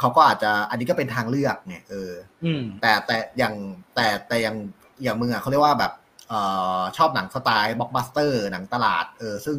[0.00, 2.12] เขาก็อาจจะอันนี้ก็เป็นทางเลือกเนี่ยเออ
[2.44, 3.54] อืมแต่แต่อย่าง
[3.94, 4.56] แต่แต่อย่าง
[5.02, 5.92] อย่างมึงอะเขาเรียกว่าแบบ
[6.28, 6.40] เอ่
[6.78, 9.56] อชอบหนังสไตล์บล็อกบัสเตอร์หนังตลาดเออซึ่ง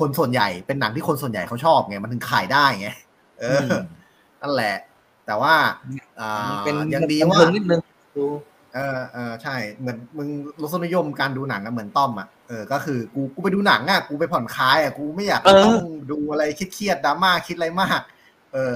[0.00, 2.88] คนส่วนใหญ่เป็นหนังที่คนส่วนใหญ่เขาชอบไงมันถึงขายได้ไง
[3.40, 3.82] เอออม
[4.40, 4.76] นั่นแหละ
[5.26, 5.54] แต่ว่า
[6.20, 7.40] อ่าเป็นยังดีบันว่า
[8.74, 10.28] เทิงนิดนึงดูเออเออใช่เหมือนมึง
[10.62, 15.76] รสนิยมการดูหนังอะเหมือนต้อมอะเออก็คือกูกูไปดูหนังอะกูไปผ่อนคลายอะกูไม่อยากต้อง
[16.12, 18.00] ดูอะไรเครียดๆดราม่าคิดอะไรมาก
[18.52, 18.74] เออ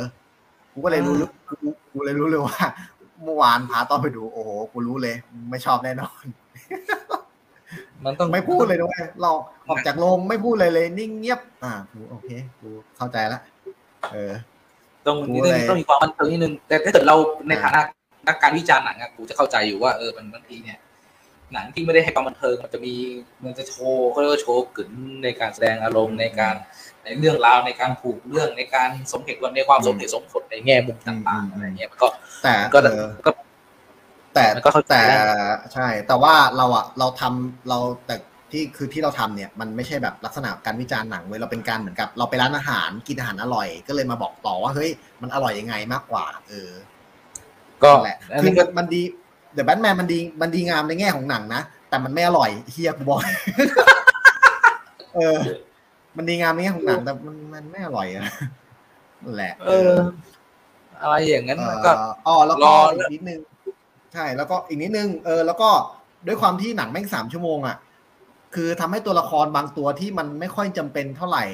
[0.73, 1.15] กูก็เลยรู้
[1.63, 2.59] กูกูเลยรู้เลยว่า
[3.25, 5.15] เมื่อวานพาต้อมไปดูโอ้โหกูรู้เลย
[5.51, 6.25] ไม่ชอบแน่นอน
[8.05, 9.31] มันต้องไม่พูดเลยด้วยเรา
[9.69, 12.29] ออกจากโรงไม่พูดเลยเลย นิ่งเงียบ อ่ากูโอเค
[12.61, 13.41] กูเข้าใจละ
[14.13, 14.33] เออ
[15.07, 17.17] ต้องกูนิดเลนึยงต้องมีความบันเทิงนิดนึงแต่ถ้าเกิดเรา
[17.49, 17.81] ในฐานะ
[18.29, 20.79] นักการวิจารณ์หนังอะกูจะเข้าใจอยู่ว่าเออมันบางทีเนี่ย
[21.53, 22.95] หนังที่ไม่ได้ให้ความบันเทิงมันจะมี
[23.45, 24.91] มันจะโชว์เขาเรียกว่าโชว์กึ๋น
[25.25, 26.55] ในการแสดงอารมณ์ในการ
[27.05, 32.09] ในเรื่องราวในการผูกเรื่องในการสมเหตุในความสมเหตุสมผลในแง่มุมต่างๆอะไรเงี้ยมันก็
[32.43, 33.31] แต่ก็เออก็
[34.35, 35.17] แต่มันก็เข้าใจแต่ได้
[35.75, 38.17] ใช่ แต่ว่าเราอะเราทำเราแต่
[38.53, 44.91] ที่คือที่เราทำเนี่ย มันไม่ใช่แบบลักษณะการวิจารณ์หนังเว้ยเราเป็นการเหมือนกับ เราไปร้านอาหารกินอาหารอร่อย ก็เลยมาบอกต่อว่าเฮ้ย
[45.23, 46.71] มันอร่อยยังไงมากกว่า เออ
[47.83, 49.03] ก็นั่นแหละอันคือนี้ก็มันมันดี
[49.55, 53.21] เดอะแบทแมนมันดีมันดีงามในแง่ของหนังนะ แต่มันไม่อร่อยเฮียกูบอก
[55.15, 55.39] เออ
[56.17, 58.25] มันดีงามในแง่ของหนังแต่มันมันไม่อร่อยอะ
[59.23, 59.93] นั่นแหละ เออ
[61.03, 61.93] อะไรอย่างนั้นเอ่มันอก็
[62.27, 63.41] อ๋อแล้วรก็ออีกนิดนึง
[64.13, 65.71] ใช่ แล้วก็อีกนิดนึงเออ แล้วก็
[66.27, 67.77] ด้วยความที่หนังแม่งสามชั่วโมงอะ
[68.55, 71.45] คือทำให้ตัวละครบางตัวที่มันไม่ค่อยจำเป็นเท่าไหร่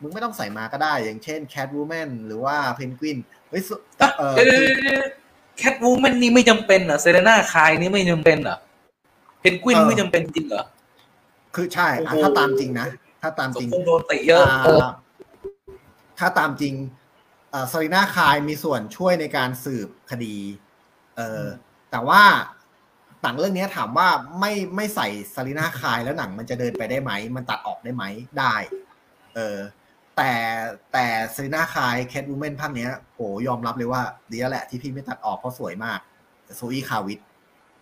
[0.00, 3.74] มึงไม่ต้องใส่มาก็ได้ อย่างเช่นแคทวูแมนหรือว่าเพนกวินเฮ้ยสุ
[4.18, 5.00] เออเดี๋ยวคือ
[5.58, 8.56] แคทวูแมนนี่ไม่จำเป็นเหรอ Selina Kyle นี่ไม่จำเป็นเหรอ
[9.40, 10.64] เพนกวินเออไม่จำเป็นจริงเหรอ
[11.54, 12.88] คือใช่อะโอ้โหถ้าตามจริงนะ
[13.22, 14.92] ถ้าตามสจมริงคงโดนเตะเยอะเอออ่า
[16.18, 16.74] ถ้าตามจริง
[17.52, 20.36] อ่า Selina Kyle มีส่วนช่วยในการสืบคดี
[21.16, 21.44] เออ
[21.90, 22.22] แต่ว่า
[23.22, 24.08] หนังเรื่องนี้ถามว่า
[24.40, 28.04] ไม่ไม่ใส่ Selina Kyle แล้วหนังมันจะเดินไปได้ไหม มันตัดออกได้ไหม
[28.38, 28.54] ได้
[29.34, 29.58] เออ
[30.16, 30.32] แต่
[30.92, 35.98] แต่ Selina Kyle Catwoman ภาคเนี้ยโหยอมรับเลยว่าดีแล้วแหละที่พี่ไม่ตัดออกเพราะสวยมาก
[36.56, 37.20] Zoë Kravitz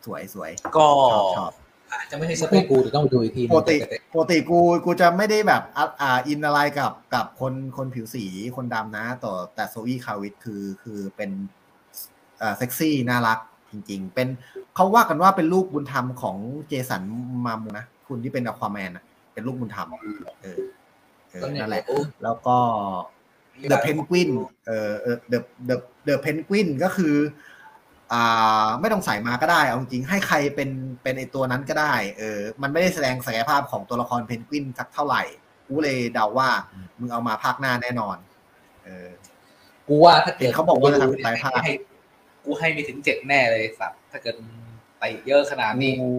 [0.07, 1.53] สวยสวยก็ชอบชอบ
[1.93, 3.77] อาจจะไม่ใช่สเปคกูแต่ต้องไปดูอีกทีปกติ
[4.15, 8.25] ปกติกูกูจะไม่ได้แบบอะอ่าอินอะไรกับกับคนคนผิวสี
[8.57, 11.31] คนดำนะต่อแต่ Zoë Kravitz คือคือเป็น
[12.43, 13.39] อ่าเซ็กซี่น่ารัก
[13.71, 14.29] จริง ๆ เป็น
[14.75, 16.37] เขาว่ากันว่าเป็นลูกบุญธรรมของ
[16.69, 17.03] เจสัน
[17.47, 20.61] มามูนะ คุณที่เป็นอควาแมนอะเป็นลูกบุญธรรมเออเออ
[21.33, 21.85] นั่นแหละ
[22.25, 22.57] แล้วก็
[23.71, 24.31] The Penguin
[24.67, 25.77] เออเออ The The
[26.09, 27.17] The Penguin ก็คือ
[28.13, 30.71] อ่า ไม่ต้องใส่มาก็ได้ เอาจริงๆให้ใครเป็น
[31.03, 35.23] เป็นไอตัวนั้นก็ได้ เออ มันไม่ได้แสดงศักยภาพของตัวละครเพนกวินสักเท่าไหร่
[35.67, 36.49] กูเลยเดาว่า
[36.99, 38.17] มึงเอามาภาคหน้าแน่นอน
[38.85, 39.09] เออ
[39.89, 41.73] กูว่าถ้าเกิดเห็นเขาบอกว่าจะทำไตรภาคให้
[42.45, 44.37] กูให้ไม่ถึงเจ็ดแน่เลยสัตว์ถ้าเกิด
[44.99, 46.11] ไปเยอะขนาดนี้กู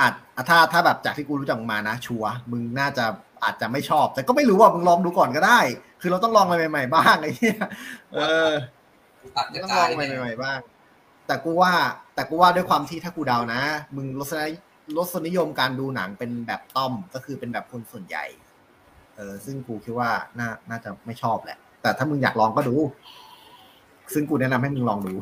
[0.00, 3.04] อาจอะถ้าถ้าแบบจากที่กูรู้จักมึงมานะ ชัวร์มึงน่าจะ
[3.44, 5.60] อาจจะไม่ชอบ แต่ก็ไม่รู้ว่ามึงลองดูก่อนก็ได้
[6.00, 7.58] คือเราต้องลองอะไรใหม่ ๆ บ้างไอ้เหี้ย
[8.14, 8.18] เอ
[8.48, 8.50] อ
[9.36, 10.58] ตัดกระต้องจาลอยงใหม่ๆบ้าง
[11.26, 11.72] แต่กูว่า
[12.14, 13.60] แต่กูว่าด้วยความที่ถ้ากูเดานะ
[13.96, 14.52] มึงรสนิ
[14.96, 18.24] รสนิยมการดูหนังเป็นแบบต้อมก็คือเป็นแบบคนส่วนใหญ่
[19.16, 22.76] เออ ซึ่งกูคิดว่าน่าน่าจะไม่ชอบแหละ แต่ถ้ามึงอยากลองก็ดู
[24.14, 25.14] ซึ่งกูแนะนำให้มึงลองดู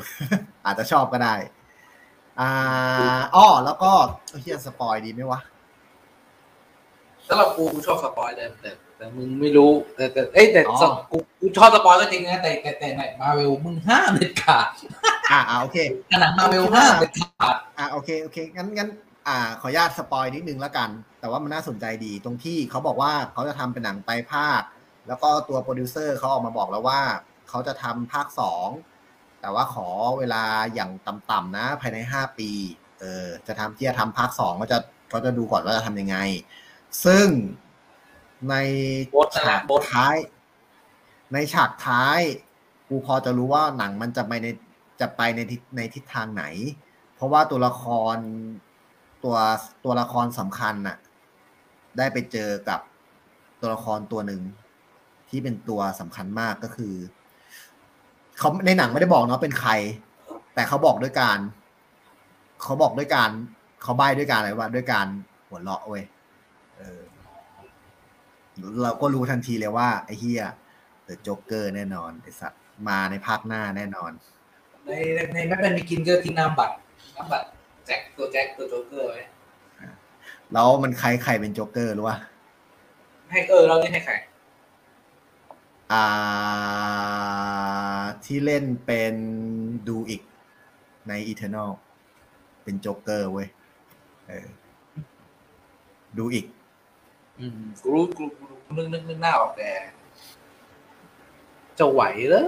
[0.66, 1.34] อาจจะชอบก็ได้
[2.40, 2.50] อ่า
[3.34, 3.90] อ้อแล้วก็
[4.40, 5.40] เฮีย spoil ดีไหมวะ
[7.28, 14.68] สำหรับกูกูชอบ spoil เลยแต่แต่มึงไม่รู้ แต่แต่เอ้ยแต่อ๋อสกูกูชอบ spoil ก็จริงนะแต่แต่แต่ในมาเวลมึงห้ามเด็ดขาด
[15.30, 15.78] อ่าอ่าโอเค
[16.20, 18.90] หนังมาเวลห้ามเด็ดขาดอ่าโอเคโอเคงั้นงั้น
[19.28, 24.62] อ่าขออนุญาต spoil นิดนึงแล้วกัน แต่ว่ามันน่าสนใจดีตรงที่เขาบอกว่าเขาจะทำเป็นหนังไตรภาค
[25.08, 27.00] แล้วก็ตัวโปรดิวเซอร์เขาออกมาบอกแล้วว่า
[27.48, 28.68] เขาจะทำภาคสอง
[29.40, 30.42] แต่ว่าขอเวลา
[30.74, 32.50] อย่างต่ำๆนะ ภายในห้าปี
[33.00, 34.78] เออจะทำที่จะทำภาคสองก็จะ
[35.12, 36.16] ก็จะดูก่อนว่าจะทำยังไง
[37.04, 37.26] ซึ่ง
[38.50, 38.54] ใน
[39.12, 40.16] โบ๊ทนั่นแหฉาละกโบ๊ทท้าย
[41.32, 42.20] ในฉากท้าย
[42.88, 44.46] กูพอจะรู้ว่าหนังมันจะไปใน
[45.00, 46.44] จะไปในทิศในทิศทางไหน
[47.14, 47.84] เพราะว่าตัวละค
[48.14, 48.16] ร
[49.24, 49.36] ตัว
[49.84, 50.96] ตัวละครสำคัญน่ะ
[51.98, 52.80] ได้ไปเจอกับ
[53.60, 54.42] ตัวละครตัวหนึ่ง
[55.28, 56.94] ที่เป็นตัวสำคัญมากก็คือ
[58.38, 59.72] เขาในหนังไม่ได้บอกเนาะเป็นใคร
[60.54, 61.38] แต่เขาบอกด้วยการ
[62.62, 63.30] เขาบอกด้วยการ
[63.82, 65.06] เขาใบ้ด้วยการอะไรว่าด้วยการ
[65.48, 66.04] หัวเราะเว้ย
[66.78, 67.00] เออ
[68.82, 70.44] เราก็รู้ทันทีเลยว่า ไอ้เฮีย
[71.04, 74.12] เดอะโจ๊กเกอร์แน่นอนไอ้สัตว์มาในภาคหน้าแน่นอน
[74.86, 76.74] ในในในแม่เป็นมีกินก็ทิ้งน้ำบัตร
[77.16, 77.46] น้ำบัตร
[77.86, 79.20] แจ็คตัวแจ็คตัวโจ๊กเกอร์ไว้
[80.52, 82.16] แล้วมันใครใครเป็นโจ๊กเกอร์รู้ป่ะ
[83.30, 84.14] ให้เออเรานี่ให้ใคร
[85.92, 86.06] อ่า
[88.24, 89.14] ที่เล่นเป็น
[89.88, 90.22] ดูอีก
[91.08, 91.70] ในอีเทอร์นล
[92.62, 93.48] เป็นโจ๊กเกอร์เว้ย
[94.28, 94.46] เออ
[96.18, 96.46] ดูอีก
[97.40, 99.70] อืมกูรู้กูกูกูนึกนึกนึกหน้าออกแต่
[101.78, 102.44] จะไหวเหรอ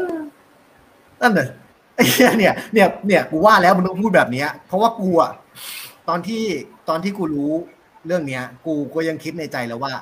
[1.21, 1.49] นั่นเลย
[1.95, 5.33] ไอ้เหี้ยเนี่ยเนี่ย เนี่ย กูว่าแล้วมึงต้องพูดแบบเนี้ย เพราะว่ากูอะ
[6.09, 6.43] ตอนที่
[6.89, 7.53] ตอนที่กูรู้
[8.07, 9.93] เรื่องเนี้ย กูก็ยังคิดในใจแล้วว่า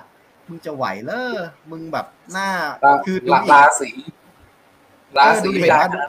[0.48, 1.36] มึงจะไหวเลอ
[1.70, 2.48] มึงแบบหน้า
[2.84, 3.90] ราคือดูราอีกราศี
[5.18, 6.08] ราศีเออดูดิไม่ได้ว่า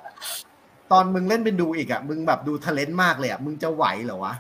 [0.91, 4.33] ตอนมึงเล่นเป็นดูอีกอะมึงแบบดูทะเลนต์มากเลยอะมึงจะไหวเหรอวะ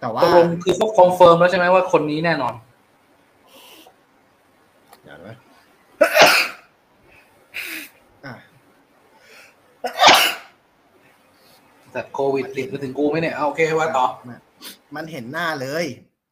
[0.00, 2.54] แต่ว่าตกลงคือเขาคอนเฟิร์มแล้วใช่ไหมว่าคนนี้แน่นอน
[5.04, 5.28] อย่างไร
[8.24, 8.34] อะ
[11.92, 14.06] แต่โควิดติดมาถึงกูไหมเนี่ยเอาโอเคว่าต่อ
[14.96, 15.84] มันเห็นหน้าเลย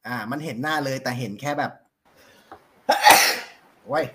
[0.07, 1.71] อ่า มันเห็นหน้าเลยแต่เห็นแค่แบบ
[3.85, 4.05] โอ้ย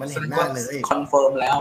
[0.00, 1.56] มันเห็นหน้าเลย confirm แล้ว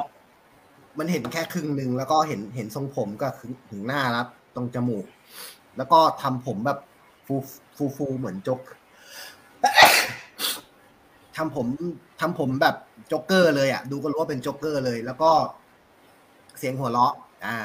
[1.00, 4.26] มันเห็นแค่ครึ่งหนึ่งแล้วก็เห็นเห็นทรงผมก็ถึงถึงหน้าแล้ว
[4.56, 5.06] ตรงจมูก
[5.78, 6.80] แล้วก็ทำผมแบบ
[7.26, 7.36] ฟู
[7.78, 8.60] ฟูฟูเหมือนจก
[11.36, 11.68] ทำผม
[12.20, 12.76] ทำผมแบบ
[13.08, 15.32] โจ๊กเกอร์เลยอะ ดูก็รู้ว่าเป็นโจ๊กเกอร์เลย แล้วก็
[16.58, 17.14] เสียงหัวเราะ
[17.46, 17.58] อ่า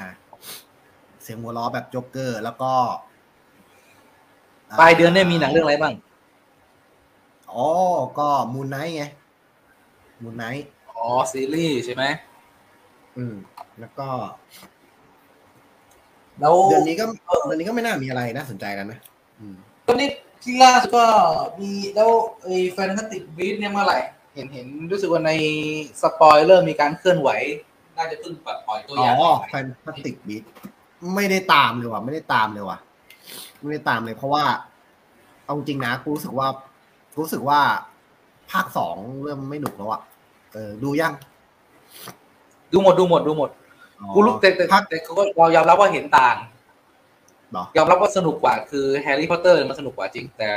[1.23, 2.73] เสียงหัวเราะแบบโจ๊กเกอร์ แล้วก็
[4.81, 5.95] ปลายเดือนเนี่ยมีหนังเรื่องอะไรบ้าง
[7.53, 7.67] อ๋อ
[8.19, 9.05] ก็ Moon Knight ไง
[10.23, 10.66] Moon Knight
[10.97, 12.05] อ๋อ ซีรีส์ใช่ไหม
[13.17, 13.35] อืม
[13.81, 14.09] แล้วก็
[16.41, 17.05] แล้วเดือนนี้ก็
[17.47, 18.99] เดือนนี้ก็ไม่น่ามีอะไรน่าสนใจกันนะ
[19.41, 19.55] อืม
[19.86, 20.09] ตอนนี้
[20.43, 21.05] ที่ล่าสุดก็
[21.61, 22.11] มีแล้ว
[22.43, 23.99] ไอ้ Fantastic Beasts เนี่ยเมื่อไหร่
[24.34, 25.30] เห็นเห็นรู้สึกว่าใน
[26.03, 27.30] สปอยเลอร์มีการเคลื่อนไหว
[27.97, 30.45] น่าจะเพิ่งปล่อยตัวอ๋อย่างอ Fantastic Beasts
[31.14, 32.78] ไม่ได้ตามเลยว่ะไม่ได้ตามเลยว่ะ
[33.61, 34.45] ไม่ได้ตามเลย เพราะว่า
[35.45, 36.49] เอาจริงนะกูรู้สึกว่า
[37.12, 37.61] กูรู้สึกว่า
[38.51, 40.03] ภาคสองเริ่มไม่หนุกแล้วอะ
[40.53, 41.14] เออดูยัง
[42.72, 43.68] ดูหมดดูหมดดูหมดอ๋อ
[44.15, 46.37] กูรู้แต่แต่ภาคแต่เขาก็เรายอมรับว่าเห็นต่าง
[47.51, 50.53] เหรอยอมรับว่าสนุกกว่า คือแฮร์รี่พอตเตอร์มันสนุกกว่าจริง แต่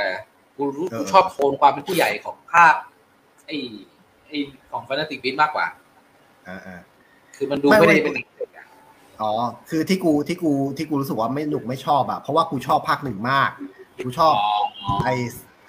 [0.56, 2.74] กูรู้เออกูชอบโทนความเป็นผู้ใหญ่ของภาค
[3.46, 3.56] ไอ้
[4.26, 4.38] ไอ้
[4.70, 5.66] ของ Fantastic Beasts มากกว่า
[6.48, 6.80] อ่าอ่า
[7.36, 8.66] คือมันดูไม่ไม่ได้ไม่เป็นเด็กๆอะ
[9.22, 9.32] อ๋อ
[9.70, 13.50] คือที่กูที่กูที่กูรู้สึกว่าไม่หนุกไม่ชอบอะเพราะว่ากูชอบภาคหนึ่งมาก
[14.04, 14.34] กูชอบ
[15.04, 15.08] ไอ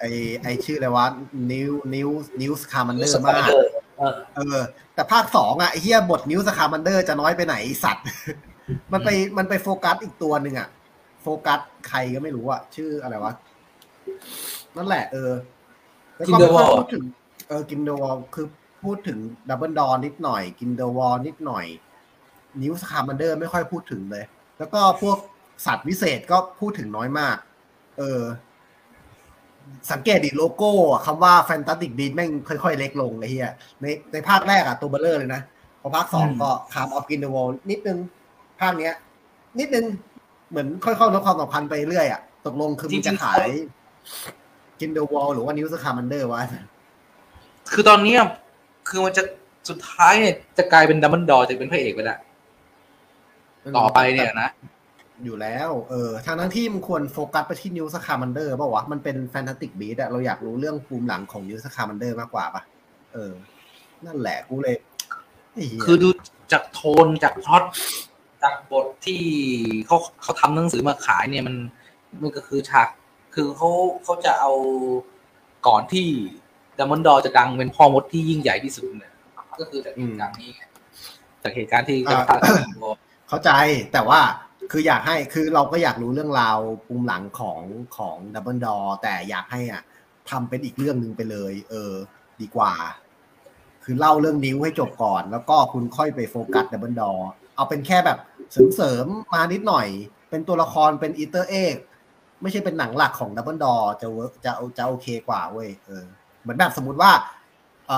[0.00, 0.04] ไอ
[0.42, 1.06] ไอชื่ออะไรวะ
[1.50, 2.08] นิวนิว
[2.40, 3.48] นิวส์คาร์มันเดอสร์ปอยมาก
[3.96, 4.64] เลอร์เออเออ
[4.94, 8.04] แต่ภาคสองอะไอเฮียบทนิวส์คาร์มันเดอร์จะน้อยไปไหนไอ้สัตว์
[8.92, 9.08] มันไป
[9.38, 10.68] มันไปโฟกัสอีกตัวหนึ่งอะ
[11.22, 13.32] โฟกัสใครก็ไม่รู้อะชื่ออะไรวะ
[14.76, 15.32] นั่นแหละ เออ
[16.16, 17.04] แล้วก็ไม่ค่อยพูดถึง
[17.48, 18.46] เออกินเดวอลคือ
[18.84, 19.18] พูดถึง
[19.48, 21.66] ดับเบิลดอนิดหน่อย กินเดวอลนิดหน่อย
[22.62, 24.24] นิวส์คาร์มันเดอร์ไม่ค่อยพูดถึงเลย
[24.58, 25.16] แล้วก็พวก
[25.66, 27.36] สัตว์วิเศษก็พูดถึงน้อยมาก
[27.98, 28.20] เออ
[29.92, 35.40] สังเกตดูโลโก้อะคำว่า Fantastic Beasts แม่งค่อยๆ เล็กลงไอ้เหี้ยในในภาคแรกอะตัวเบ้อเร่อเลยนะ
[35.80, 37.98] พอภาคสองก็ Crimes of Grindelwald นิดนึง
[38.60, 38.94] ภาคเนี้ย
[39.58, 39.86] นิดนึง
[40.50, 43.48] เหมือนค่อยๆลดความสำคัญไปเรื่อยอะตกลงคือมึงจะขาย
[44.80, 46.40] กรินเดลวัลด์หรือว่านิวท์ สคามันเดอร์วะ
[47.72, 48.20] คือตอนเนี้ย
[48.88, 49.22] คือมันจะ
[49.68, 52.18] สุดท้ายเนี่ยจะกลายเป็นดัมเบิลดอร์จะเป็นพระเอกไปแล้ว
[53.76, 54.48] ต่อไปเนี่ยนะ
[55.24, 62.62] อยู่แล้ว เออ ทางนั้นที่มันควรโฟกัสไปที่นิวท์ สคามันเดอร์ป่าววะ มันเป็น Fantastic Beasts อะเราอยากรู้เรื่องภูมิหลังของนิวท์ สคามันเดอร์มากกว่าปะ
[63.12, 63.32] เออ
[64.06, 64.76] นั่นแหละกูเลย
[65.52, 66.08] ไอ้เหี้ยคือดู
[66.52, 67.62] จากโทนจากพล็อต
[68.42, 69.22] จากบทที่
[69.86, 71.56] เขาเขาทำหนังสือมาขายเนี่ยมัน
[72.22, 72.88] มันก็คือฉาก
[73.34, 73.70] คือเขา
[74.04, 74.52] เขาจะเอา
[75.66, 76.06] ก่อนที่
[76.78, 79.12] ดัมเบิลดอร์จะดังเป็นพ่อมดที่ยิ่งใหญ่ที่สุดเนี่ย
[79.60, 80.62] ก็คือจากเหตุการณ์นี้ไง
[81.42, 83.50] จากเหตุการณ์ที่จะพาดัมเบิลดอร์เข้าใจ
[83.92, 84.20] แต่ว่า
[84.70, 87.60] คืออยากให้คือเราก็อยากรู้เรื่องราวภูมิหลังของ
[87.96, 89.82] ของดัมเบิลดอร์แต่อยากให้อะ
[90.30, 91.92] ทำเป็นอีกเรื่องหนึ่งไปเลย เออ
[92.40, 92.72] ดีกว่า
[93.84, 97.12] คือเล่าเรื่องนิวท์ให้จบก่อน แล้วก็คุณค่อยไปโฟกัสดัมเบิลดอร์
[97.56, 98.18] เอาเป็นแค่แบบ
[98.52, 99.88] เสริมเสริมๆมานิดหน่อย
[100.30, 101.76] เป็นตัวละครเป็น Easter egg
[102.42, 106.04] ไม่ใช่เป็นหนังหลักของดัมเบิลดอร์จะ work จะจะโอเคกว่าเว้ยเออ
[106.42, 107.10] เหมือนแบบสมมติว่า
[107.88, 107.92] เอ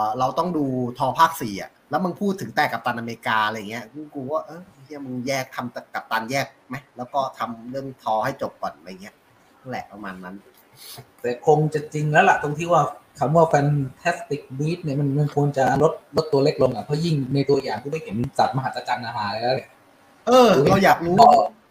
[0.00, 0.64] อเราต้องดู
[0.98, 9.14] ทอภาคสี่อะ แล้วมึงพูดถึงแต่กับตันอเมริกาอะไรเงี้ยกูกูว่าเออเฮียมึงแยกทำกับตันแยกไหมแล้วก็ทำเรื่องทอให้จบก่อนอะไรเงี้ย
[9.60, 10.34] นั่นแหละประมาณนั้น
[11.20, 12.82] แต่คงจะจริงแล้วล่ะตรงที่ว่า
[13.18, 19.70] คำว่า fantastic beast เนี่ยมันมันควรจะลดลดตัวเล็กลงอะเพราะยิ่งในตัวอย่างก็ไม่เห็นสัตว์มหัศจรรย์อาหารแล้วเนี่ย
[20.28, 21.16] เออ เราอยากรู้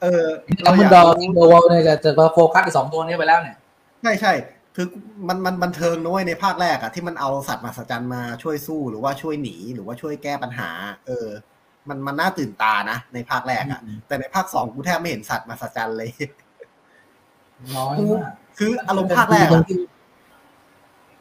[0.02, 3.56] เออเรามเบิลดอร์ กรินเดลวัลด์เนี่ยจะจะโฟกัสไอ้สองตัวนี้ไปแล้วเนี่ย
[4.02, 4.34] ใช่ใช่
[4.76, 4.88] คือ
[5.28, 10.70] มันมันบันเทิงนะเว้ยในภาคแรกอะที่มันเอาสัตว์มหัศจรรย์มาช่วยสู้หรือว่าช่วยหนีหรือว่าช่วยแก้ปัญหา
[11.06, 11.28] เออ
[11.90, 16.10] มันมันน่าตื่นตานะในภาคแรกอะอืมแต่ในภาคสองกูแทบไม่เห็นสัตว์มหัศจรรย์เลย
[17.76, 19.64] น้อยมากคืออารมณ์ภาคแรกอะ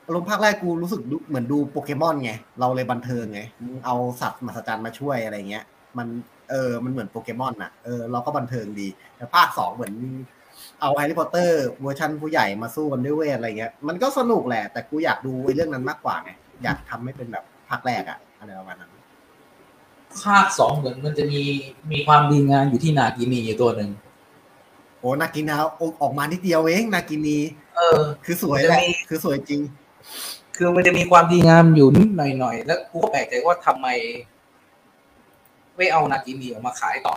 [0.06, 5.64] อารมณ์ภาคแรกกูรู้สึกดูเหมือนดูโปเกมอนไง เราเลยบันเทิงไงมึงเอาสัตว์มหัศจรรย์มาช่วยอะไรเงี้ย
[5.98, 6.08] มัน
[6.50, 9.94] เออมันเหมือนโปเกมอนอะเออเราก็บันเทิงดีแต่ภาคสองเหมือน
[10.80, 16.30] เอาแฮร์รี่พอตเตอร์เวอร์ชันผู้ใหญ่มาสู้กันด้วยเวทอะไรเงี้ยมันก็สนุกแหละ แต่กูอยากดูไอ้เรื่องนั้นมากกว่าไง
[16.64, 18.90] อยากทำให้เป็นแบบภาคแรกอะอะไรประมาณนั้น
[20.24, 21.40] ภาคสองเหมือนมันจะมี
[21.92, 23.90] มีความดีงามอยู่ที่นากินีอยู่ตัวหนึ่ง
[25.00, 27.38] โอ้นากินีออกออกมานิดเดียวเองนากินี
[27.76, 29.60] เออ คือสวยแหละมันจะมีคือสวยจริง
[30.56, 33.86] คือมันจะมีความดีงามอยู่นิดหน่อยๆแล้วกูก็แปลกใจว่าทำไม
[35.76, 37.14] ไม่เอานากินีออกมาขายต่อ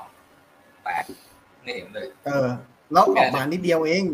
[0.84, 1.03] แปลก
[1.64, 2.48] ไม่เห็นเลย เออ
[2.94, 4.06] แล้วออกมานิดเดียวเอง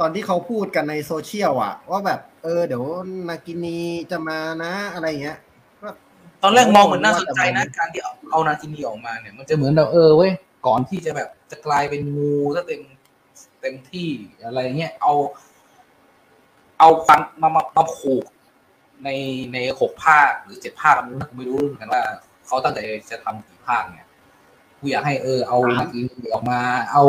[0.00, 2.84] ตอนที่เขาพูดกันในโซเชียลอะว่าแบบ เออ เดี๋ยว
[3.28, 3.78] นากินี
[4.10, 5.38] จะมานะอะไรเงี้ย
[6.42, 10.32] ตอนแรกมองเหมือนน่าสนใจนะการที่เอาเอานากินีออกมาเนี่ย มันจะเหมือนแบบเออเว้ย
[10.66, 12.82] ก่อนที่จะแบบจะกลายเป็นงูซะเต็ม
[13.60, 14.08] เต็มที่
[14.44, 15.12] อะไรเงี้ยเอา
[16.78, 18.24] เอาฟันมามามาผูก
[19.04, 19.08] ใน
[19.52, 22.02] ในหกภาคหรือเจ็ดภาคไม่รู้นะไม่รู้เหมือนกันว่า
[22.46, 22.78] เขาตั้งใจ
[23.10, 24.05] จะทำกี่ภาคเนี่ย
[24.86, 26.60] กูอยากให้เออเอานากินีออกมา
[26.92, 27.04] เอา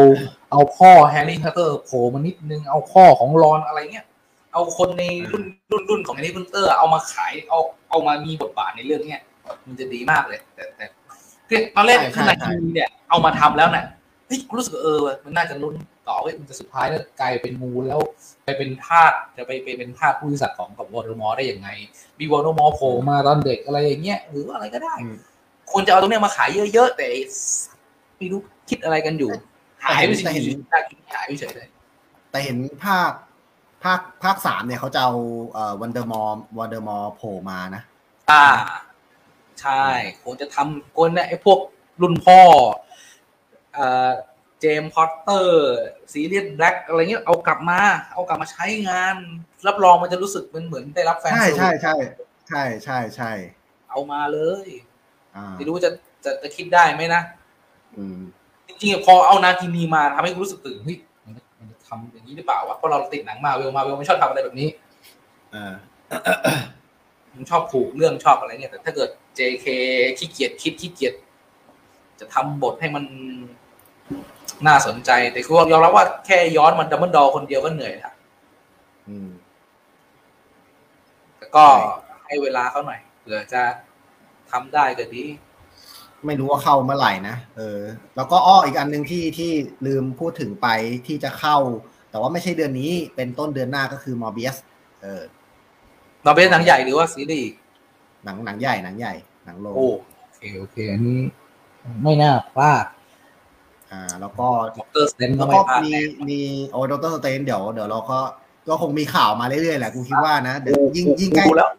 [0.52, 4.06] เอาพ่อแฮร์รี่พอตเตอร์โผล่มานิดนึงเอาพ่อของรอนอะไรเงี้ย
[4.54, 7.60] เอาคนในรุ่นรุ่นรุ่นของแฮร์รี่พอตเตอร์เอามาขายเอา
[7.90, 9.22] เอามามีบทบาทในเรื่องเนี้ย
[9.68, 10.86] มันจะดีมากเลย แต่แต่
[11.50, 13.86] คือตอนแรกใช่คือใช่นากินีเนี่ยเอามาทำแล้วเนี่ย
[14.28, 15.76] เฮ้ยกูรู้สึกเออมันน่าจะลุ้น
[16.08, 18.00] ต่อเว้ยมันจะสุดท้ายแล้วกลายเป็นงูแล้ว
[18.44, 21.70] ไปเป็นทาสจะไปไปเป็นทาสผู้พิสัตว์ของกับวอร์มอได้ยังไง
[22.20, 25.18] มีวอร์มอโผล่มาตอนเด็กอะไรอย่างเงี้ยหรือว่าอะไรก็ได้อืม
[25.72, 27.22] ควรจะเอาตรงเนี้ยมาขายเยอะๆแต่ไอ้
[28.18, 28.40] ไม่รู้
[28.70, 29.32] คิดอะไรกันอยู่
[29.84, 31.70] หายไปเฉแต่เห็นยๆนากินหายไปเฉยเลย
[32.32, 33.12] แต่เห็นภาค
[33.84, 35.14] ภาคภาคสามเนี่ยเขาจะเอา
[35.54, 37.82] เอ่อวันเดอร์มอร์วันเดอร์มอร์โผล่มานะ
[38.32, 38.46] อ่า
[39.62, 39.84] ใช่
[40.24, 41.60] ควรจะทำคนเนี่ยไอ้พวก
[42.02, 42.40] รุ่นพ่อ
[43.74, 44.12] เอ่อ
[44.62, 47.80] James Potter Sirius Black อะไรเงี้ยเอากลับมา
[48.14, 49.16] เอากลับมาใช้งาน
[49.68, 51.96] รับรองมันจะรู้สึกเป็นเหมือนได้รับ fan service ใช่ใช่
[52.50, 53.32] ใช่ใช่ใช่
[53.90, 54.87] เอามาเลยอ่า
[55.58, 55.90] ไม่รู้จะ
[56.26, 57.22] จะจะคิดได้ไหมนะ
[57.98, 58.20] อืม
[58.68, 64.70] จริงๆอะพอเอา Nagini มาทำให้กูรู้สึกตื่นเฮ้ยมันจะมันจะทำอย่างนี้หรือเปล่าวะเพราะเราติดหนัง Marvel Marvel มันชอบทำอะไรแบบนี้
[65.56, 65.74] อ่า
[67.36, 69.10] มันชอบผูกเรื่องชอบอะไรเนี่ยแต่ถ้าเกิด
[69.40, 69.66] JK
[70.18, 71.14] ขี้เกียจคิดขี้เกียจ
[72.20, 73.04] จะทำบทให้มัน
[74.68, 78.14] น่าสนใจ แต่คือยอมรับว่าแค่ย้อนมัน Dumbledore คนเดียวก็เหนื่อยละ
[79.08, 79.30] อืม
[81.38, 83.62] แต่ก็ใช่ให้เวลาเขาหน่อยเผื่อจะ
[84.52, 85.24] ทำได้ก็ดี
[86.26, 87.82] ไม่รู้ว่าเข้าเมื่อไหร่นะเออ
[88.16, 89.52] แล้วก็อ้ออีกอันหนึ่งที่ที่
[89.88, 90.68] ลืมพูดถึงไป
[91.08, 91.58] ที่จะเข้า
[92.10, 94.58] แต่ว่าไม่ใช่เดือนนี้ เป็นต้นเดือนหน้าก็คือ Morbius
[95.04, 95.24] เออ
[96.24, 97.52] เราเป็นหนังใหญ่หรือว่าซีรีส์
[98.26, 99.14] หนังหนังใหญ่หนังใหญ่
[99.46, 99.90] หนังโรงโอ้
[100.28, 101.20] โอเคโอเคอันนี้
[102.04, 102.86] ไม่น่าพลาด
[103.92, 106.40] อ่า แล้วก็ Doctor Strange ก็แล้วไม่ก็พลาดมีแน่มี
[106.72, 108.20] โอ้ดร Strange เดี๋ยวเดี๋ยวเราก็
[108.68, 111.70] ก็คงมีข่าวมาเรื่อยๆแหละกูคิดว่านะเดี๋ยวยิ่งยิ่งใกล้กูดูแล้ว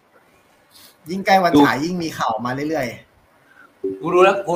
[1.11, 2.87] ยิ่งใกล้วันดูฉายยิ่งมีข่าวมาเรื่อย
[4.01, 4.55] กูดูแล้วกู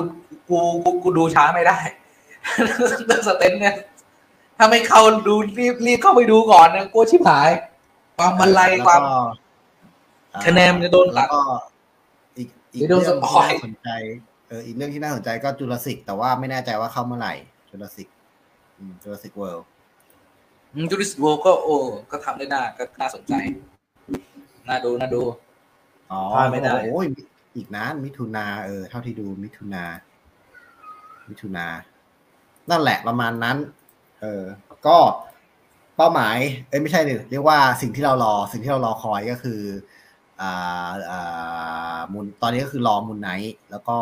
[0.49, 1.79] กูกูกูดูช้าไม่ได้
[3.07, 3.77] เรื่อง Strange เนี่ย
[4.59, 7.51] ถ้าไม่เข้าดูรีบรีบเข้าไปดูก่อนนะกลัวชิบหาย
[8.17, 9.17] ความๆบันไลแล้วความก็
[10.35, 11.41] อ่าคะแนนมันจะโดนตัแล้ดวก็
[12.39, 13.89] อีกอีกเดี๋ยวเรื่องโดนสปที่อยน่าสนใจ
[14.49, 17.33] เอออีกเรื่องที่น่าสนใจก็จุลศิกแต่ว่าไม่แน่ใจว่าเข้าเมื่อไหร่
[17.71, 18.09] จุลศิก
[19.03, 19.67] จุลศิกเวิลด์
[20.91, 21.77] จูริสโวก็โอ้
[22.11, 23.33] ก็ทำได้น่าก็น่าสนใจ
[24.69, 25.23] น่าดู น่าดู
[26.13, 27.07] อ๋อพลาดไม่ได้โอ้ย
[27.57, 29.85] อีกนานมิถุนาเออเท่าที่ดูมิถุนา
[31.29, 31.67] มิถุนา
[32.71, 33.57] นั่นแหละประมาณนั้น
[34.21, 34.43] เออ
[34.87, 34.99] ก็
[35.97, 36.37] เป้าหมาย
[36.69, 39.61] เอ้ยไม่ใช่ดิเรียกว่าสิ่งที่เรารอ สิ่งที่เรารอคอยก็คือ
[40.41, 43.99] อ่าอ่ามุนตอนนี้ก็คือรอมุนไนท์แล้วก็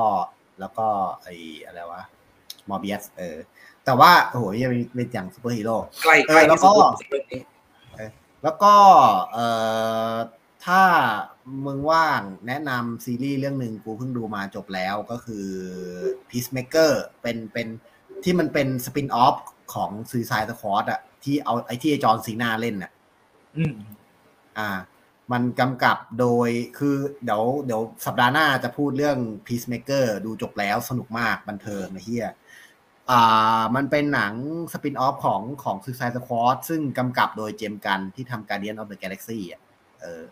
[0.61, 0.87] แล้วก็
[1.23, 1.29] ไอ
[1.67, 2.03] อะไรวะ
[2.69, 3.37] มอร์เบียสเออ
[3.85, 6.71] แต่ว่าโอ้โหยังเป็นอย่างซูเปอร์ฮีโร่ใกล้เอใกล้อแล้ที่วก็
[7.01, 7.41] สุดเรื่องนี้
[8.43, 8.75] แล้วก็
[9.33, 9.47] เอ่
[10.13, 10.15] อ
[10.65, 10.83] ถ้า
[11.67, 15.47] มึงว่างแนะนำซีรีส์เรื่องหนึ่งกูเพิ่งดูมาจบแล้วก็คือ
[16.29, 17.69] Peacemaker เป็นเป็น
[18.25, 19.37] ที่มันเป็น spin-off
[19.75, 22.93] ของ Suicide Squad อะที่เอาไอที่ไอ้ John Cena เล่นอะ
[23.57, 23.75] อืม
[24.59, 24.69] อ่า
[25.33, 26.49] มันกำกับโดย
[26.79, 32.29] คือเดี๋ยวเดี๋ยวสัปดาห์หน้าจะพูดเรื่อง Peacemaker ดูจบแล้วสนุกมากบันเทิงนะเฮีย
[33.11, 34.35] อ่ามันเป็นหนัง
[34.73, 39.61] spin-off ของของ Suicide Squad ซึ่งกำกับโดย James Gunn ที่ทำ Guardian of the Galaxy อะ
[40.01, 40.23] เออ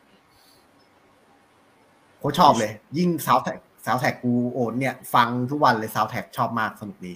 [2.19, 7.15] โคตรชอบเลย ยิ่ง soundtrack soundtrack กูโอนเนี่ย ฟังทุกวันเลยซาวแท็กชอบมากสนุกดี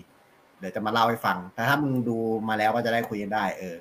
[0.59, 2.19] เดี๋ยวจะมาเล่าให้ฟัง แต่ถ้ามึงดู
[2.49, 3.77] มาแล้วก็จะได้คุยกันได้ เออ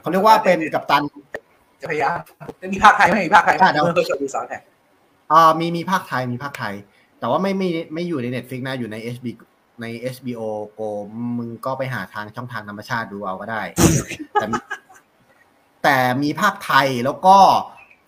[0.00, 1.02] เขาเรียกว่าเป็นกัปตัน
[1.80, 2.18] จะพยายาม
[2.60, 4.62] จะมีพากย์ไทยไหมมีพากย์ไทยไหมอะเดี๋ยวเพื่อจะดูสาวแท็ก
[5.32, 6.74] อ่ามีมีพากย์ไทยมีพากย์ไทย
[7.18, 9.26] แต่ว่าไม่ไม่ไม่อยู่ใน Netflix นะอยู่ใน HB
[9.82, 10.42] ใน HBO
[10.78, 10.88] Go
[11.38, 13.62] มึงก็ไปหาทางช่องทางธรรมชาติดูเอาก็ได้
[14.34, 14.58] แต่มี
[15.82, 17.36] แต่มีภาคไทยแล้วก็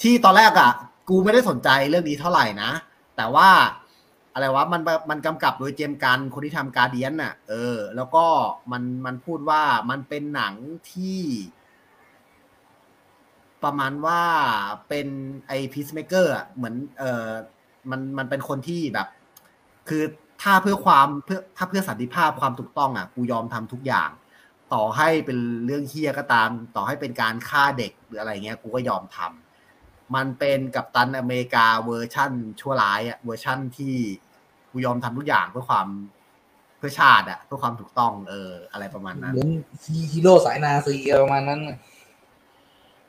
[0.03, 0.71] ที่ตอนแรกอะ
[1.09, 2.71] กูไม่ได้สนใจเรื่องนี้เท่าไหร่นะ
[3.17, 3.49] แต่ว่า
[4.33, 8.27] อะไรวะมันมันกำกับโดยเจมกันคนที่ทำการเดียนน่ะ เออ แล้วก็
[8.73, 10.55] มันมันพูดว่ามันเป็นหนัง
[10.93, 11.21] ที่
[13.65, 14.23] ประมาณว่า
[14.89, 15.09] เป็น
[15.49, 17.31] ไอพีซเมเกอร์เหมือน เออ
[17.91, 19.09] มันมันเป็นคนที่แบบ
[19.89, 20.03] คือ
[20.43, 24.11] ถ้าเพื่อความเพื่อถ้าเพื่อสันติภาพความถูกต้องอะกูยอมทำทุกอย่าง
[24.75, 29.44] ต่อให้เป็นเรื่องเหี้ยก็ตาม ต่อให้เป็นการฆ่าเด็กหรืออะไรเงี้ย กูก็ยอมทำ
[30.15, 33.95] มันเป็น Captain America เวอร์ชั่นชั่วร้ายอะเวอร์ชั่นที่
[34.71, 35.87] กูยอมทำทุกอย่างเพื่อความ
[36.79, 39.51] เพื่อชาติอะเพื่อความถูกต้องเออ อะไรประมาณนั้นเหมือน
[40.13, 41.77] ฮีโร่สายนาซีประมาณนั้นน่ะ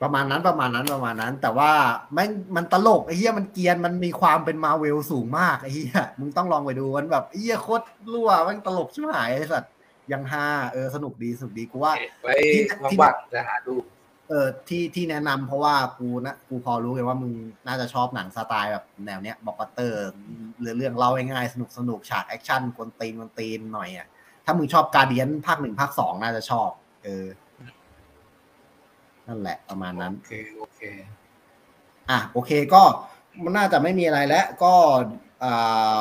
[0.02, 1.72] ประมาณนั้นประมาณนั้นประมาณนั้น แต่ว่า
[2.14, 9.74] แม่งมันตลกไอ้เหี้ยมันเกรียนมันมีความเป็นมาเวลสูงมากไอ้เหี้ยมึงต้องลองไปดูมันแบบไอ้เหี้ยโคตรรั่วแม่งมันตลกชิบหายไอ้สัตว์
[10.12, 11.94] ยังฮาเออสนุกดีสนุกดีกูว่า
[12.24, 12.36] ไว้
[13.02, 13.74] ว่างๆจะหาดู
[14.30, 17.34] เออที่ที่แนะนำเพราะว่ากูนะกูพอรู้ไงว่ามึง
[17.68, 20.00] น่าจะชอบหนังสไตล์แบบแนวเนี้ยบอกปัตเตอร์
[20.62, 24.08] เรื่องเรื่องเล่าง่ายๆสนุกสนุกฉากแอคชั่นกวนตีนกวนตีนหน่อยอะ
[24.46, 26.70] ถ้ามึงชอบ Guardian ภาคหนึ่งภาคสองน่าจะชอบ
[27.04, 27.26] เออ
[29.28, 30.82] นั่นแหละประมาณนั้นโอเคโอเค
[32.10, 32.82] อะโอเคก็
[33.44, 34.74] มันน่าจะไม่มีอะไรแล้ว ก็
[35.44, 35.54] อ่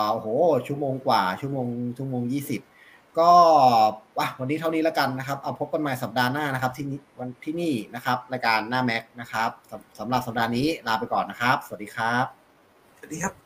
[0.03, 0.29] าโอ้โห
[0.67, 2.61] ชั่วโมงกว่า ชั่วโมงชั่วโมงยี่สิบ
[3.19, 3.33] ก็
[4.19, 9.51] ว่ะวันนี้เท่านี้แล้วกันนะครับ เอาพบกันใหม่สัปดาห์หน้านะครับ ที่นี่วันที่นี่นะครับ รายการหน้าแม็กนะครับ
[9.99, 12.25] สำหรับสัปดาห์นี้ลาไปก่อนนะครับ สวัสดีครับ
[12.99, 13.44] สวัสดีครับ